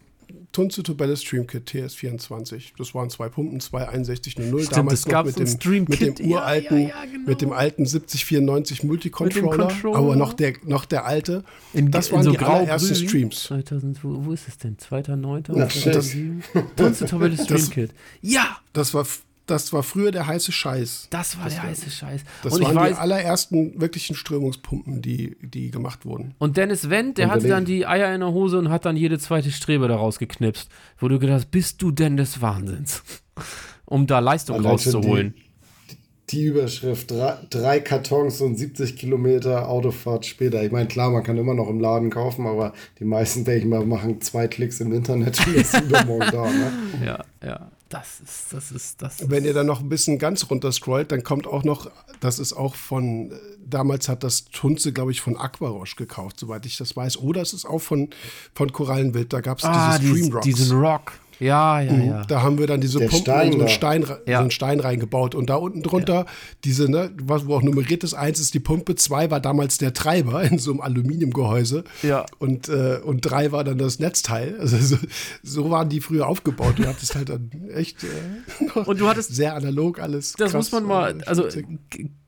[0.57, 2.73] Tunze Tobelle Streamkit TS24.
[2.79, 4.63] Das waren zwei Pumpen, zwei 6100.
[4.63, 7.29] Stimmt, Damals noch mit dem, mit dem uralten, ja, ja, ja, genau.
[7.29, 11.45] mit dem alten 7094 Multicontroller, aber noch der, noch der alte.
[11.75, 13.43] In, das waren so die allerersten Streams.
[13.43, 14.79] 2000, wo, wo, ist es denn?
[14.79, 16.41] 2.9.2007?
[16.75, 17.91] Tunze Tobelle Streamkit.
[18.23, 18.57] Ja!
[18.73, 19.07] Das war
[19.47, 21.09] das war früher der heiße Scheiß.
[21.11, 22.21] Das war das der war, heiße Scheiß.
[22.43, 26.35] Das und waren weiß, die allerersten wirklichen Strömungspumpen, die, die gemacht wurden.
[26.39, 29.19] Und Dennis Wendt, der hatte dann die Eier in der Hose und hat dann jede
[29.19, 30.69] zweite Strebe daraus geknipst.
[30.99, 33.03] Wo du gedacht hast, bist du denn des Wahnsinns?
[33.87, 35.35] um da Leistung Allein rauszuholen.
[35.91, 35.97] Die,
[36.31, 40.63] die Überschrift, drei, drei, Kartons und 70 Kilometer Autofahrt später.
[40.65, 43.67] Ich meine, klar, man kann immer noch im Laden kaufen, aber die meisten, denke ich
[43.67, 46.51] mal, machen zwei Klicks im Internet und ist übermorgen da.
[46.51, 46.73] Ne?
[47.05, 47.71] Ja, ja.
[47.89, 51.23] Das ist, das ist, das Wenn ihr dann noch ein bisschen ganz runter scrollt, dann
[51.23, 53.33] kommt auch noch, das ist auch von,
[53.65, 57.19] damals hat das Tunze, glaube ich, von Aquarosh gekauft, soweit ich das weiß.
[57.19, 58.11] Oder es ist auch von,
[58.55, 60.45] von Korallenwild, da gab es ah, diese Stream Rocks.
[60.45, 61.13] Diesen Rock.
[61.39, 62.07] Ja, ja, mhm.
[62.07, 62.25] ja.
[62.25, 64.39] Da haben wir dann diese Der Pumpen Stein, so einen Stein, ja.
[64.39, 65.35] so einen Stein reingebaut.
[65.35, 66.27] Und da unten drunter, ja.
[66.65, 69.93] diese, ne, was, wo auch nummeriert ist, eins ist die Pumpe, zwei war damals der
[69.93, 71.85] Treiber in so einem Aluminiumgehäuse.
[72.03, 72.25] Ja.
[72.39, 74.57] Und, äh, und drei war dann das Netzteil.
[74.67, 74.97] Also so,
[75.45, 76.75] so waren die früher aufgebaut.
[76.77, 80.33] Du hattest halt dann echt äh, und du hattest sehr analog alles.
[80.33, 81.47] Das krass, muss man mal, äh, also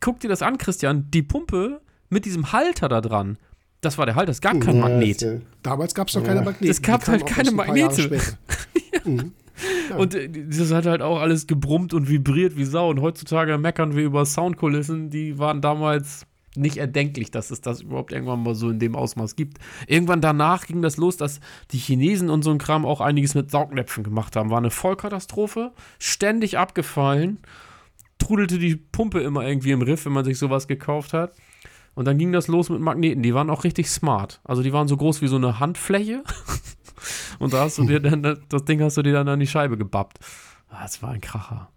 [0.01, 1.11] guck dir das an, Christian.
[1.11, 1.81] Die Pumpe
[2.11, 3.39] mit diesem Halter da dran.
[3.81, 5.25] Das war der Halter, es gab kein Magnet.
[5.63, 6.71] Damals gab es noch keine Magnete.
[6.71, 8.11] Es gab halt keine Magnete.
[9.05, 9.33] Mhm.
[9.97, 12.91] Und äh, das hat halt auch alles gebrummt und vibriert wie Sau.
[12.91, 18.13] Und heutzutage meckern wir über Soundkulissen, die waren damals nicht erdenklich, dass es das überhaupt
[18.13, 19.59] irgendwann mal so in dem Ausmaß gibt.
[19.87, 21.41] Irgendwann danach ging das los, dass
[21.71, 24.51] die Chinesen und so ein Kram auch einiges mit Saugnäpfen gemacht haben.
[24.51, 27.39] War eine Vollkatastrophe, ständig abgefallen,
[28.19, 31.33] trudelte die Pumpe immer irgendwie im Riff, wenn man sich sowas gekauft hat.
[31.95, 33.23] Und dann ging das los mit Magneten.
[33.23, 34.41] Die waren auch richtig smart.
[34.45, 36.23] Also die waren so groß wie so eine Handfläche.
[37.39, 39.77] und da hast du dir dann, das Ding hast du dir dann an die Scheibe
[39.79, 40.19] gebappt.
[40.71, 41.69] Ah, Das war ein Kracher.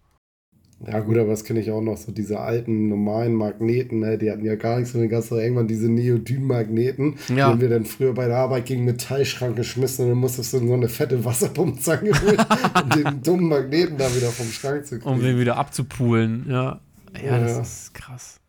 [0.84, 4.18] Ja, gut, aber das kenne ich auch noch, so diese alten normalen Magneten, ne?
[4.18, 7.52] die hatten ja gar nichts von den ganzen, irgendwann diese Neodym-Magneten, Ja.
[7.54, 10.66] die wir dann früher bei der Arbeit gegen Metallschrank geschmissen und dann musstest du in
[10.66, 12.36] so eine fette Wasserpumpzange holen,
[12.82, 15.08] um den dummen Magneten da wieder vom Schrank zu kriegen.
[15.08, 16.80] Um den wieder abzupulen, ja.
[17.24, 17.60] Ja, das Ja.
[17.60, 18.40] ist krass.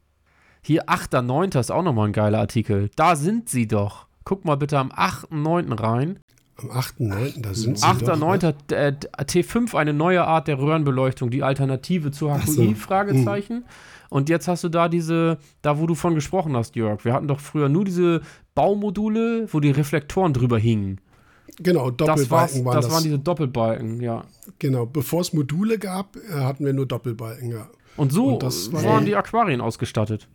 [0.64, 1.60] Hier, 8.9.
[1.60, 2.90] ist auch nochmal ein geiler Artikel.
[2.96, 4.08] Da sind sie doch.
[4.24, 5.78] Guck mal bitte am 8.9.
[5.80, 6.20] rein.
[6.58, 7.86] Am 8.9., da sind sie.
[7.86, 8.26] doch, ne?
[8.26, 8.74] 8.9.
[8.74, 8.94] äh,
[9.24, 12.74] T5, eine neue Art der Röhrenbeleuchtung, die Alternative zu HQI, so.
[12.76, 13.66] Fragezeichen.
[14.10, 17.04] Und jetzt hast du da diese, da wo du von gesprochen hast, Jörg.
[17.06, 18.22] Wir hatten doch früher nur diese
[18.54, 21.02] Baumodule, wo die Reflektoren drüber hingen.
[21.58, 22.94] Genau, Das, Doppelbalken waren das das.
[22.94, 24.24] waren diese Doppelbalken, ja.
[24.60, 27.68] genau, bevor es Module gab, äh, hatten wir nur Doppelbalken, ja.
[27.98, 30.28] Und so Und das war- waren die Aquarien ausgestattet.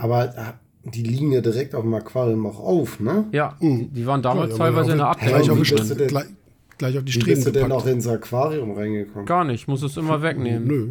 [0.00, 0.52] Aber äh,
[0.84, 3.26] die liegen ja direkt auf dem Aquarium auch auf, ne?
[3.32, 5.34] Ja, die, die waren damals ja, teilweise in der Abdeckung.
[5.34, 6.24] Gleich auf, die Streben, denn- gleich,
[6.78, 7.82] gleich auf die Wie bist du denn gepackt.
[7.82, 9.26] auch ins Aquarium reingekommen?
[9.26, 10.66] Gar nicht, muss es immer wegnehmen.
[10.66, 10.88] Nö,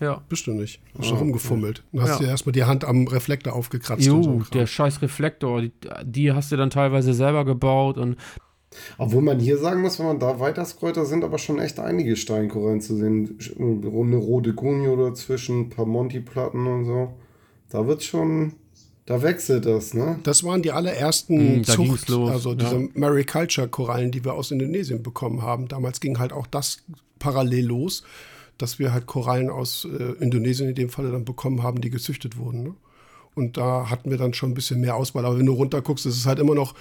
[0.00, 0.22] Ja.
[0.28, 0.80] bist du nicht.
[0.98, 1.82] Hast du rumgefummelt.
[1.92, 2.16] Dann hast Ja.
[2.18, 4.02] du dir erstmal die Hand am Reflektor aufgekratzt.
[4.04, 4.46] so Jo, Kram.
[4.54, 5.72] der scheiß Reflektor, die,
[6.04, 8.16] die hast du dann teilweise selber gebaut und
[8.98, 11.78] Obwohl man hier sagen muss, wenn man da weiter scrollt, da sind aber schon echt
[11.78, 13.38] einige Steinkorallen zu sehen.
[13.58, 17.12] Eine rote Gunio dazwischen, ein paar Monty-Platten und so.
[17.70, 18.54] Da wird schon,
[19.06, 20.18] da wechselt das, ne?
[20.22, 22.56] Das waren die allerersten Mm, Zucht, also ja.
[22.56, 25.68] diese Mariculture-Korallen, die wir aus Indonesien bekommen haben.
[25.68, 26.78] Damals ging halt auch das
[27.18, 28.02] parallel los,
[28.56, 32.38] dass wir halt Korallen aus äh, Indonesien in dem Falle dann bekommen haben, die gezüchtet
[32.38, 32.62] wurden.
[32.62, 32.74] Ne?
[33.34, 35.26] Und da hatten wir dann schon ein bisschen mehr Auswahl.
[35.26, 36.74] Aber wenn du runterguckst, ist es halt immer noch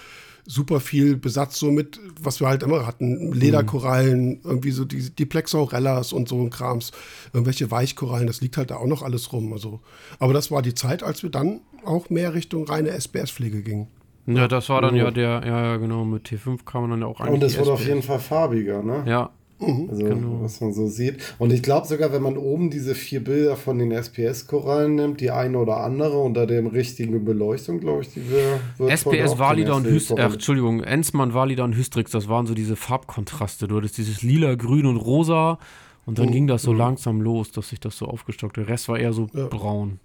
[0.46, 3.34] super viel Besatz so mit, was wir halt immer hatten.
[3.34, 6.92] Lederkorallen, irgendwie so die, die Plexaurellas und so ein Krams,
[7.34, 9.52] irgendwelche Weichkorallen, das liegt halt da auch noch alles rum.
[9.54, 9.80] Also,
[10.20, 13.88] aber das war die Zeit, als wir dann auch mehr Richtung reine SBS-Pflege gingen.
[14.26, 17.08] ja, das war dann ja der, ja, ja, genau, mit T5 kam man dann ja
[17.08, 17.34] auch eigentlich.
[17.36, 19.04] Und es wurde auf jeden Fall farbiger, ne?
[19.06, 19.30] Ja,
[19.60, 20.42] Also, Genau.
[20.42, 21.36] was man so sieht.
[21.40, 25.32] Und ich glaube sogar, wenn man oben diese vier Bilder von den SPS-Korallen nimmt, die
[25.32, 28.90] eine oder andere unter dem richtigen Beleuchtung, glaube ich, die wir.
[28.90, 32.76] SPS Valida und Hystrix, ach, Koralle- Entschuldigung, Ensmann, Valida und Hystrix, das waren so diese
[32.76, 33.68] Farbkontraste.
[33.70, 35.60] Du hattest dieses lila, grün und rosa
[36.06, 38.58] und dann ging das so langsam los, dass sich das so aufgestockt.
[38.58, 39.48] Der Rest war eher so Ja.
[39.48, 40.00] braun.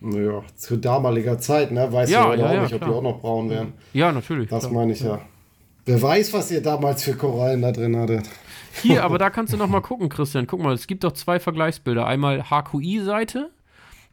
[0.00, 1.92] Naja, zu damaliger Zeit, ne?
[1.92, 2.96] Weiß Ja, ja, ja, ja, auch ja, nicht, ob die klar.
[2.98, 3.72] auch noch braun wären.
[3.92, 4.48] Ja, natürlich.
[4.48, 4.72] Das klar.
[4.72, 5.20] meine ich ja.
[5.84, 8.28] Wer weiß, was ihr damals für Korallen da drin hattet.
[8.82, 10.46] Hier, aber da kannst du noch mal gucken, Christian.
[10.46, 12.06] Guck mal, es gibt doch zwei Vergleichsbilder.
[12.06, 13.50] Einmal HQI-Seite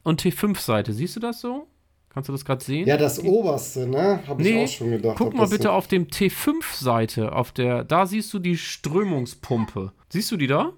[0.04, 0.92] und T5-Seite.
[0.94, 1.68] Siehst du das so?
[2.10, 2.88] Kannst du das gerade sehen?
[2.88, 4.20] Ja, das oberste, ne?
[4.28, 5.16] Habe ich Nee, auch schon gedacht.
[5.20, 9.92] guck mal bitte so- auf dem T5-Seite, auf der, da siehst du die Strömungspumpe.
[10.10, 10.72] Siehst du die da?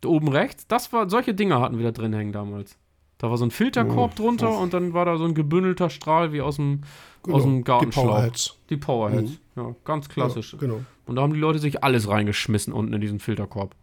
[0.00, 0.66] Da oben rechts?
[0.66, 2.76] Das war, solche Dinger hatten wir da drin hängen damals.
[3.22, 4.58] Da war so ein Filterkorb Oh, drunter krass.
[4.58, 6.80] und dann war da so ein gebündelter Strahl wie aus dem,
[7.22, 8.04] Genau, aus dem die Gartenschlauch.
[8.04, 8.56] Powerheads.
[8.68, 9.30] Die Powerheads.
[9.54, 10.54] Ja, ganz klassisch.
[10.54, 10.80] Ja, genau.
[11.06, 13.76] Und da haben die Leute sich alles reingeschmissen unten in diesen Filterkorb.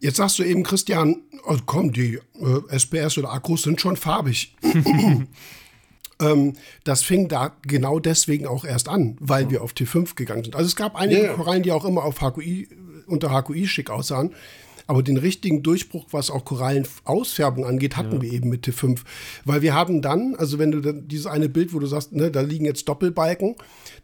[0.00, 4.56] Jetzt sagst du eben, Christian, oh, komm, die äh, SPS oder Akkus sind schon farbig.
[6.20, 10.56] ähm, das fing da genau deswegen auch erst an, weil wir auf T5 gegangen sind.
[10.56, 11.34] Also es gab einige ja.
[11.34, 12.68] Korallen, die auch immer auf HQI,
[13.06, 14.34] unter HQI schick aussahen.
[14.86, 19.00] Aber den richtigen Durchbruch, was auch Korallenausfärbung angeht, hatten wir eben mit T5.
[19.44, 22.30] Weil wir haben dann, also wenn du dann dieses eine Bild, wo du sagst, ne,
[22.30, 23.56] da liegen jetzt Doppelbalken,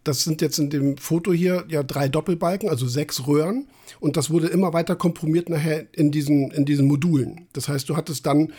[0.04, 3.66] das sind jetzt in dem Foto hier ja drei Doppelbalken, also sechs Röhren.
[3.98, 7.48] Und das wurde immer weiter komprimiert nachher in diesen, in diesen Modulen.
[7.52, 8.52] Das heißt, du hattest dann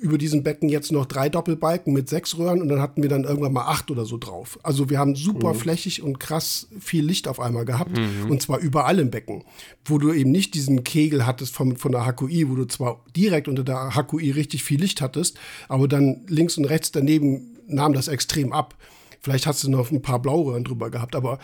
[0.00, 3.24] über diesen Becken jetzt noch drei Doppelbalken mit sechs Röhren und dann hatten wir dann
[3.24, 4.58] irgendwann mal acht oder so drauf.
[4.62, 7.98] Also wir haben super flächig und krass viel Licht auf einmal gehabt
[8.28, 9.44] und zwar überall im Becken,
[9.84, 13.46] wo du eben nicht diesen Kegel hattest von, von der HQI, wo du zwar direkt
[13.46, 15.38] unter der HQI richtig viel Licht hattest,
[15.68, 18.76] aber dann links und rechts daneben nahm das extrem ab.
[19.20, 21.38] Vielleicht hast du noch ein paar Blauröhren drüber gehabt, aber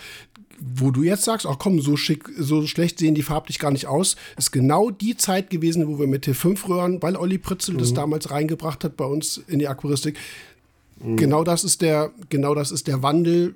[0.58, 3.86] wo du jetzt sagst, ach komm, so schick, so schlecht sehen die farblich gar nicht
[3.86, 8.30] aus, ist genau die Zeit gewesen, wo wir mit T5-Röhren, weil Olli Pritzel das damals
[8.30, 10.18] reingebracht hat bei uns in die Aquaristik.
[10.98, 13.54] Genau das ist der, genau das ist der Wandel,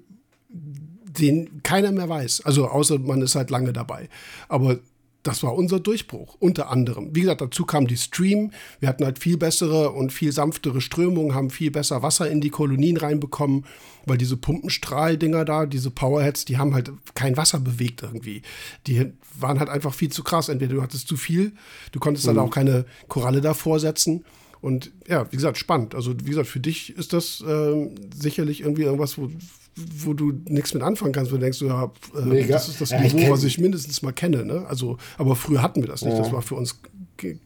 [0.50, 2.42] den keiner mehr weiß.
[2.44, 4.08] Also außer man ist halt lange dabei.
[4.48, 4.78] Aber
[5.22, 7.14] das war unser Durchbruch, unter anderem.
[7.14, 8.52] Wie gesagt, dazu kam die Stream.
[8.78, 12.50] Wir hatten halt viel bessere und viel sanftere Strömungen, haben viel besser Wasser in die
[12.50, 13.66] Kolonien reinbekommen,
[14.06, 18.42] weil diese Pumpenstrahldinger da, diese Powerheads, die haben halt kein Wasser bewegt irgendwie.
[18.86, 20.48] Die waren halt einfach viel zu krass.
[20.48, 21.52] Entweder du hattest zu viel,
[21.92, 22.36] du konntest mhm.
[22.36, 24.24] dann auch keine Koralle davor setzen.
[24.60, 25.94] Und ja, wie gesagt, spannend.
[25.94, 29.30] Also, wie gesagt, für dich ist das äh, sicherlich irgendwie irgendwas, wo,
[29.76, 33.00] wo du nichts mit anfangen kannst, wo du denkst, ja, äh, das ist das ja,
[33.00, 34.44] Niveau, ich was ich mindestens mal kenne.
[34.44, 34.66] Ne?
[34.68, 36.14] Also, aber früher hatten wir das nicht.
[36.14, 36.22] Ja.
[36.22, 36.80] Das war für uns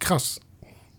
[0.01, 0.41] krass.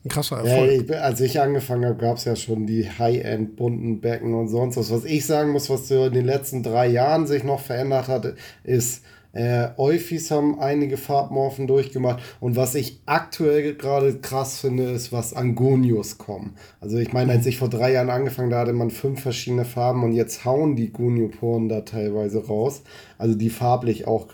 [0.05, 0.71] Ein krasser Erfolg.
[0.71, 4.49] Ja, ich, als ich angefangen habe, gab es ja schon die High-End bunten Becken und
[4.49, 4.91] sonst was.
[4.91, 8.35] Was ich sagen muss, was so in den letzten drei Jahren sich noch verändert hat,
[8.63, 9.03] ist,
[9.35, 12.23] äh, Euphis haben einige Farbmorphen durchgemacht.
[12.39, 16.55] Und was ich aktuell gerade krass finde, ist, was Angonius kommen.
[16.79, 20.03] Also ich meine, als ich vor drei Jahren angefangen da hatte man fünf verschiedene Farben
[20.03, 22.83] und jetzt hauen die Gonioporen da teilweise raus.
[23.17, 24.27] Also die farblich auch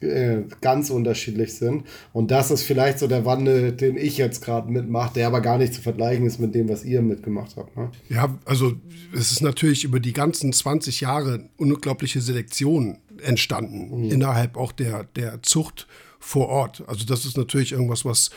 [0.00, 1.84] äh, ganz unterschiedlich sind.
[2.12, 5.58] Und das ist vielleicht so der Wandel, den ich jetzt gerade mitmache, der aber gar
[5.58, 7.76] nicht zu vergleichen ist mit dem, was ihr mitgemacht habt.
[7.76, 7.90] Ne?
[8.08, 8.74] Ja, also
[9.14, 14.10] es ist natürlich über die ganzen 20 Jahre unglaubliche Selektion entstanden, mhm.
[14.10, 15.86] innerhalb auch der, der Zucht
[16.18, 16.84] vor Ort.
[16.86, 18.30] Also das ist natürlich irgendwas, was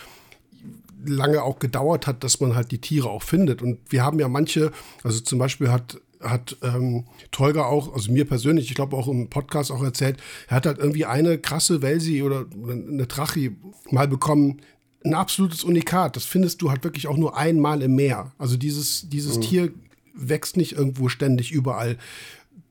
[1.06, 3.62] lange auch gedauert hat, dass man halt die Tiere auch findet.
[3.62, 4.72] Und wir haben ja manche,
[5.04, 9.30] also zum Beispiel hat hat ähm, Tolga auch, also mir persönlich, ich glaube auch im
[9.30, 10.18] Podcast auch erzählt,
[10.48, 13.56] er hat halt irgendwie eine krasse Welsi oder, eine Trachi
[13.92, 14.62] mal bekommen,
[15.06, 16.16] ein absolutes Unikat.
[16.16, 18.32] Das findest du halt wirklich auch nur einmal im Meer.
[18.38, 19.42] Also dieses, dieses mhm.
[19.42, 19.72] Tier
[20.14, 21.98] wächst nicht irgendwo ständig überall.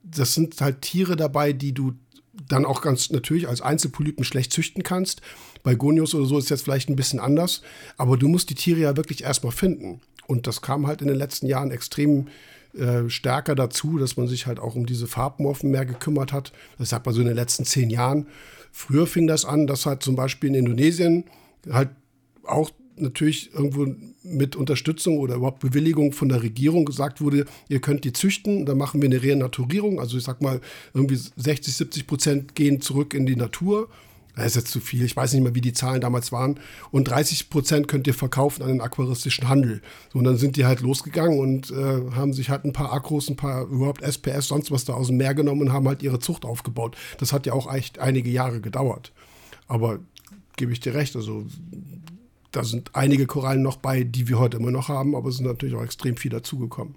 [0.03, 1.93] Das sind halt Tiere dabei, die du
[2.49, 5.21] dann auch ganz natürlich als Einzelpolypen schlecht züchten kannst.
[5.63, 7.63] Bei Gonius oder so ist es jetzt vielleicht ein bisschen anders,
[7.97, 10.01] aber du musst die Tiere ja wirklich erstmal finden.
[10.27, 12.29] Und das kam halt in den letzten Jahren extrem
[12.75, 16.53] äh, stärker dazu, dass man sich halt auch um diese Farbmorphen mehr gekümmert hat.
[16.79, 18.27] Das sagt man so in den letzten zehn Jahren.
[18.73, 21.25] Früher fing das an, dass halt zum Beispiel in Indonesien
[21.71, 21.91] halt
[22.45, 23.87] auch natürlich irgendwo
[24.23, 28.79] mit Unterstützung oder überhaupt Bewilligung von der Regierung gesagt wurde, ihr könnt die züchten, dann
[28.79, 30.01] machen wir eine Renaturierung.
[30.01, 30.61] Also ich sag mal,
[30.95, 33.89] irgendwie 60, 70 Prozent gehen zurück in die Natur.
[34.35, 36.59] Das ist jetzt zu viel, ich weiß nicht mehr, wie die Zahlen damals waren.
[36.91, 39.83] Und 30 Prozent könnt ihr verkaufen an den aquaristischen Handel.
[40.13, 43.29] So, und dann sind die halt losgegangen und äh, haben sich halt ein paar Akros,
[43.29, 46.19] ein paar überhaupt SPS, sonst was da aus dem Meer genommen und haben halt ihre
[46.19, 46.97] Zucht aufgebaut.
[47.19, 49.13] Das hat ja auch echt einige Jahre gedauert.
[49.69, 49.99] Aber
[50.57, 51.45] gebe ich dir recht, also
[52.53, 55.47] da sind einige Korallen noch bei, die wir heute immer noch haben, aber es sind
[55.47, 56.95] natürlich auch extrem viel dazugekommen.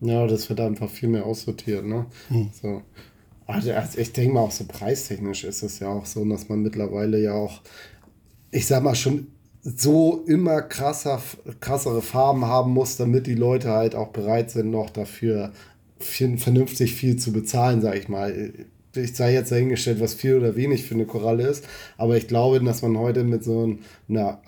[0.00, 2.06] Ja, das wird einfach viel mehr aussortiert, ne?
[2.28, 2.50] Hm.
[2.60, 2.82] So.
[3.46, 6.62] Also, also ich denke mal, auch so preistechnisch ist es ja auch so, dass man
[6.62, 7.60] mittlerweile ja auch,
[8.50, 9.26] ich sag mal, schon
[9.62, 11.22] so immer krasser,
[11.60, 15.52] krassere Farben haben muss, damit die Leute halt auch bereit sind, noch dafür
[15.98, 18.52] vernünftig viel zu bezahlen, sag ich mal.
[18.94, 21.64] Ich sei jetzt dahingestellt, was viel oder wenig für eine Koralle ist,
[21.96, 23.76] aber ich glaube, dass man heute mit so
[24.08, 24.38] einer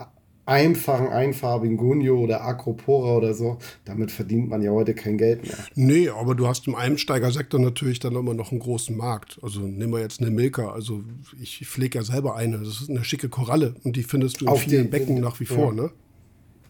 [0.47, 5.59] einfachen, einfarbigen Gunio oder Acropora oder so, damit verdient man ja heute kein Geld mehr.
[5.74, 9.38] Nee, aber du hast im Einsteigersektor natürlich dann immer noch einen großen Markt.
[9.42, 10.70] Also nehmen wir jetzt eine Milka.
[10.70, 11.03] Also
[11.40, 12.59] ich pflege ja selber eine.
[12.59, 15.47] Das ist eine schicke Koralle und die findest du in Auf vielen Becken nach wie
[15.47, 15.82] vor, ja.
[15.82, 15.90] ne?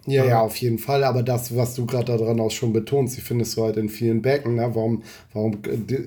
[0.07, 1.03] Ja, ja, auf jeden Fall.
[1.05, 4.23] Aber das, was du gerade daran auch schon betonst, die findest du halt in vielen
[4.23, 4.55] Becken.
[4.55, 4.71] Ne?
[4.73, 5.03] Warum,
[5.33, 5.59] warum,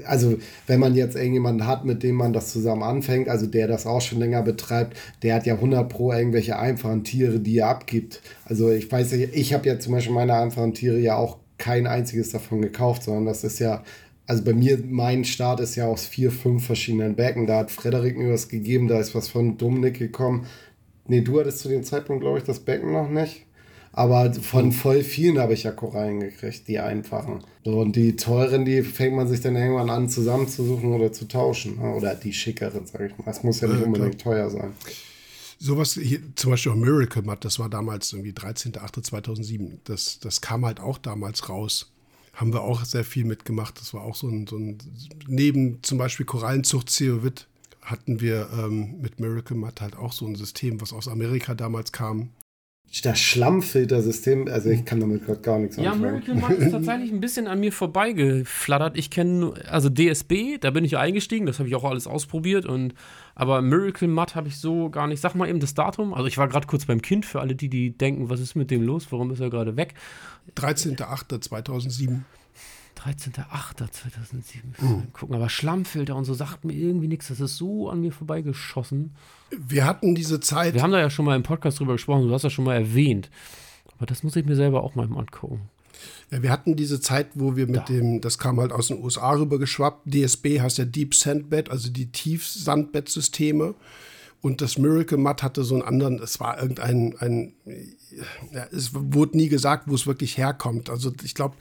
[0.05, 0.37] also
[0.67, 4.01] wenn man jetzt irgendjemanden hat, mit dem man das zusammen anfängt, also der das auch
[4.01, 8.21] schon länger betreibt, der hat ja 100 pro irgendwelche einfachen Tiere, die er abgibt.
[8.45, 11.85] Also ich weiß nicht, ich habe ja zum Beispiel meine einfachen Tiere ja auch kein
[11.87, 13.83] einziges davon gekauft, sondern das ist ja
[14.29, 17.47] also bei mir, mein Start ist ja aus vier, fünf verschiedenen Becken.
[17.47, 20.45] Da hat Frederik mir was gegeben, da ist was von Dominik gekommen.
[21.07, 23.47] Nee, du hattest zu dem Zeitpunkt, glaube ich, das Becken noch nicht.
[23.91, 27.43] Aber von voll vielen habe ich ja Korallen gekriegt, die einfachen.
[27.65, 31.79] So, und die teuren, die fängt man sich dann irgendwann an zusammenzusuchen oder zu tauschen.
[31.79, 31.93] Ne?
[31.95, 33.31] Oder die schickeren, sage ich mal.
[33.31, 34.73] Es muss ja nicht unbedingt teuer sein.
[35.57, 39.79] Sowas hier, zum Beispiel auch Miracle Mud, das war damals irgendwie 13.08.2007.
[39.83, 41.91] Das, das kam halt auch damals raus.
[42.33, 43.81] Haben wir auch sehr viel mitgemacht.
[43.81, 44.77] Das war auch so ein, so ein
[45.27, 47.47] neben zum Beispiel Korallenzucht Ceovit
[47.81, 51.91] hatten wir ähm, mit Miracle Mud halt auch so ein System, was aus Amerika damals
[51.91, 52.29] kam
[53.01, 56.23] das Schlammfiltersystem, also ich kann damit gerade gar nichts ja, anfangen.
[56.25, 58.97] Ja, Miracle Mud ist tatsächlich ein bisschen an mir vorbeigeflattert.
[58.97, 62.65] Ich kenne, also DSB, da bin ich eingestiegen, das habe ich auch alles ausprobiert.
[62.65, 62.95] Und,
[63.35, 65.21] aber Miracle Mud habe ich so gar nicht.
[65.21, 66.15] Sag mal eben das Datum.
[66.15, 68.71] Also ich war gerade kurz beim Kind, für alle die, die denken, was ist mit
[68.71, 69.93] dem los, warum ist er gerade weg?
[70.57, 72.21] 13.08.2007.
[72.99, 74.81] 13.08.2007.
[74.81, 75.13] Mhm.
[75.13, 77.29] Gucken, aber Schlammfilter und so sagt mir irgendwie nichts.
[77.29, 79.15] Das ist so an mir vorbeigeschossen.
[79.51, 80.73] Wir hatten diese Zeit.
[80.73, 82.75] Wir haben da ja schon mal im Podcast drüber gesprochen, du hast das schon mal
[82.75, 83.29] erwähnt.
[83.95, 85.69] Aber das muss ich mir selber auch mal angucken.
[86.31, 87.83] Ja, wir hatten diese Zeit, wo wir mit da.
[87.85, 90.03] dem, das kam halt aus den USA rüber geschwappt.
[90.05, 93.75] DSB heißt ja Deep Sandbed, also die Tiefsandbettsysteme.
[94.41, 97.53] Und das Miracle Mud hatte so einen anderen, es war irgendein, ein,
[98.53, 100.89] ja, es wurde nie gesagt, wo es wirklich herkommt.
[100.89, 101.57] Also ich glaube,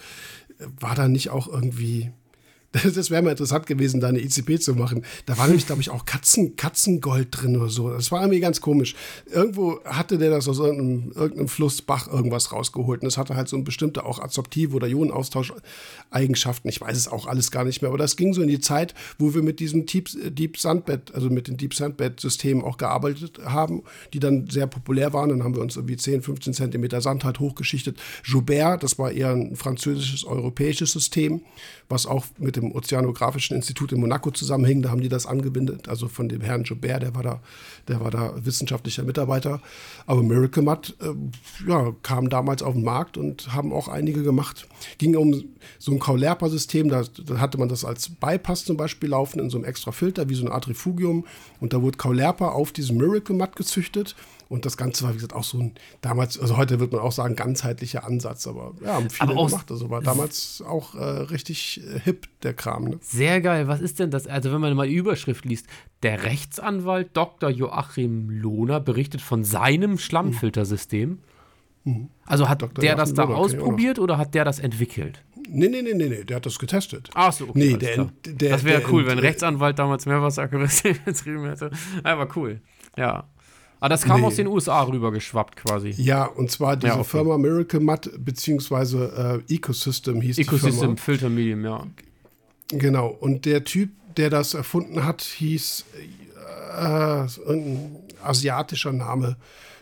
[0.81, 2.11] war da nicht auch irgendwie,
[2.73, 5.05] das wäre mal interessant gewesen, da eine ICP zu machen.
[5.27, 7.91] Da war nämlich, glaube ich, auch Katzen, Katzengold drin oder so.
[7.91, 8.95] Das war irgendwie ganz komisch.
[9.27, 13.03] Irgendwo hatte der das aus irgendeinem, irgendeinem Flussbach irgendwas rausgeholt.
[13.03, 14.87] Und es hatte halt so bestimmte auch Adsorptiv- oder
[16.11, 16.69] Ionenaustausch-Eigenschaften.
[16.69, 17.91] Ich weiß es auch alles gar nicht mehr.
[17.91, 21.31] Aber das ging so in die Zeit, wo wir mit diesem Deep, Deep Sandbed, also
[21.31, 23.83] mit den Deep Sandbed-Systemen auch gearbeitet haben,
[24.13, 25.31] die dann sehr populär waren.
[25.31, 27.99] Dann haben wir uns irgendwie 10, 15 Zentimeter Sand halt hochgeschichtet.
[28.25, 31.43] Joubert, das war eher ein französisches, europäisches System,
[31.89, 34.83] was auch mit dem Ozeanografischen Institut in Monaco zusammenhing.
[34.83, 37.41] Da haben die das angebindet, also von dem Herrn Joubert, der war da,
[37.89, 39.61] der war da wissenschaftlicher Mitarbeiter.
[40.07, 44.67] Aber Miracle Mud, äh, ja, kam damals auf den Markt und haben auch einige gemacht.
[44.99, 45.45] Ging um
[45.79, 49.59] so ein Kaulerpa-System, da, da, hatte man das als Bypass zum Beispiel laufen in so
[49.59, 51.27] einem extra Filter, wie so eine Art Refugium.
[51.61, 54.17] Und da wurde Kaulerpa auf diesem Miracle Mud gezüchtet.
[54.49, 57.13] Und das Ganze war, wie gesagt, auch so ein damals, also heute wird man auch
[57.13, 59.71] sagen, ganzheitlicher Ansatz, aber ja, haben viele Aber gemacht.
[59.71, 62.85] Also war damals auch äh, richtig äh, hip, der Kram.
[62.85, 62.99] Ne?
[63.03, 63.69] Sehr geil.
[63.69, 64.27] Was ist denn das?
[64.27, 65.67] Also, wenn man mal die Überschrift liest,
[66.03, 67.51] der Rechtsanwalt Dr.
[67.51, 71.19] Joachim Lohner berichtet von seinem Schlammfiltersystem.
[72.27, 72.83] Also hat Dr.
[72.83, 75.23] der das Joachim da Lohner ausprobiert oder hat der das entwickelt?
[75.51, 77.11] Nee, nee, nee, nee, nee, der hat das getestet.
[77.15, 77.53] Ach so, okay.
[77.59, 81.71] Nee, der- der- das wäre cool, wenn ein der- Rechtsanwalt damals Meerwasserküste betrieben hätte.
[82.05, 82.61] Aber cool.
[82.97, 83.29] Ja.
[83.81, 84.27] Aber das kam Nee.
[84.27, 85.91] aus den USA rübergeschwappt quasi.
[85.91, 87.05] Ja, und zwar diese Ja, okay.
[87.11, 90.97] Firma Miracle Mud, beziehungsweise äh, Ecosystem hieß die Ecosystem Firma.
[90.97, 91.87] Filter Medium, ja.
[92.71, 95.85] Genau, und der Typ, der das erfunden hat, hieß
[96.77, 99.37] äh, ein asiatischer Name,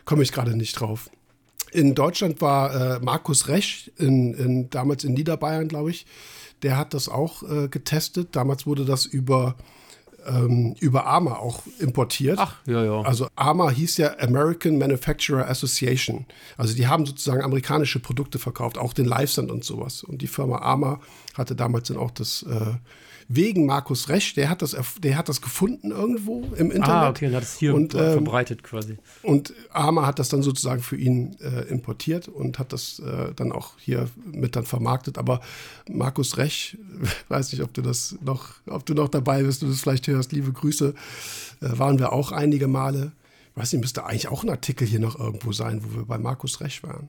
[0.05, 1.11] komme ich gerade nicht drauf.
[1.77, 6.07] In Deutschland war äh, Markus Resch, in, in, damals in Niederbayern, glaube ich,
[6.63, 8.29] der hat das auch äh, getestet.
[8.33, 9.57] Damals wurde das über,
[10.27, 12.39] ähm, über AMA auch importiert.
[12.41, 13.03] Ach, ja, ja.
[13.03, 16.25] Also AMA hieß ja American Manufacturer Association.
[16.57, 20.03] Also die haben sozusagen amerikanische Produkte verkauft, auch den Livesand und sowas.
[20.03, 20.99] Und die Firma AMA
[21.35, 22.77] hatte damals dann auch das äh,
[23.29, 26.89] wegen Markus Resch, der hat das, der hat das gefunden irgendwo im Internet.
[26.89, 28.99] ah, okay, und hat es hier Und, äh, ähm, verbreitet quasi.
[29.23, 33.53] Und Arma hat das dann sozusagen für ihn äh, importiert und hat das äh, dann
[33.53, 35.19] auch hier mit dann vermarktet.
[35.19, 35.41] Aber
[35.89, 36.79] Markus Rech,
[37.29, 40.33] weiß nicht, ob du das noch, ob du noch dabei bist, du das vielleicht hörst,
[40.33, 40.95] liebe Grüße,
[41.61, 43.13] äh, waren wir auch einige Male.
[43.57, 46.61] Weiß nicht, müsste eigentlich auch ein Artikel hier noch irgendwo sein, wo wir bei Markus
[46.61, 47.09] Rech waren.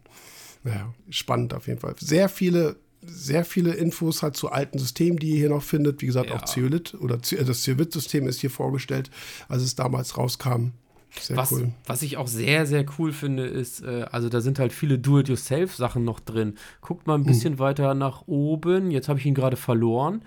[0.63, 1.95] Naja, spannend auf jeden Fall.
[1.99, 6.01] Sehr viele, sehr viele Infos halt zu alten Systemen, die ihr hier noch findet.
[6.01, 6.35] Wie gesagt, Ja.
[6.35, 9.09] auch Zeolit oder Ze- das Zeolit-System ist hier vorgestellt,
[9.47, 10.71] als es damals rauskam.
[11.19, 11.71] Sehr Was, cool.
[11.85, 16.03] was ich auch sehr, sehr cool finde, ist, äh, also da sind halt viele Do-it-yourself-Sachen
[16.03, 16.55] noch drin.
[16.81, 17.27] Guckt mal ein Hm.
[17.27, 18.91] bisschen weiter nach oben.
[18.91, 20.21] Jetzt habe ich ihn gerade verloren.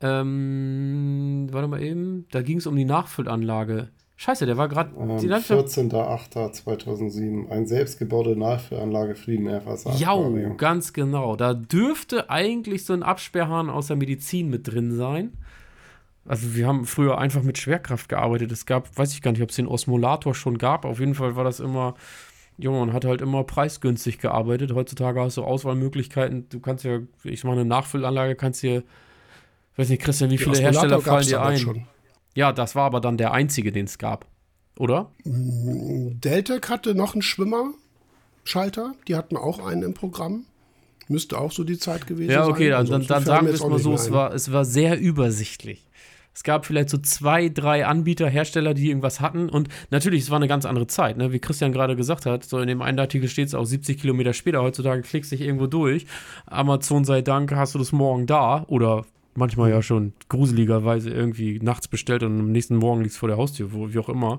[0.00, 2.26] Ähm, warte mal eben.
[2.30, 3.88] Da ging es um die Nachfüllanlage.
[4.18, 4.90] Scheiße, der war gerade.
[4.98, 7.50] Ähm, die Landschaft- 14.08.2007.
[7.50, 9.92] Eine selbstgebaute Nachfüllanlage für die Meerwasser.
[9.96, 11.36] Jau, ganz genau.
[11.36, 15.32] Da dürfte eigentlich so ein Absperrhahn aus der Medizin mit drin sein.
[16.24, 18.50] Also wir haben früher einfach mit Schwerkraft gearbeitet.
[18.50, 20.84] Es gab, weiß ich gar nicht, ob es den Osmolator schon gab.
[20.84, 21.94] Auf jeden Fall war das immer,
[22.58, 24.74] Junge, man hat halt immer preisgünstig gearbeitet.
[24.74, 26.48] Heutzutage hast du Auswahlmöglichkeiten.
[26.48, 28.82] Du kannst ja, ich meine, eine Nachfüllanlage kannst dir,
[29.76, 31.58] weiß nicht, Christian, wie Die viele Osmolator Hersteller fallen dir ein?
[31.58, 31.86] schon.
[32.36, 34.26] Ja, das war aber dann der einzige, den es gab.
[34.78, 35.10] Oder?
[35.24, 38.94] Deltec hatte noch einen Schwimmerschalter.
[39.08, 40.44] Die hatten auch einen im Programm.
[41.08, 42.52] Müsste auch so die Zeit gewesen Ja, sein.
[42.52, 44.64] okay, dann, dann, Ansonsten dann fällt sagen wir es mal so, es war, es war
[44.64, 45.82] sehr übersichtlich.
[46.34, 49.48] Es gab vielleicht so zwei, drei Anbieter, Hersteller, die irgendwas hatten.
[49.48, 51.32] Und natürlich, es war eine ganz andere Zeit, ne?
[51.32, 52.44] wie Christian gerade gesagt hat.
[52.44, 54.60] So in dem einen Artikel steht es auch 70 Kilometer später.
[54.60, 56.04] Heutzutage klickst du dich irgendwo durch.
[56.44, 58.64] Amazon sei Dank hast du das morgen da.
[58.68, 59.06] Oder
[59.36, 63.38] manchmal ja schon gruseligerweise irgendwie nachts bestellt und am nächsten Morgen liegt es vor der
[63.38, 64.38] Haustür, wo, wie auch immer.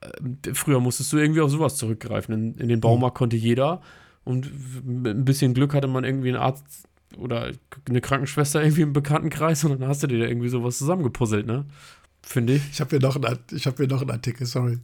[0.00, 2.34] Äh, Früher musstest du irgendwie auf sowas zurückgreifen.
[2.34, 3.80] In, in den Baumarkt konnte jeder.
[4.24, 4.50] Und
[4.84, 6.64] mit ein bisschen Glück hatte man irgendwie einen Arzt
[7.16, 7.50] oder
[7.88, 11.64] eine Krankenschwester irgendwie im Bekanntenkreis und dann hast du dir da irgendwie sowas zusammengepuzzelt, ne?
[12.20, 12.62] Finde ich.
[12.72, 14.76] Ich habe hier, noch einen- ich hab hier noch einen Artikel, sorry.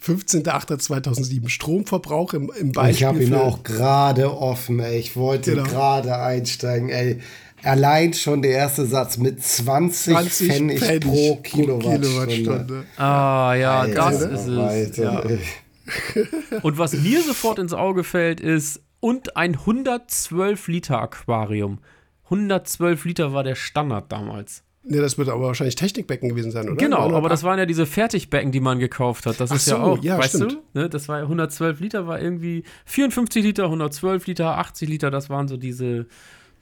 [0.00, 1.48] 15.08.2007.
[1.48, 2.94] Stromverbrauch im, im Beispiel.
[2.94, 4.98] Ich habe ihn auch gerade offen, ey.
[4.98, 5.64] Ich wollte Genau.
[5.64, 7.20] gerade einsteigen, ey.
[7.64, 12.84] Allein schon der erste Satz mit 20, 20 Pfennig, Pfennig pro Kilowattstunde.
[12.96, 14.96] Ah, ja, Alter, das ist es.
[14.96, 15.22] Ja.
[16.62, 21.78] Und was mir sofort ins Auge fällt, ist und ein 112 Liter Aquarium.
[22.24, 24.62] 112 Liter war der Standard damals.
[24.82, 26.76] Nee, das wird aber wahrscheinlich Technikbecken gewesen sein, oder?
[26.76, 27.16] Genau, 908.
[27.18, 29.40] aber das waren ja diese Fertigbecken, die man gekauft hat.
[29.40, 30.52] Das Ach ist ja so, auch, ja, weißt stimmt.
[30.74, 30.80] du?
[30.80, 35.30] Ne, das war ja 112 Liter, war irgendwie 54 Liter, 112 Liter, 80 Liter, das
[35.30, 36.06] waren so diese,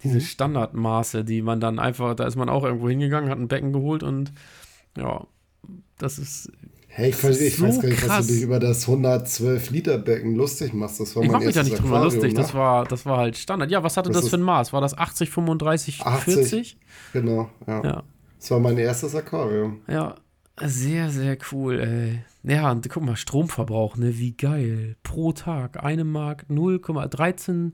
[0.03, 0.21] diese Mhm.
[0.21, 4.03] Standardmaße, die man dann einfach, da ist man auch irgendwo hingegangen, hat ein Becken geholt
[4.03, 4.33] und
[4.97, 5.27] ja,
[5.99, 6.51] das ist
[6.95, 8.27] Hey, ich, weiß, ich so weiß gar nicht, was krass.
[8.27, 11.01] du dich über das 112 Liter Becken lustig machst.
[11.01, 12.41] Das war Ich mein mach mich ja erstes nicht drüber lustig, ne?
[12.41, 13.71] das war, das war halt Standard.
[13.71, 14.75] Ja, was hatte Das das, für ein Maß?
[14.75, 16.35] War das 80, 35, 80.
[16.35, 16.77] 40?
[17.15, 17.83] Genau, ja.
[17.83, 18.03] Ja.
[18.39, 19.81] Das war mein erstes Aquarium.
[19.89, 20.17] Ja,
[20.61, 22.25] sehr, sehr cool, ey.
[22.53, 24.97] Ja, und guck mal, Stromverbrauch, ne, wie geil.
[25.03, 27.73] Pro Tag, eine Mark, 0,13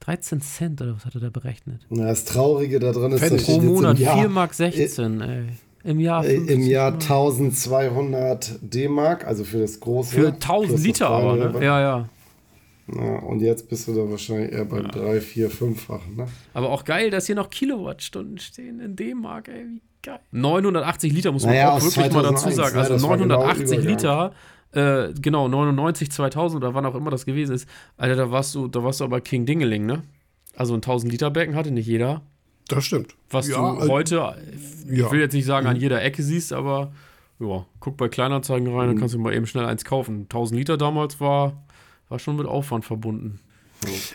[0.00, 1.86] 13 Cent oder was hat er da berechnet?
[1.90, 5.44] Na, das Traurige daran ist, dass Pro Monat im Jahr, 4 Mark 16, ey.
[5.84, 7.02] Im Jahr äh, im 50 Jahr Mark.
[7.02, 10.14] 1200 D-Mark, also für das große.
[10.14, 11.64] Für 1000 plus das Liter aber, ne?
[11.64, 12.08] Ja, ja.
[12.94, 16.16] Ja, und jetzt bist du da wahrscheinlich eher bei 3, 4, 5-fachen.
[16.16, 16.26] Ne?
[16.54, 20.20] Aber auch geil, dass hier noch Kilowattstunden stehen in D-Mark, ey, wie geil.
[20.32, 22.74] 980 Liter muss man Naja, auch wirklich mal dazu 2001, sagen.
[22.76, 23.84] ne, Also das war genau 980.
[23.84, 24.32] Liter,
[24.72, 27.68] äh, genau, 99, 2000 oder wann auch immer das gewesen ist.
[27.96, 30.02] Alter, da warst du, da warst du aber King Dingeling, ne?
[30.56, 32.22] Also ein 1000 Liter Becken hatte nicht jeder.
[32.68, 33.14] Das stimmt.
[33.30, 34.36] Was Ja, du äh, heute,
[34.90, 35.10] ich ja.
[35.10, 36.92] will jetzt nicht sagen an jeder Ecke siehst, aber
[37.40, 38.92] ja, guck bei Kleinanzeigen rein, Mhm.
[38.92, 40.22] dann kannst du mal eben schnell eins kaufen.
[40.28, 41.62] 1000 Liter damals war,
[42.08, 43.40] war schon mit Aufwand verbunden.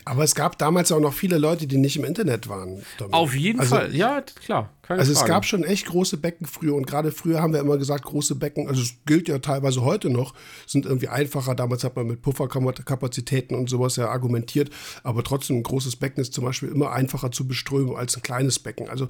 [0.05, 2.81] Aber es gab damals auch noch viele Leute, die nicht im Internet waren.
[2.97, 3.13] damit.
[3.13, 4.69] Auf jeden also, Fall, ja, klar.
[4.89, 5.31] Also es Frage.
[5.31, 8.67] gab schon echt große Becken früher und gerade früher haben wir immer gesagt, große Becken,
[8.67, 10.33] also es gilt ja teilweise heute noch,
[10.67, 11.55] sind irgendwie einfacher.
[11.55, 14.69] Damals hat man mit Pufferkapazitäten und sowas ja argumentiert,
[15.03, 18.59] aber trotzdem ein großes Becken ist zum Beispiel immer einfacher zu beströmen als ein kleines
[18.59, 18.89] Becken.
[18.89, 19.07] Also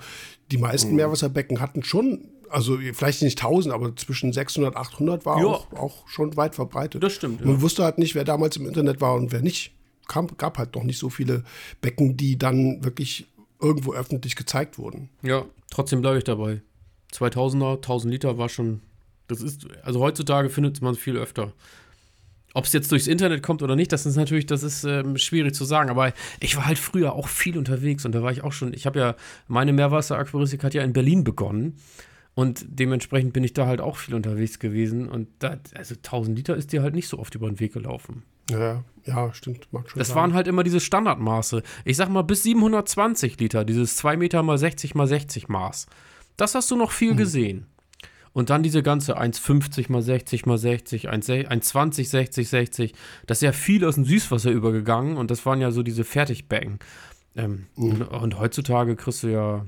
[0.52, 0.98] die meisten Mhm.
[0.98, 6.38] Meerwasserbecken hatten schon, also vielleicht nicht 1000, aber zwischen 600, 800 war auch, auch schon
[6.38, 7.02] weit verbreitet.
[7.02, 7.48] Das stimmt, ja.
[7.48, 9.74] Man wusste halt nicht, wer damals im Internet war und wer nicht.
[10.08, 11.44] Kam, gab halt noch nicht so viele
[11.82, 13.28] Becken, die dann wirklich
[13.62, 15.10] irgendwo öffentlich gezeigt wurden.
[15.22, 16.62] Ja, trotzdem bleibe ich dabei.
[17.14, 18.82] 2000er, 1000 Liter war schon.
[19.28, 21.54] Das ist, also heutzutage findet man viel öfter.
[22.54, 25.56] Ob es jetzt durchs Internet kommt oder nicht, das ist natürlich, das ist ähm, schwierig
[25.56, 25.90] zu sagen.
[25.90, 28.74] Aber ich war halt früher auch viel unterwegs und da war ich auch schon.
[28.74, 29.16] Ich habe ja,
[29.48, 31.78] meine Meerwasseraquaristik hat ja in Berlin begonnen.
[32.36, 35.08] Und dementsprechend bin ich da halt auch viel unterwegs gewesen.
[35.08, 38.24] Und da, also 1000 Liter ist dir halt nicht so oft über den Weg gelaufen.
[38.50, 40.18] Ja, ja, stimmt, mag schon Das sein.
[40.18, 41.62] waren halt immer diese Standardmaße.
[41.86, 45.86] Ich sag mal bis 720 Liter, dieses 2 Meter mal 60 mal 60 Maß.
[46.36, 47.68] Das hast du noch viel gesehen.
[48.34, 52.94] Und dann diese ganze 1,50 mal 60 mal 60, 1,20, 60, 60.
[53.28, 56.80] Das ist ja viel aus dem Süßwasser übergegangen und das waren ja so diese Fertigbecken.
[57.36, 59.68] Ähm, und, und heutzutage kriegst du ja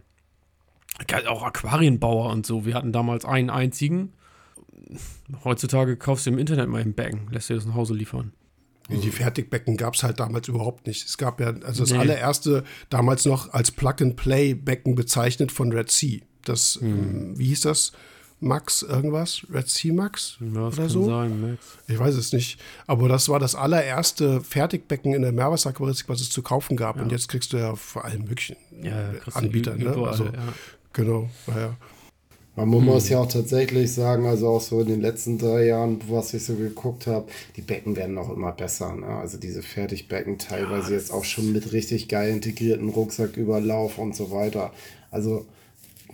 [1.28, 2.66] auch Aquarienbauer und so.
[2.66, 4.14] Wir hatten damals einen einzigen.
[5.44, 8.32] Heutzutage kaufst du im Internet mal ein Becken, lässt dir das nach Hause liefern.
[8.90, 11.06] Die Fertigbecken gab es halt damals überhaupt nicht.
[11.08, 11.98] Es gab ja, also das Nee.
[11.98, 16.20] allererste damals noch als Plug-and-Play-Becken bezeichnet von Red Sea.
[16.44, 17.34] Das, Hm.
[17.38, 17.94] wie hieß das?
[18.40, 19.42] Max irgendwas?
[19.52, 20.38] Red Sea Max?
[20.40, 21.06] Ja, das oder kann so?
[21.06, 21.66] sein, Max.
[21.88, 22.60] Ich weiß es nicht.
[22.86, 27.02] Aber das war das allererste Fertigbecken in der Meerwasseraquaristik, was es zu kaufen gab.
[27.02, 29.76] Und jetzt kriegst du ja vor allem möglichen Ja, äh, Anbieter.
[29.76, 29.96] Ne?
[30.06, 30.32] Also, ja.
[30.94, 31.76] Genau, naja.
[32.58, 36.34] Man muss ja auch tatsächlich sagen, also auch so in den letzten drei Jahren, was
[36.34, 37.28] ich so geguckt habe,
[37.58, 38.96] die Becken werden auch immer besser.
[38.96, 39.08] Ne?
[39.08, 44.72] Also diese Fertigbecken teilweise jetzt auch schon mit richtig geil integrierten Rucksacküberlauf und so weiter.
[45.12, 45.46] Also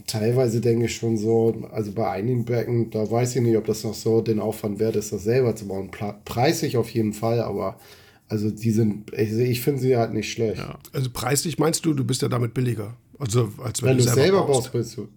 [0.08, 3.84] teilweise denke ich schon so, also bei einigen Becken, da weiß ich nicht, ob das
[3.84, 5.90] noch so den Aufwand wert ist, das selber zu bauen.
[6.26, 7.78] Preisig auf jeden Fall, aber
[8.28, 10.66] also die sind, ich, ich finde sie halt nicht schlecht.
[10.94, 12.96] Also preislich meinst du, du bist ja damit billiger.
[13.20, 15.08] Also als wenn, Wenn du du es selber baust, bist du.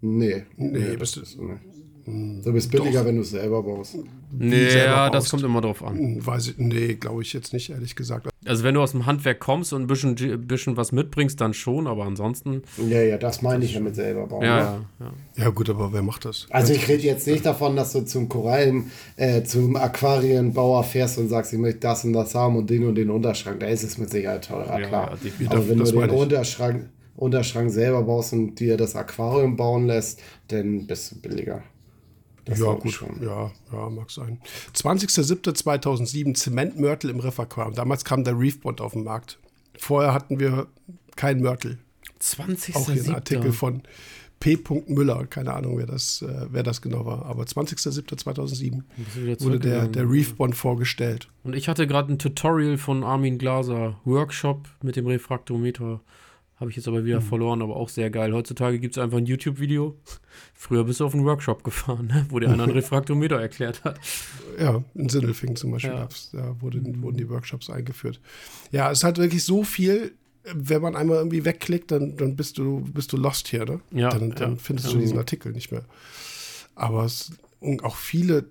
[0.00, 0.44] Nee.
[0.56, 2.40] Nee, bist das ist, nee.
[2.42, 3.96] Du bist billiger, wenn du es selber baust.
[4.30, 5.30] Nee, selber ja, das baust.
[5.30, 6.24] kommt immer drauf an.
[6.24, 8.28] Weiß ich, nee, glaube ich jetzt nicht, ehrlich gesagt.
[8.48, 11.54] Also wenn du aus dem Handwerk kommst und ein bisschen, ein bisschen was mitbringst, dann
[11.54, 12.62] schon, aber ansonsten.
[12.88, 14.42] Ja, ja, das meine ich ja mit selber bauen.
[14.44, 15.12] Ja, ja, ja.
[15.36, 16.46] Ja, gut, aber wer macht das?
[16.50, 21.28] Also ich rede jetzt nicht davon, dass du zum Korallen, äh, zum Aquarienbauer fährst und
[21.28, 23.60] sagst, ich möchte das und das haben und den und den Unterschrank.
[23.60, 25.18] Da ist es mit Sicherheit teurer, Ja, klar.
[25.38, 25.50] ja.
[25.50, 26.10] Aber wenn Das du den.
[26.10, 31.62] Unterschrank, Unterschrank selber baust und dir das Aquarium bauen lässt, dann bist du billiger.
[32.48, 32.92] Das ja, gut.
[32.92, 33.22] schon.
[33.22, 34.40] Ja, ja, mag sein.
[34.74, 37.74] 20.07.2007 Zementmörtel im Referaquarium.
[37.74, 39.38] Damals kam der Reefbond auf den Markt.
[39.78, 40.66] Vorher hatten wir
[41.16, 41.78] kein Mörtel.
[42.18, 42.76] 20.
[42.76, 43.82] Auch hier ein Artikel von
[44.40, 44.58] P.
[44.86, 45.26] Müller.
[45.26, 47.26] Keine Ahnung, wer das, äh, wer das genau war.
[47.26, 48.82] Aber 20.07.2007
[49.14, 51.28] wieder wurde der, der Reefbond vorgestellt.
[51.42, 56.00] Und ich hatte gerade ein Tutorial von Armin Glaser, Workshop mit dem Refraktometer.
[56.60, 57.04] Habe ich jetzt aber Mhm.
[57.06, 58.32] wieder verloren, aber auch sehr geil.
[58.32, 59.96] Heutzutage gibt es einfach ein YouTube-Video.
[60.54, 62.26] Früher bist du auf einen Workshop gefahren, ne?
[62.30, 64.00] wo dir einer ein Refraktometer erklärt hat.
[64.58, 66.08] Ja, in Sindelfingen zum Beispiel Ja.
[66.32, 68.20] da wurde, wurden die Workshops eingeführt.
[68.72, 70.12] Ja, es ist halt wirklich so viel,
[70.52, 73.80] wenn man einmal irgendwie wegklickt, dann, dann bist du, bist du lost hier, ne?
[73.92, 74.58] Ja, dann dann ja.
[74.60, 75.84] findest du diesen Artikel nicht mehr.
[76.74, 78.46] Aber es und auch viele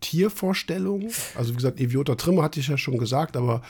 [0.00, 1.10] Tiervorstellungen.
[1.34, 3.62] Also wie gesagt, Eviota Trimmer hatte ich ja schon gesagt, aber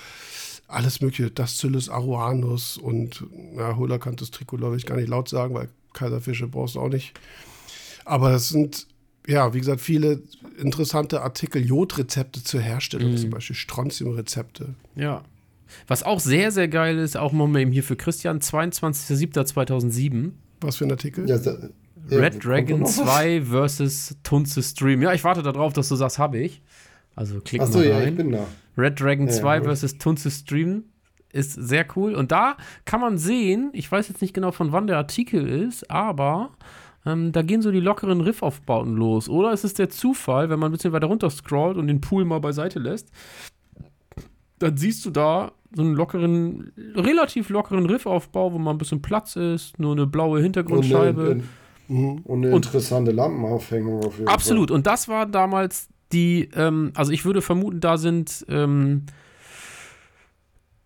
[0.68, 3.24] alles mögliche, Dascylus aruanus und
[3.56, 7.12] ja, Holacanthus tricolor will ich gar nicht laut sagen, weil Kaiserfische brauchst du auch nicht.
[8.04, 8.86] Aber es sind
[9.26, 10.22] ja, wie gesagt, viele
[10.58, 13.16] interessante Artikel, Jodrezepte zur Herstellung, Mhm.
[13.18, 14.74] zum Beispiel Strontiumrezepte.
[14.94, 15.22] Ja.
[15.86, 20.32] Was auch sehr, sehr geil ist, auch mal eben hier für Christian, 22.07.2007.
[20.60, 21.28] Was für ein Artikel?
[21.28, 21.56] Ja, da,
[22.10, 22.96] ja, Red Dragon noch was?
[22.96, 25.02] 2 versus Tunze Stream.
[25.02, 26.62] Ja, ich warte darauf, dass du sagst, habe ich.
[27.14, 28.08] Also klick Achso, mal ja, rein.
[28.10, 28.46] ich bin da.
[28.78, 29.64] Red Dragon Ja, 2 cool.
[29.64, 30.84] versus Tunze Stream
[31.32, 32.14] ist sehr cool.
[32.14, 35.90] Und da kann man sehen, ich weiß jetzt nicht genau, von wann der Artikel ist,
[35.90, 36.50] aber
[37.04, 39.28] ähm, da gehen so die lockeren Riffaufbauten los.
[39.28, 42.24] Oder ist es der Zufall, wenn man ein bisschen weiter runter scrollt und den Pool
[42.24, 43.10] mal beiseite lässt,
[44.58, 49.36] dann siehst du da so einen lockeren, relativ lockeren Riffaufbau, wo mal ein bisschen Platz
[49.36, 51.30] ist, nur eine blaue Und Hintergrundscheibe.
[51.32, 51.42] eine,
[51.88, 52.18] Mhm.
[52.24, 54.70] und eine Und- interessante Lampenaufhängung auf jeden Absolut.
[54.70, 59.04] Und das war damals die, ähm, also ich würde vermuten, da sind, ähm,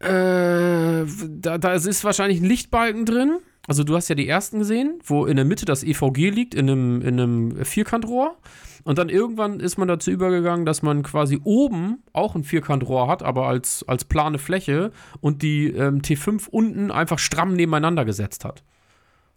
[0.01, 3.39] äh, da, da ist wahrscheinlich ein Lichtbalken drin.
[3.69, 6.69] Also du hast ja die ersten gesehen, wo in der Mitte das EVG liegt, in
[6.69, 8.37] einem, in einem Vierkantrohr.
[8.85, 13.23] Und dann irgendwann ist man dazu übergegangen, dass man quasi oben auch ein Vierkantrohr hat,
[13.23, 18.65] aber als, als plane Fläche und die ähm, T5 unten einfach stramm nebeneinander gesetzt hat.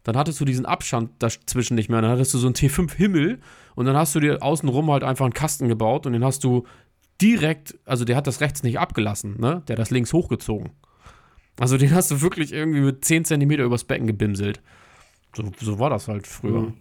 [0.05, 1.99] Dann hattest du diesen Abstand dazwischen nicht mehr.
[1.99, 3.39] Dann hattest du so einen T5-Himmel
[3.73, 6.65] und dann hast du dir außenrum halt einfach einen Kasten gebaut und den hast du
[7.21, 9.63] direkt, also der hat das rechts nicht abgelassen, ne?
[9.67, 10.71] Der hat das links hochgezogen.
[11.59, 14.61] Also den hast du wirklich irgendwie mit 10 Zentimeter übers Becken gebimselt.
[15.35, 16.73] So, so war das halt früher.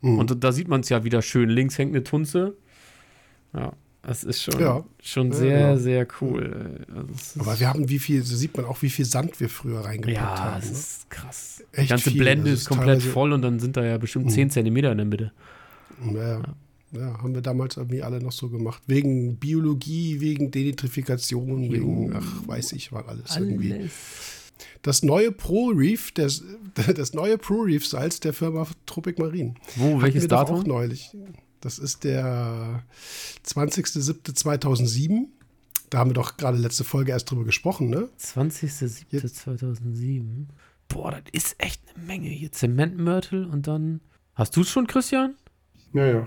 [0.00, 0.18] Mhm.
[0.18, 1.48] Und da sieht man es ja wieder schön.
[1.48, 2.56] Links hängt eine Tunze.
[3.54, 3.74] Ja,
[4.06, 4.84] das ist schon, Ja.
[5.02, 5.76] schon Ja, sehr, genau.
[5.76, 6.86] sehr cool.
[6.94, 9.48] Also ist- Aber wir haben wie viel, so sieht man auch, wie viel Sand wir
[9.48, 10.60] früher reingepackt ja, haben.
[10.60, 10.72] das Ne?
[10.76, 11.62] ist krass.
[11.74, 12.20] Die Echt ganze viel.
[12.20, 14.30] Blende Das ist komplett teilweise- voll und dann sind da ja bestimmt Mhm.
[14.30, 15.32] 10 Zentimeter in der Mitte.
[16.14, 16.42] Ja,
[16.92, 18.82] ja, haben wir damals irgendwie alle noch so gemacht.
[18.86, 23.90] Wegen Biologie, wegen Denitrifikation, wegen, ach, weiß ich, war alles, irgendwie.
[24.82, 26.42] Das neue Pro Reef, das,
[26.96, 29.54] das neue Pro Reef Salz der Firma Tropic Marine.
[29.74, 30.60] Wo, welches Datum?
[30.60, 31.10] Auch neulich.
[31.60, 32.82] Das ist der
[33.46, 35.26] 20.07.2007.
[35.90, 38.08] Da haben wir doch gerade letzte Folge erst drüber gesprochen, ne?
[38.20, 40.46] 20.07.2007.
[40.88, 42.50] Boah, das ist echt eine Menge hier.
[42.52, 44.00] Zementmörtel und dann.
[44.34, 45.34] Hast du es schon, Christian?
[45.92, 46.26] Ja, ja.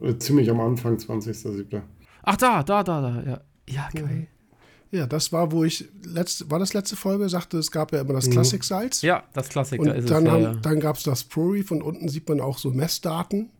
[0.00, 1.82] Äh, Ziemlich am Anfang, 20.07.
[2.22, 3.22] Ach, da, da, da, da.
[3.22, 4.28] Ja, ja geil.
[4.90, 8.12] Ja, das war, wo ich, letzte, war das letzte Folge, sagte, es gab ja immer
[8.12, 8.32] das Mhm.
[8.32, 9.02] Klassiksalz.
[9.02, 10.28] Ja, das Klassiker Und ist dann, es.
[10.28, 10.54] Ja, haben, ja.
[10.54, 13.50] dann gab es das ProReef und unten sieht man auch so Messdaten,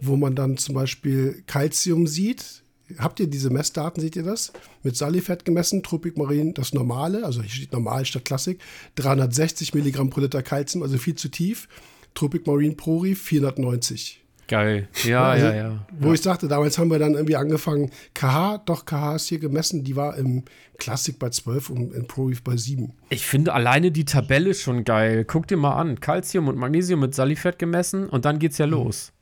[0.00, 2.62] wo man dann zum Beispiel Calcium sieht.
[2.98, 4.52] Habt ihr diese Messdaten, seht ihr das?
[4.84, 8.60] Mit Salifett gemessen, Tropic Marin, das normale, also hier steht normal statt Klassik,
[8.94, 11.68] 360 Milligramm pro Liter Calcium, also viel zu tief.
[12.14, 14.22] Tropic Marine ProReef 490.
[14.48, 14.88] Geil.
[15.04, 15.86] Ja, Also, ja, ja.
[15.98, 19.82] Wo ich sagte, damals haben wir dann irgendwie angefangen, KH, doch KH ist hier gemessen,
[19.82, 20.44] die war im
[20.78, 22.92] Klassik bei 12 und im ProReef bei 7.
[23.08, 25.24] Ich finde alleine die Tabelle schon geil.
[25.24, 25.98] Guck dir mal an.
[25.98, 29.12] Calcium und Magnesium mit Salifett gemessen und dann geht's ja los.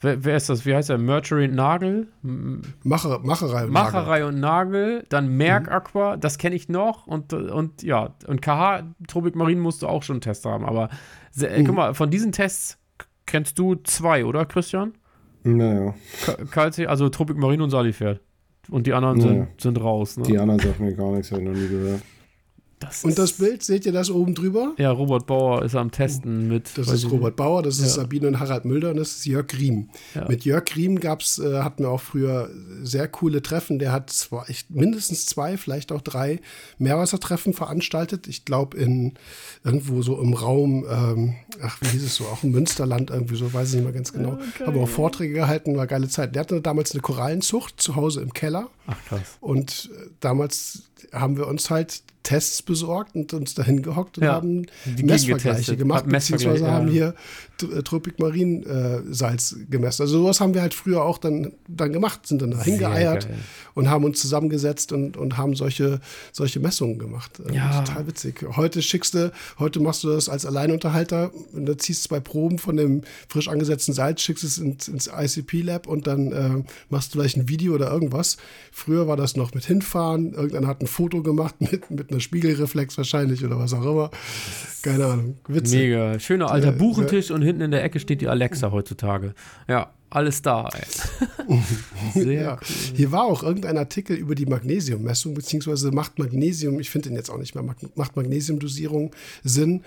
[0.00, 0.64] Wer, wer ist das?
[0.64, 0.98] Wie heißt er?
[0.98, 2.06] Mercury und Nagel?
[2.22, 3.72] M- Macher, Macherei und.
[3.72, 8.84] Macherei und Nagel, dann Merck Aqua, das kenne ich noch und, und ja, und KH,
[9.08, 10.88] Tropic Marine musst du auch schon einen Test haben, aber
[11.40, 12.78] äh, guck mal, von diesen Tests
[13.26, 14.92] kennst du zwei, oder Christian?
[15.42, 15.94] Naja,
[16.24, 18.20] Ka- Calcium, also Tropic Marine und Salifert.
[18.70, 19.26] Und die anderen Ja.
[19.26, 20.24] sind, sind raus, ne?
[20.24, 22.02] die anderen sagen mir gar nichts, habe ich noch nie gehört.
[22.80, 24.74] Das Und das Bild, seht ihr das oben drüber?
[24.78, 26.76] Ja, Robert Bauer ist am Testen mit.
[26.76, 28.02] Das ist Robert Bauer, das ist Ja.
[28.02, 29.88] Sabine und Harald Mülder und das ist Jörg Griem.
[30.14, 30.28] Ja.
[30.28, 32.50] Mit Jörg Griem gab's, äh, hatten wir auch früher
[32.82, 33.78] sehr coole Treffen.
[33.78, 36.40] Der hat zwei, ich, mindestens zwei, vielleicht auch drei
[36.78, 38.28] Meerwassertreffen veranstaltet.
[38.28, 39.14] Ich glaube in
[39.64, 43.52] irgendwo so im Raum, ähm, ach, wie hieß es so, auch im Münsterland irgendwie so,
[43.52, 44.38] weiß ich nicht mehr ganz genau.
[44.64, 46.34] Haben auch Vorträge gehalten, war geile Zeit.
[46.34, 48.68] Der hatte damals eine Korallenzucht zu Hause im Keller.
[48.86, 49.20] Ach krass.
[49.40, 54.34] Und äh, damals haben wir uns halt Tests besorgt und uns dahin gehockt und Ja,
[54.34, 55.78] haben die Messvergleiche gegengetestet.
[55.78, 56.92] gemacht, beziehungsweise haben ja.
[56.92, 57.14] hier
[57.62, 60.02] Äh, Tropic Marin äh, Salz gemessen.
[60.02, 63.28] Also sowas haben wir halt früher auch dann, dann gemacht, sind dann da hingeeiert
[63.74, 66.00] und haben uns zusammengesetzt und, und haben solche,
[66.32, 67.40] solche Messungen gemacht.
[67.48, 67.82] Äh, Ja.
[67.82, 68.44] Total witzig.
[68.56, 72.76] Heute schickst du, heute machst du das als Alleinunterhalter und da ziehst zwei Proben von
[72.76, 77.36] dem frisch angesetzten Salz, schickst es ins, ins ICP-Lab und dann äh, machst du vielleicht
[77.36, 78.36] ein Video oder irgendwas.
[78.72, 82.96] Früher war das noch mit hinfahren, irgendeiner hat ein Foto gemacht mit, mit einer Spiegelreflex
[82.96, 84.10] wahrscheinlich oder was auch immer.
[84.82, 85.36] Keine Ahnung.
[85.48, 85.80] Witzig.
[85.80, 86.18] Mega.
[86.20, 89.34] Schöner alter Äh, Buchentisch und hinten in der Ecke steht die Alexa heutzutage.
[89.68, 90.68] Ja, alles da.
[92.14, 92.52] Sehr Ja.
[92.54, 92.96] cool.
[92.96, 97.30] Hier war auch irgendein Artikel über die Magnesiummessung, beziehungsweise macht Magnesium, ich finde den jetzt
[97.30, 99.82] auch nicht mehr, macht Magnesiumdosierung Sinn.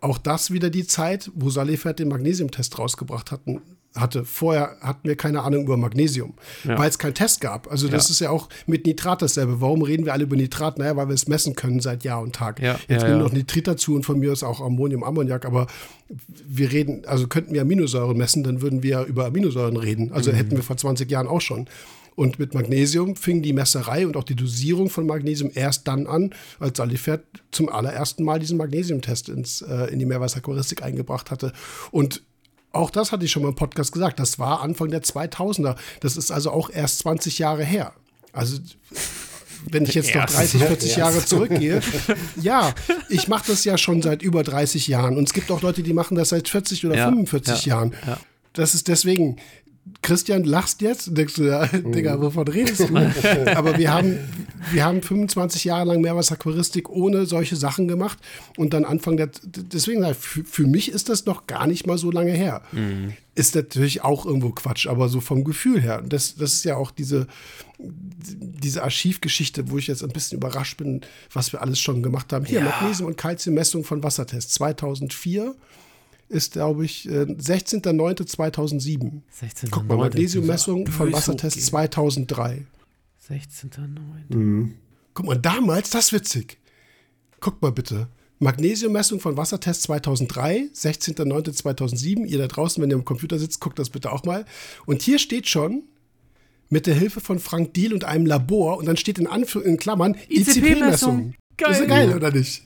[0.00, 3.62] auch das wieder die Zeit, wo Salifert den Magnesiumtest rausgebracht hatten,
[3.94, 4.24] hatte.
[4.24, 6.34] Vorher hatten wir keine Ahnung über Magnesium,
[6.64, 6.78] Ja.
[6.78, 7.70] weil es keinen Test gab.
[7.70, 8.12] Also das Ja.
[8.12, 9.60] ist ja auch mit Nitrat dasselbe.
[9.60, 10.78] Warum reden wir alle über Nitrat?
[10.78, 12.60] Naja, weil wir es messen können seit Jahr und Tag.
[12.60, 13.16] Ja, Jetzt ja.
[13.16, 15.66] noch Nitrit dazu und von mir ist auch Ammonium, Ammoniak, aber
[16.46, 20.12] wir reden, also könnten wir Aminosäuren messen, dann würden wir über Aminosäuren reden.
[20.12, 20.36] Also Mhm.
[20.36, 21.66] hätten wir vor 20 Jahren auch schon.
[22.14, 26.34] Und mit Magnesium fing die Messerei und auch die Dosierung von Magnesium erst dann an,
[26.60, 31.54] als Salifert zum allerersten Mal diesen Magnesiumtest ins, äh, in die Meerwasseraquaristik eingebracht hatte.
[31.90, 32.22] Und
[32.72, 34.18] auch das hatte ich schon mal im Podcast gesagt.
[34.18, 35.76] Das war Anfang der 2000er.
[36.00, 37.92] Das ist also auch erst 20 Jahre her.
[38.32, 38.58] Also
[39.70, 40.36] wenn ich jetzt noch Erst.
[40.38, 40.98] 30, 40 Erst.
[40.98, 41.80] Jahre zurückgehe,
[42.42, 42.72] ja,
[43.08, 45.16] ich mache das ja schon seit über 30 Jahren.
[45.16, 47.92] Und es gibt auch Leute, die machen das seit 40 oder Ja, 45 ja, Jahren.
[48.06, 48.18] ja.
[48.54, 49.36] Das ist deswegen,
[50.02, 51.92] Christian, lachst jetzt und denkst du, ja, Mhm.
[51.92, 52.96] Digga, wovon redest du?
[53.56, 54.18] Aber wir haben,
[54.70, 58.18] wir haben 25 Jahre lang Meerwasseraquaristik ohne solche Sachen gemacht
[58.56, 62.10] und dann Anfang der, deswegen, für, für mich ist das noch gar nicht mal so
[62.10, 62.62] lange her.
[62.72, 63.14] Mhm.
[63.34, 66.00] Ist natürlich auch irgendwo Quatsch, aber so vom Gefühl her.
[66.02, 67.26] Und Das, das ist ja auch diese,
[67.78, 71.00] diese Archivgeschichte, wo ich jetzt ein bisschen überrascht bin,
[71.32, 72.44] was wir alles schon gemacht haben.
[72.44, 72.66] Hier, Ja.
[72.66, 75.54] Magnesium- und Calciummessung von Wassertests 2004
[76.28, 79.22] ist, glaube ich, äh, 16.09.2007.
[79.30, 79.70] 16.
[79.70, 82.64] Guck mal, Magnesiummessung von Wassertests 2003.
[83.28, 84.70] 16.9.
[85.14, 86.58] Guck mal, damals, das ist witzig.
[87.40, 88.08] Guck mal bitte.
[88.40, 92.26] Magnesiummessung von Wassertest 2003, 16.09.2007.
[92.26, 94.44] Ihr da draußen, wenn ihr am Computer sitzt, guckt das bitte auch mal.
[94.86, 95.84] Und hier steht schon,
[96.68, 99.76] mit der Hilfe von Frank Diel und einem Labor, und dann steht in, Anführ in
[99.76, 101.34] Klammern ICP-Messung.
[101.56, 101.68] Geil.
[101.68, 102.62] Das ist ja geil, oder nicht?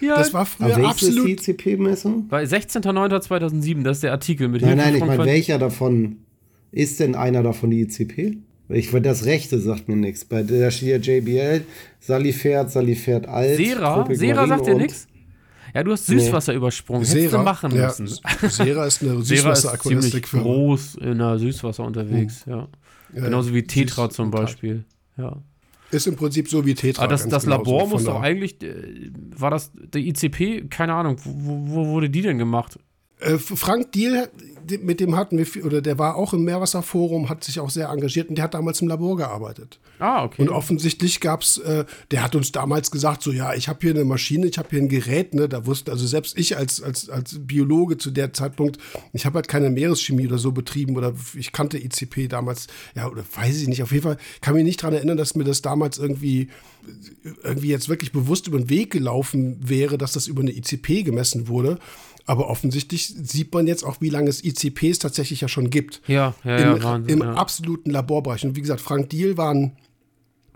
[0.00, 1.28] Ja, Das war Aber früher welches absolut.
[1.28, 2.28] ist die ICP-Messung?
[2.28, 6.20] bei 16.09.2007, das ist der Artikel mit Nein, Hilfe nein, ich von meine, welcher davon
[6.72, 8.38] ist denn einer davon die ICP?
[8.72, 10.24] Ich weil das rechte sagt mir nichts.
[10.24, 11.62] Bei der steht ja JBL,
[11.98, 13.56] Salifert, Salifert Alt.
[13.56, 13.94] Sera?
[13.96, 15.06] Tropic Sera Marine sagt dir nichts?
[15.74, 17.02] Ja, du hast Süßwasser übersprungen.
[17.04, 18.08] Hättest du Sera, machen ja, müssen.
[18.48, 20.42] Sera ist eine Sera ist ziemlich Süßwasseraquaristikfirma.
[20.44, 22.68] groß in der Süßwasser unterwegs, ja.
[23.14, 24.30] Genauso wie Tetra Süß zum.
[24.30, 24.84] Beispiel.
[25.16, 25.36] Ja.
[25.90, 27.02] Ist im Prinzip so wie Tetra.
[27.02, 30.68] Aber das, das Labor muss doch eigentlich, äh, war das der ICP?
[30.70, 32.78] Keine Ahnung, wo, wo wurde die denn gemacht?
[33.18, 34.50] Äh, Frank Diel, die-
[34.82, 37.88] mit dem hatten wir, viel- oder der war auch im Meerwasserforum, hat sich auch sehr
[37.88, 39.78] engagiert und der hat damals im Labor gearbeitet.
[39.98, 40.42] Ah, okay.
[40.42, 43.90] Und offensichtlich gab es, äh, der hat uns damals gesagt, so ja, ich habe hier
[43.90, 47.08] eine Maschine, ich habe hier ein Gerät, ne, da wusste, also selbst ich als, als,
[47.08, 48.78] als Biologe zu der Zeitpunkt,
[49.12, 53.22] ich habe halt keine Meereschemie oder so betrieben oder ich kannte ICP damals, ja, oder
[53.34, 55.98] weiß ich nicht, auf jeden Fall kann mich nicht daran erinnern, dass mir das damals
[55.98, 56.48] irgendwie,
[57.42, 61.48] irgendwie jetzt wirklich bewusst über den Weg gelaufen wäre, dass das über eine ICP gemessen
[61.48, 61.78] wurde.
[62.30, 66.00] Aber offensichtlich sieht man jetzt auch, wie lange es ICPs tatsächlich ja schon gibt.
[66.06, 67.12] ja, ja, Im, ja, Wahnsinn.
[67.18, 67.34] im ja.
[67.34, 68.44] absoluten Laborbereich.
[68.44, 69.72] Und wie gesagt, Frank Diel war ein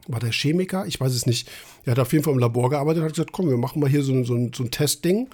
[0.07, 1.49] war der Chemiker, ich weiß es nicht.
[1.85, 3.89] Er hat auf jeden Fall im Labor gearbeitet und hat gesagt, komm, wir machen mal
[3.91, 5.29] hier so, ein- so, ein, so ein Testding.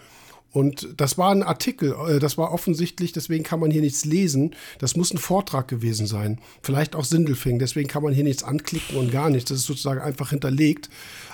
[0.52, 4.54] Und das war ein Artikel, äh, das war offensichtlich, deswegen kann man hier nichts lesen.
[4.78, 6.38] Das muss ein Vortrag gewesen sein.
[6.62, 9.50] Vielleicht auch Sindelfing, deswegen kann man hier nichts anklicken und gar nichts.
[9.50, 10.88] Das ist sozusagen einfach hinterlegt.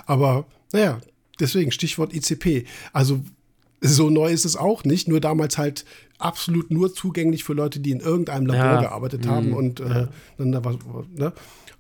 [0.07, 1.01] Aber naja,
[1.39, 2.65] deswegen Stichwort ICP.
[2.93, 3.21] Also
[3.81, 5.85] so neu ist es auch nicht, nur damals halt
[6.18, 8.81] absolut nur zugänglich für Leute, die in irgendeinem Labor Ja.
[8.81, 10.07] gearbeitet haben und äh,
[10.39, 10.77] dann da was,
[11.14, 11.33] ne?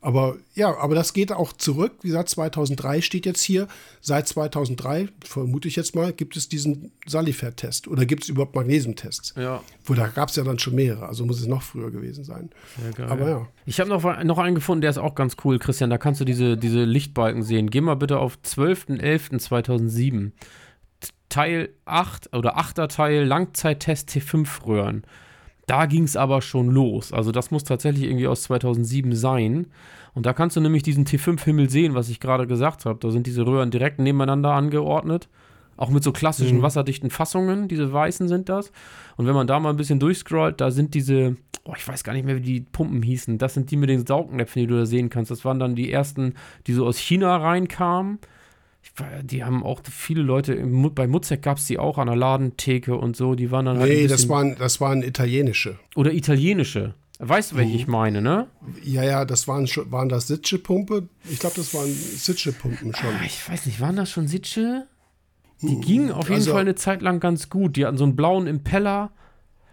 [0.02, 1.92] Aber ja, aber das geht auch zurück.
[2.02, 3.66] Wie gesagt, 2003 steht jetzt hier.
[4.00, 9.34] Seit 2003, vermute ich jetzt mal, gibt es diesen Salifert-Test oder gibt es überhaupt Magnesium-Tests?
[9.36, 9.62] Ja.
[9.84, 12.50] Wo da gab es ja dann schon mehrere, also muss es noch früher gewesen sein.
[12.84, 13.06] Ja, geil.
[13.08, 13.48] Aber ja.
[13.64, 15.90] Ich habe noch, noch einen gefunden, der ist auch ganz cool, Christian.
[15.90, 17.70] Da kannst du diese, diese Lichtbalken sehen.
[17.70, 20.32] Geh mal bitte auf 12.11.2007.
[21.28, 22.88] Teil 8 oder 8.
[22.88, 25.04] Teil Langzeittest T5-Röhren.
[25.66, 27.12] Da ging es aber schon los.
[27.12, 29.66] Also das muss tatsächlich irgendwie aus 2007 sein.
[30.14, 32.98] Und da kannst du nämlich diesen T5-Himmel sehen, was ich gerade gesagt habe.
[33.00, 35.28] Da sind diese Röhren direkt nebeneinander angeordnet.
[35.76, 37.68] Auch mit so klassischen wasserdichten Fassungen.
[37.68, 38.72] Diese weißen sind das.
[39.16, 42.14] Und wenn man da mal ein bisschen durchscrollt, da sind diese, oh, ich weiß gar
[42.14, 43.36] nicht mehr, wie die Pumpen hießen.
[43.36, 45.30] Das sind die mit den Saugnäpfen, die du da sehen kannst.
[45.30, 46.34] Das waren dann die ersten,
[46.66, 48.20] die so aus China reinkamen.
[49.22, 52.96] Die haben auch viele Leute, im bei Mutzek gab es die auch an der Ladentheke
[52.96, 53.34] und so.
[53.34, 55.78] Die waren dann halt Nee, das waren, das waren italienische.
[55.94, 56.94] Oder italienische.
[57.18, 58.46] Weißt du, welche ich meine, ne?
[58.82, 61.08] Ja, ja, das waren, schon- waren das Sitsche-Pumpe?
[61.30, 63.08] Ich glaube, das waren Sitsche-Pumpen schon.
[63.08, 64.86] Ah, Ich weiß nicht, waren das schon Sitsche?
[65.62, 67.76] Die gingen auf jeden Also- Fall eine Zeit lang ganz gut.
[67.76, 69.10] Die hatten so einen blauen Impeller.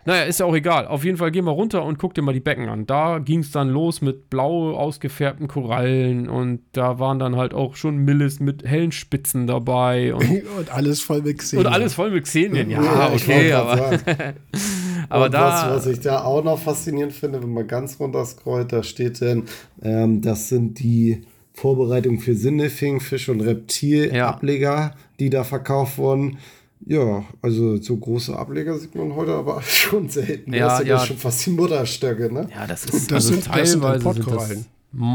[0.05, 0.85] Naja, ist ja auch egal.
[0.87, 2.85] Auf jeden Fall geh mal runter und guck dir mal die Becken an.
[2.85, 7.75] Da ging es dann los mit blau ausgefärbten Korallen und da waren dann halt auch
[7.75, 10.25] schon Millis mit hellen Spitzen dabei und,
[10.57, 11.65] Und alles voll mit Xenia.
[11.65, 12.69] und alles voll mit Xenien.
[12.69, 13.99] Ja, Ja, okay, aber,
[15.09, 15.69] aber Und da.
[15.75, 19.21] was, was ich da auch noch faszinierend finde, wenn man ganz runter scrollt, da steht
[19.21, 19.43] dann,
[19.81, 21.21] ähm, das sind die
[21.53, 26.37] Vorbereitungen für Sinnefing, Fisch- und Reptilableger, die da verkauft wurden.
[26.85, 30.53] Ja, also so große Ableger sieht man heute aber schon selten.
[30.53, 30.99] Ja, das sind ja.
[30.99, 32.47] schon fast die Mutterstöcke, ne?
[32.53, 34.65] Ja, das ist Das also sind, das sind dann teilweise sind Portkorallen.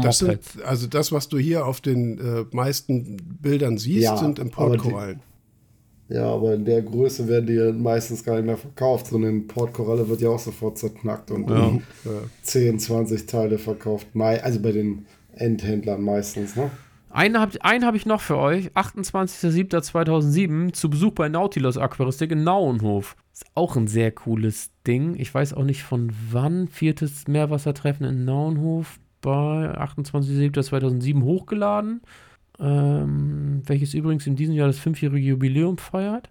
[0.03, 4.39] das sind, also das, was du hier auf den äh, meisten Bildern siehst, Ja, sind
[4.39, 5.21] Importkorallen.
[6.09, 9.07] Ja, aber in der Größe werden die meistens gar nicht mehr verkauft.
[9.07, 11.67] So eine Importkoralle wird ja auch sofort zerknackt und Ja.
[11.67, 11.81] in
[12.41, 14.07] 10, 20 Teile verkauft.
[14.15, 16.71] Also bei den Endhändlern meistens, ne?
[17.09, 18.71] Einen habe einen hab ich noch für euch.
[18.73, 23.15] 28.07.2007 zu Besuch bei Nautilus Aquaristik in Nauenhof.
[23.33, 25.15] Ist auch ein sehr cooles Ding.
[25.15, 26.67] Ich weiß auch nicht von wann.
[26.67, 32.01] Viertes Meerwassertreffen in Nauenhof bei 28.07.2007 hochgeladen.
[32.59, 36.29] Ähm, welches übrigens in diesem Jahr das fünfjährige Jubiläum feiert.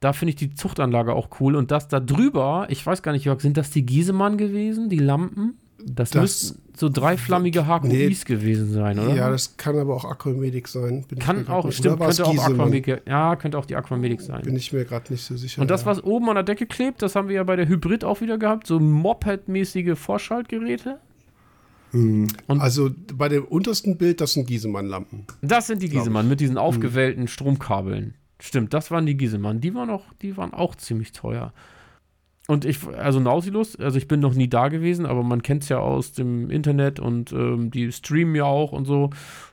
[0.00, 1.54] Da finde ich die Zuchtanlage auch cool.
[1.54, 4.98] Und das da drüber, ich weiß gar nicht, Jörg, sind das die Giesemann gewesen, die
[4.98, 5.58] Lampen?
[5.84, 9.14] Das, Das- müssten so dreiflammige HQIs gewesen sein, oder?
[9.14, 11.04] Ja, das kann aber auch Aquamedic sein.
[11.18, 12.36] Kann auch, stimmt, könnte auch?
[12.38, 14.42] Aquamedic, ja, könnte auch die Aquamedic sein.
[14.42, 15.60] Bin ich mir gerade nicht so sicher.
[15.60, 15.86] Und das, ja.
[15.86, 18.38] was oben an der Decke klebt, das haben wir ja bei der Hybrid auch wieder
[18.38, 20.98] gehabt, so Moped-mäßige Vorschaltgeräte.
[21.92, 25.24] und- Also bei dem untersten Bild, das sind Giesemann-Lampen.
[25.42, 28.14] Das sind die Giesemann mit diesen aufgewellten Stromkabeln.
[28.40, 29.60] Stimmt, das waren die Giesemann.
[29.60, 31.52] Die waren auch, die waren auch ziemlich teuer.
[32.50, 35.68] Und ich, also Nautilus, also ich bin noch nie da gewesen, aber man kennt es
[35.68, 39.10] ja aus dem Internet und ähm, die streamen ja auch und so.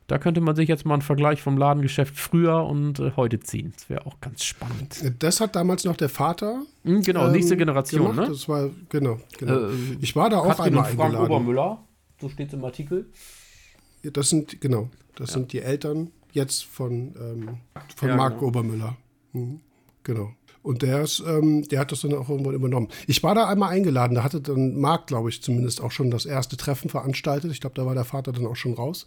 [0.08, 3.74] Da könnte man sich jetzt mal einen Vergleich vom Ladengeschäft früher und äh, heute ziehen.
[3.76, 5.14] Das wäre auch ganz spannend.
[5.20, 6.62] Das hat damals noch der Vater.
[6.86, 8.30] Hm, genau, ähm, nächste Generation, gemacht.
[8.30, 8.34] ne?
[8.34, 9.20] Das war, genau.
[9.40, 9.68] genau.
[9.68, 11.32] Äh, ich war da auch Katrin einmal und Frank eingeladen.
[11.34, 11.84] Obermüller,
[12.22, 13.08] so steht es im Artikel.
[14.04, 17.58] Ja, Das sind, genau, das sind die Eltern jetzt von, ähm,
[17.98, 18.48] von Ja, Marc genau.
[18.48, 18.96] Obermüller.
[19.34, 19.60] Mhm.
[20.04, 20.32] Genau.
[20.66, 22.88] Und der ist, ähm, der hat das dann auch irgendwann übernommen.
[23.06, 26.26] Ich war da einmal eingeladen, da hatte dann Marc, glaube ich, zumindest auch schon das
[26.26, 27.52] erste Treffen veranstaltet.
[27.52, 29.06] Ich glaube, da war der Vater dann auch schon raus.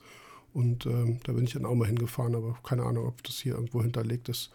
[0.55, 3.55] Und ähm, da bin ich dann auch mal hingefahren, aber keine Ahnung, ob das hier
[3.55, 4.51] irgendwo hinterlegt ist.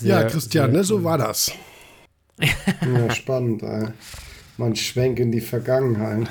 [0.00, 1.52] ja, Christian, ne, so war das.
[2.38, 3.88] Ja, spannend, ey.
[4.56, 6.30] Man schwenkt in die Vergangenheit.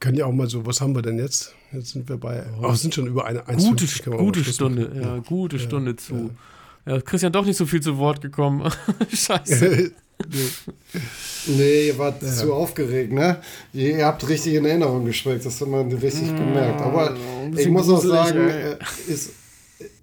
[0.00, 1.54] Kann ja auch mal so, was haben wir denn jetzt?
[1.72, 4.18] Jetzt sind wir bei, oh, es sind schon über eine 1,50, Gute, können wir mal
[4.18, 6.14] gute Schluss Stunde, ja, gute Stunde zu.
[6.14, 6.30] Ja.
[7.04, 8.70] Christian doch nicht so viel zu Wort gekommen.
[9.12, 9.92] Scheiße.
[11.46, 13.38] Nee, ihr wart zu aufgeregt, ne?
[13.72, 16.80] Ihr, ihr habt richtig in Erinnerung geschwelgt, das hat man richtig gemerkt.
[16.80, 17.16] Aber
[17.56, 18.72] ich muss auch sagen, ey.
[18.72, 19.30] äh, ist,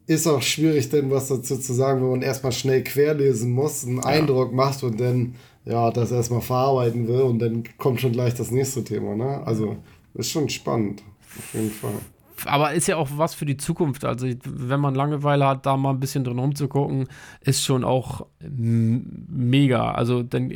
[0.07, 3.99] ist auch schwierig, denn was dazu zu sagen, wenn man erstmal schnell querlesen muss, einen
[4.03, 5.36] Eindruck macht und dann
[5.66, 9.45] ja das erstmal verarbeiten will und dann kommt schon gleich das nächste Thema, ne?
[9.45, 9.78] Also
[10.14, 11.03] ist schon spannend,
[11.38, 11.99] auf jeden Fall.
[12.47, 14.05] Aber ist ja auch was für die Zukunft.
[14.05, 17.07] Also, wenn man Langeweile hat, da mal ein bisschen drin rumzugucken,
[17.41, 19.91] ist schon auch m- mega.
[19.91, 20.51] Also, dann.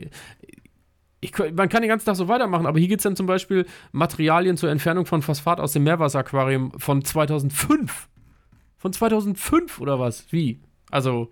[1.22, 3.66] Ich, man kann den ganzen Tag so weitermachen, aber hier gibt es dann zum Beispiel
[3.92, 8.08] Materialien zur Entfernung von Phosphat aus dem Meerwasseraquarium von 2005.
[8.78, 10.32] Von 2005 oder was?
[10.32, 10.60] Wie?
[10.90, 11.30] Also,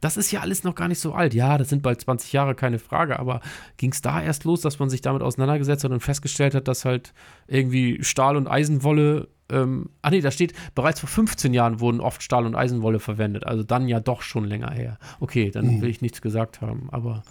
[0.00, 1.34] das ist ja alles noch gar nicht so alt.
[1.34, 3.40] Ja, das sind bald 20 Jahre, keine Frage, aber
[3.76, 6.84] ging es da erst los, dass man sich damit auseinandergesetzt hat und festgestellt hat, dass
[6.84, 7.12] halt
[7.46, 12.22] irgendwie Stahl und Eisenwolle, ähm, ah nee, da steht, bereits vor 15 Jahren wurden oft
[12.22, 14.98] Stahl und Eisenwolle verwendet, also dann ja doch schon länger her.
[15.20, 17.22] Okay, dann will ich nichts gesagt haben, aber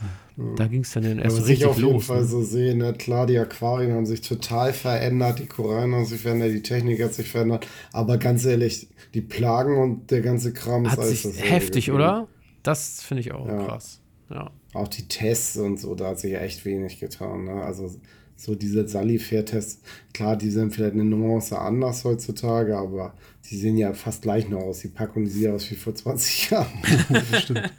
[0.55, 2.05] da ging es dann Ja, erst was ich richtig auf jeden los.
[2.07, 2.25] Fall ne?
[2.25, 6.51] so sehe, ne, klar, die Aquarien haben sich total verändert, die Korallen haben sich verändert,
[6.51, 10.91] die Technik hat sich verändert, aber ganz ehrlich, die Plagen und der ganze Kram ist
[10.93, 12.27] Hat alles sich heftig, oder?
[12.67, 13.65] Das finde ich auch Ja.
[13.65, 14.01] krass.
[14.29, 14.51] Ja.
[14.73, 17.45] Auch die Tests und so, da hat sich ja echt wenig getan.
[17.45, 17.63] Ne?
[17.63, 17.95] Also
[18.35, 19.81] so diese Salifair-Tests,
[20.13, 23.13] klar, die sind vielleicht eine Nuance anders heutzutage, aber
[23.49, 24.79] die sehen ja fast gleich noch aus.
[24.79, 26.67] Die packen die sehen aus wie vor 20 Jahren.
[27.41, 27.71] Stimmt.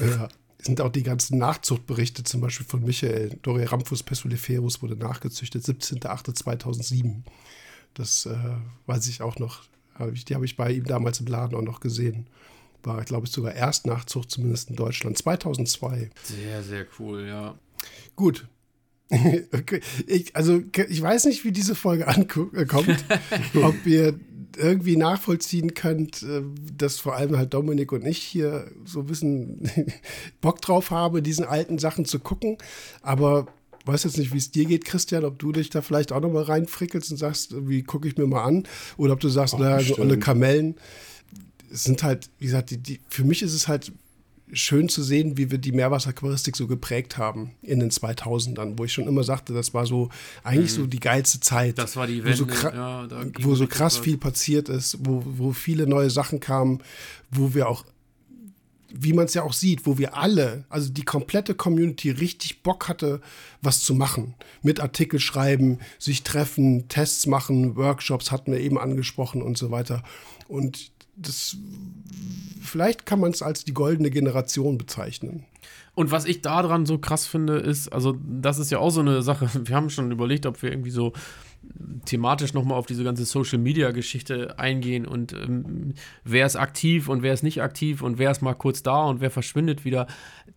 [0.00, 0.28] ja.
[0.62, 3.38] Sind auch die ganzen Nachzuchtberichte, zum Beispiel von Michael.
[3.42, 7.22] Doriramphus pessuliferus wurde nachgezüchtet, 17.08.2007.
[7.94, 8.34] Das äh,
[8.86, 9.64] weiß ich auch noch.
[9.94, 12.26] Hab ich, die habe ich bei ihm damals im Laden auch noch gesehen.
[12.82, 15.18] War, glaube ich, sogar Erstnachzucht, zumindest in Deutschland.
[15.18, 16.10] 2002.
[16.22, 17.58] Sehr, sehr cool, ja.
[18.14, 18.48] Gut.
[19.52, 19.80] Okay.
[20.08, 23.04] Ich, also, ich weiß nicht, wie diese Folge ankommt.
[23.62, 24.18] ob ihr
[24.56, 26.42] irgendwie nachvollziehen könnt, äh,
[26.76, 29.70] dass vor allem halt Dominik und ich hier so ein bisschen
[30.40, 32.58] Bock drauf habe, diesen alten Sachen zu gucken.
[33.02, 33.46] Aber
[33.86, 36.44] weiß jetzt nicht, wie es dir geht, Christian, ob du dich da vielleicht auch nochmal
[36.44, 38.64] reinfrickelst und sagst, wie gucke ich mir mal an?
[38.96, 40.74] Oder ob du sagst, naja, so alle Kamellen.
[41.72, 43.92] Es sind halt, wie gesagt, die, die, für mich ist es halt
[44.52, 48.92] schön zu sehen, wie wir die Meerwasseraquaristik so geprägt haben in den 2000ern, wo ich
[48.92, 50.10] schon immer sagte, das war so
[50.44, 51.72] eigentlich so die geilste Zeit.
[51.72, 51.76] Mhm.
[51.76, 53.08] Das war die wo so, Wende, ja,
[53.40, 56.80] wo so krass viel passiert ist, wo, wo viele neue Sachen kamen,
[57.30, 57.84] wo wir auch,
[58.88, 62.88] wie man es ja auch sieht, wo wir alle, also die komplette Community richtig Bock
[62.88, 63.20] hatte,
[63.62, 64.34] was zu machen.
[64.62, 70.04] Mit Artikel schreiben, sich treffen, Tests machen, Workshops hatten wir eben angesprochen und so weiter.
[70.46, 71.56] Und das
[72.62, 75.44] vielleicht kann man es als die goldene Generation bezeichnen.
[75.94, 79.22] Und was ich daran so krass finde, ist, also das ist ja auch so eine
[79.22, 81.12] Sache, wir haben schon überlegt, ob wir irgendwie so
[82.04, 87.42] thematisch nochmal auf diese ganze Social-Media-Geschichte eingehen und ähm, wer ist aktiv und wer ist
[87.42, 90.06] nicht aktiv und wer ist mal kurz da und wer verschwindet wieder.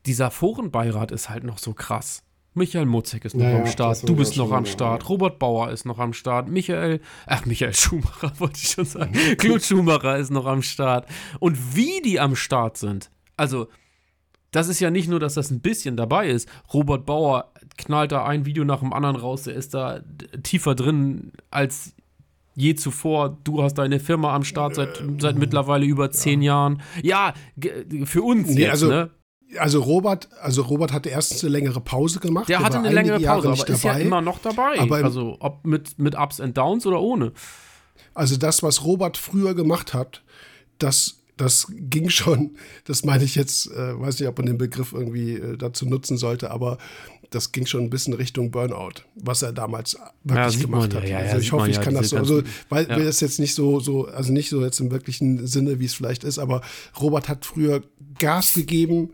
[0.05, 2.21] Dieser Forenbeirat ist halt noch so krass.
[2.53, 5.07] Michael Mutzek ist noch Ja, am ja, Start, du bist noch am Start, ja.
[5.09, 9.61] Robert Bauer ist noch am Start, Michael, ach, Michael Schumacher wollte ich schon sagen, Claude
[9.61, 11.07] Schumacher ist noch am Start.
[11.39, 13.67] Und wie die am Start sind, also
[14.51, 16.49] das ist ja nicht nur, dass das ein bisschen dabei ist.
[16.73, 19.43] Robert Bauer knallt da ein Video nach dem anderen raus.
[19.43, 19.99] Der ist da
[20.41, 21.93] tiefer drin als
[22.55, 23.37] je zuvor.
[23.43, 26.81] Du hast deine Firma am Start seit, seit mittlerweile über zehn Jahren.
[27.03, 27.33] Ja,
[28.05, 29.11] für uns Nee, jetzt, also ne?
[29.57, 32.49] Also Robert, also Robert hatte erstens eine längere Pause gemacht.
[32.49, 34.01] Der hatte war eine längere Pause, aber ist ja dabei.
[34.03, 34.79] immer noch dabei.
[34.79, 37.31] Aber also ob mit, mit Ups and Downs oder ohne.
[38.13, 40.21] Also das, was Robert früher gemacht hat,
[40.77, 44.93] das, das ging schon, das meine ich jetzt, äh, weiß nicht, ob man den Begriff
[44.93, 46.77] irgendwie äh, dazu nutzen sollte, aber
[47.31, 51.09] das ging schon ein bisschen Richtung Burnout, was er damals wirklich sieht gemacht man hat.
[51.09, 52.97] ja, ja, ja, also ich hoffe, man ich ja, kann das so, also, weil ja.
[52.97, 55.93] wir das jetzt nicht so, so, also nicht so jetzt im wirklichen Sinne, wie es
[55.93, 56.61] vielleicht ist, aber
[56.99, 57.83] Robert hat früher
[58.17, 59.11] Gas gegeben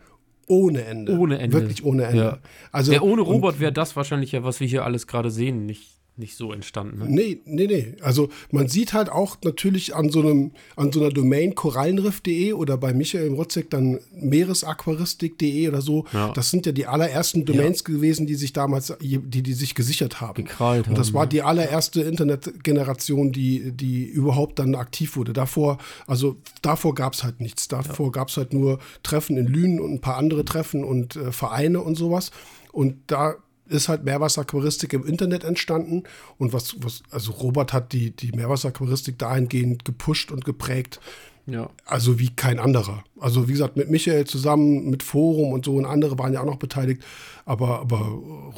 [0.47, 1.17] ohne Ende.
[1.17, 1.59] Ohne Ende.
[1.59, 2.23] Wirklich ohne Ende.
[2.23, 2.37] Ja.
[2.71, 5.94] Also, ja, ohne Robert wäre das wahrscheinlich ja, was wir hier alles gerade sehen, nicht,
[6.17, 6.99] nicht so entstanden.
[6.99, 7.05] Ne?
[7.09, 7.95] Nee, nee, nee.
[8.01, 12.77] Also man sieht halt auch natürlich an so einem, an so einer Domain korallenriff.de oder
[12.77, 16.05] bei Michael Rotzek dann meeresaquaristik.de oder so.
[16.13, 16.31] Ja.
[16.31, 20.45] Das sind ja die allerersten Domains gewesen, die sich damals, die, die sich gesichert haben.
[20.45, 21.29] Gekrallt Und das haben, war ja.
[21.29, 25.33] die allererste Internetgeneration, die, die überhaupt dann aktiv wurde.
[25.33, 27.67] Davor, also davor gab es halt nichts.
[27.67, 31.33] Davor gab es halt nur Treffen in Lünen und ein paar andere Treffen und äh,
[31.33, 32.31] Vereine und sowas.
[32.71, 33.35] Und da
[33.67, 36.03] ist halt Meerwasseraquaristik im Internet entstanden.
[36.37, 40.99] Und was, was, also Robert hat die, die Meerwasseraquaristik dahingehend gepusht und geprägt.
[41.47, 41.69] Ja.
[41.85, 43.03] Also wie kein anderer.
[43.19, 46.45] Also wie gesagt, mit Michael zusammen, mit Forum und so und andere waren ja auch
[46.45, 47.03] noch beteiligt.
[47.45, 47.99] Aber, aber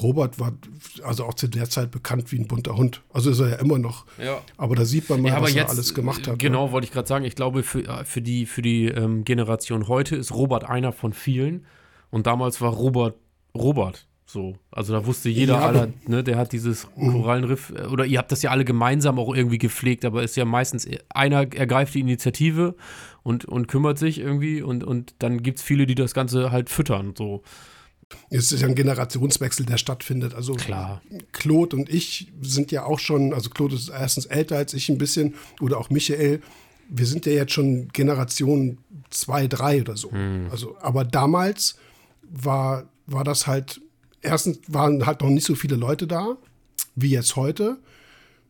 [0.02, 0.54] Robert war
[1.04, 3.02] also auch zu der Zeit bekannt wie ein bunter Hund.
[3.12, 4.06] Also ist er ja immer noch.
[4.24, 4.42] Ja.
[4.56, 6.36] Aber da sieht man mal, Ja, was jetzt, er alles gemacht hat.
[6.36, 6.38] ne?
[6.38, 7.26] Genau, wollte ich gerade sagen.
[7.26, 11.12] Ich glaube, für, äh, für die, für die ähm, Generation heute ist Robert einer von
[11.12, 11.66] vielen.
[12.10, 13.16] Und damals war Robert
[13.54, 14.08] Robert.
[14.30, 14.58] So.
[14.72, 18.30] Also da wusste jeder, Ja, aller, ne, der hat dieses Korallenriff, äh, oder ihr habt
[18.32, 22.02] das ja alle gemeinsam auch irgendwie gepflegt, aber ist ja meistens, äh, einer ergreift die
[22.02, 22.76] Initiative
[23.24, 26.70] und, und kümmert sich irgendwie und, und dann gibt es viele, die das Ganze halt
[26.70, 27.14] füttern.
[27.18, 27.42] So.
[28.30, 30.34] Es ist ja ein Generationswechsel, der stattfindet.
[30.34, 31.02] Also Klar.
[31.32, 34.98] Claude und ich sind ja auch schon, also Claude ist erstens älter als ich ein
[34.98, 36.42] bisschen oder auch Michael.
[36.90, 38.78] Wir sind ja jetzt schon Generation
[39.10, 40.12] 2, 3 oder so.
[40.50, 41.78] Also, aber damals
[42.24, 43.82] war, war das halt,
[44.22, 46.38] erstens waren halt noch nicht so viele Leute da,
[46.96, 47.78] wie jetzt heute.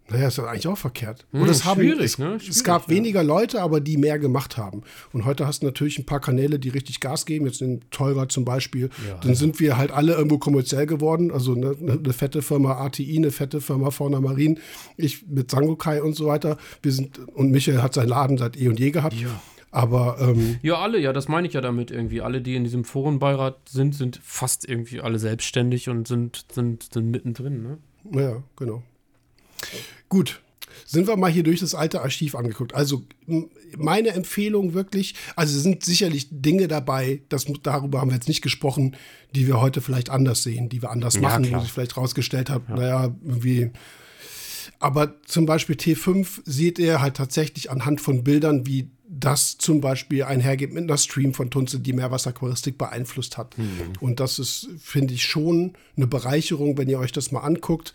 [0.09, 1.25] Naja, ist ja eigentlich auch verkehrt.
[1.33, 2.37] Und es haben, schwierig, es, ne?
[2.37, 2.95] es gab ja.
[2.95, 4.83] weniger Leute, aber die mehr gemacht haben.
[5.11, 7.45] Und heute hast du natürlich ein paar Kanäle, die richtig Gas geben.
[7.45, 8.89] Jetzt den Teurer zum Beispiel.
[9.21, 11.29] Dann sind wir halt alle irgendwo kommerziell geworden.
[11.29, 14.59] Also eine, eine fette Firma ATI, eine fette Firma Fauna Marin,
[14.95, 16.57] ich mit Sangokai und so weiter.
[16.81, 19.15] Wir sind, und Michael hat seinen Laden seit eh und je gehabt.
[19.71, 22.21] Aber ähm, Ja, alle, ja, das meine ich ja damit irgendwie.
[22.21, 27.11] Alle, die in diesem Forenbeirat sind, sind fast irgendwie alle selbstständig und sind, sind, sind
[27.11, 27.77] mittendrin, ne?
[28.11, 28.83] Ja, genau.
[30.09, 30.41] Gut.
[30.85, 32.73] Sind wir mal hier durch das alte Archiv angeguckt.
[32.75, 33.03] Also
[33.75, 38.41] meine Empfehlung wirklich, also es sind sicherlich Dinge dabei, das, darüber haben wir jetzt nicht
[38.41, 38.95] gesprochen,
[39.35, 41.59] die wir heute vielleicht anders sehen, die wir anders machen, klar.
[41.59, 43.71] wo sich vielleicht rausgestellt hat, naja, irgendwie.
[44.79, 50.23] Aber zum Beispiel T5 seht ihr halt tatsächlich anhand von Bildern, wie das zum Beispiel
[50.23, 53.55] einhergeht mit einer Stream von Tunze, die Meerwasseraquaristik beeinflusst hat.
[54.01, 57.93] Und das ist, finde ich, schon eine Bereicherung, wenn ihr euch das mal anguckt.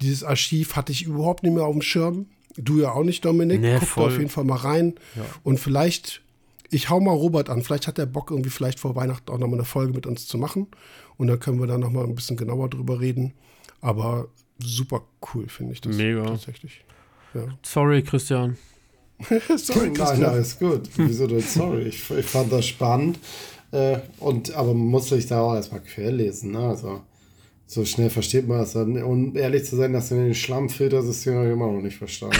[0.00, 2.26] Dieses Archiv hatte ich überhaupt nicht mehr auf dem Schirm.
[2.56, 3.60] Du ja auch nicht, Dominik.
[3.60, 4.06] Nee, Guck da voll.
[4.12, 4.94] auf jeden Fall mal rein.
[5.44, 6.22] Und vielleicht,
[6.70, 7.62] ich hau mal Robert an.
[7.62, 10.26] Vielleicht hat der Bock, irgendwie vielleicht vor Weihnachten auch noch mal eine Folge mit uns
[10.26, 10.66] zu machen.
[11.16, 13.32] Und dann können wir da noch mal ein bisschen genauer drüber reden.
[13.80, 14.26] Aber
[14.58, 15.02] super
[15.34, 15.96] cool, finde ich das.
[15.96, 16.24] Mega.
[16.24, 16.84] Tatsächlich.
[17.34, 17.46] Ja.
[17.62, 18.56] Sorry, Christian.
[19.56, 20.24] Sorry, Nein, Christian.
[20.24, 20.88] alles gut.
[20.96, 21.82] Wieso denn sorry?
[21.88, 23.18] Ich, ich fand das spannend.
[23.72, 26.52] Äh, und, aber man muss sich da auch erstmal querlesen.
[26.52, 26.60] Ne?
[26.60, 27.02] Also,
[27.66, 29.02] so schnell versteht man das dann.
[29.02, 32.38] Und ehrlich zu sein, dass du den Schlammfiltersystem habe ich immer noch nicht verstanden.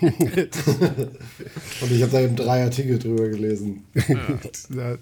[0.00, 3.84] und ich habe da eben drei Artikel drüber gelesen.
[3.94, 4.04] Ja,
[4.68, 4.98] Nebenbei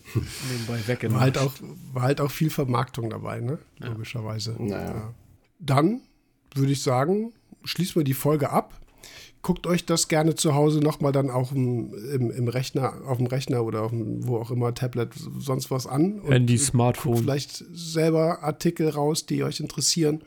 [0.68, 1.20] war, weggemacht.
[1.20, 1.52] halt auch,
[1.92, 3.58] war halt auch viel Vermarktung dabei, ne?
[3.80, 4.56] Logischerweise.
[4.58, 5.12] Naja.
[5.58, 6.00] Dann
[6.54, 7.32] würde ich sagen,
[7.64, 8.80] schließen wir die Folge ab.
[9.44, 13.26] Guckt euch das gerne zu Hause nochmal dann auch im, im, im Rechner, auf dem
[13.26, 16.20] Rechner oder auf dem, wo auch immer, Tablet, sonst was an.
[16.20, 17.18] Und Handy, Smartphone.
[17.18, 20.22] vielleicht selber Artikel raus, die euch interessieren.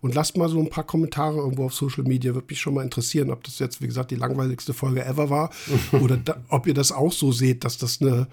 [0.00, 2.34] Und lasst mal so ein paar Kommentare irgendwo auf Social Media.
[2.34, 5.50] Würde mich schon mal interessieren, ob das jetzt, wie gesagt, die langweiligste Folge ever war.
[6.02, 8.26] oder da, ob ihr das auch so seht, dass das eine,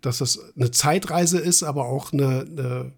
[0.00, 2.92] dass das eine Zeitreise ist, aber auch eine, eine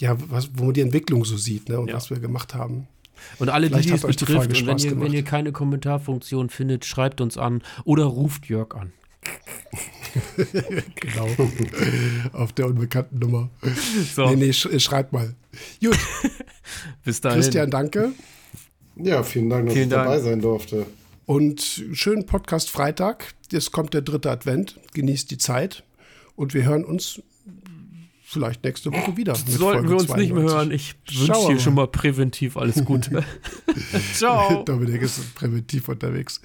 [0.00, 1.94] ja, was, wo man die Entwicklung so sieht ne, und Ja.
[1.96, 2.86] was wir gemacht haben.
[3.38, 5.52] Und alle, die Vielleicht es euch die betrifft, Folge und wenn ihr, wenn ihr keine
[5.52, 8.92] Kommentarfunktion findet, schreibt uns an oder ruft Jörg an.
[10.96, 11.28] Genau.
[12.32, 13.48] auf der unbekannten Nummer.
[14.14, 15.34] So, Nee, nee, sch schreibt mal.
[15.80, 15.98] Gut,
[17.04, 17.40] bis dahin.
[17.40, 18.12] Christian, danke.
[18.96, 20.24] Ja, vielen Dank, dass Vielen ich dabei Dank.
[20.24, 20.86] sein durfte.
[21.26, 23.34] Und schönen Podcast Freitag.
[23.52, 24.78] Jetzt kommt der dritte Advent.
[24.94, 25.84] Genießt die Zeit.
[26.34, 27.22] Und wir hören uns
[28.30, 29.32] vielleicht nächste Woche wieder.
[29.32, 30.54] mit Sollten Folge wir uns nicht mehr 92.
[30.54, 30.70] hören.
[30.70, 30.94] Ich
[31.28, 33.24] wünsche dir schon mal präventiv alles Gute.
[34.14, 34.62] Ciao.
[34.62, 36.40] Dominik ist präventiv unterwegs.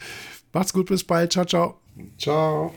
[0.51, 1.31] Macht's gut, bis bald.
[1.31, 1.79] Ciao, ciao.
[2.17, 2.73] Ciao.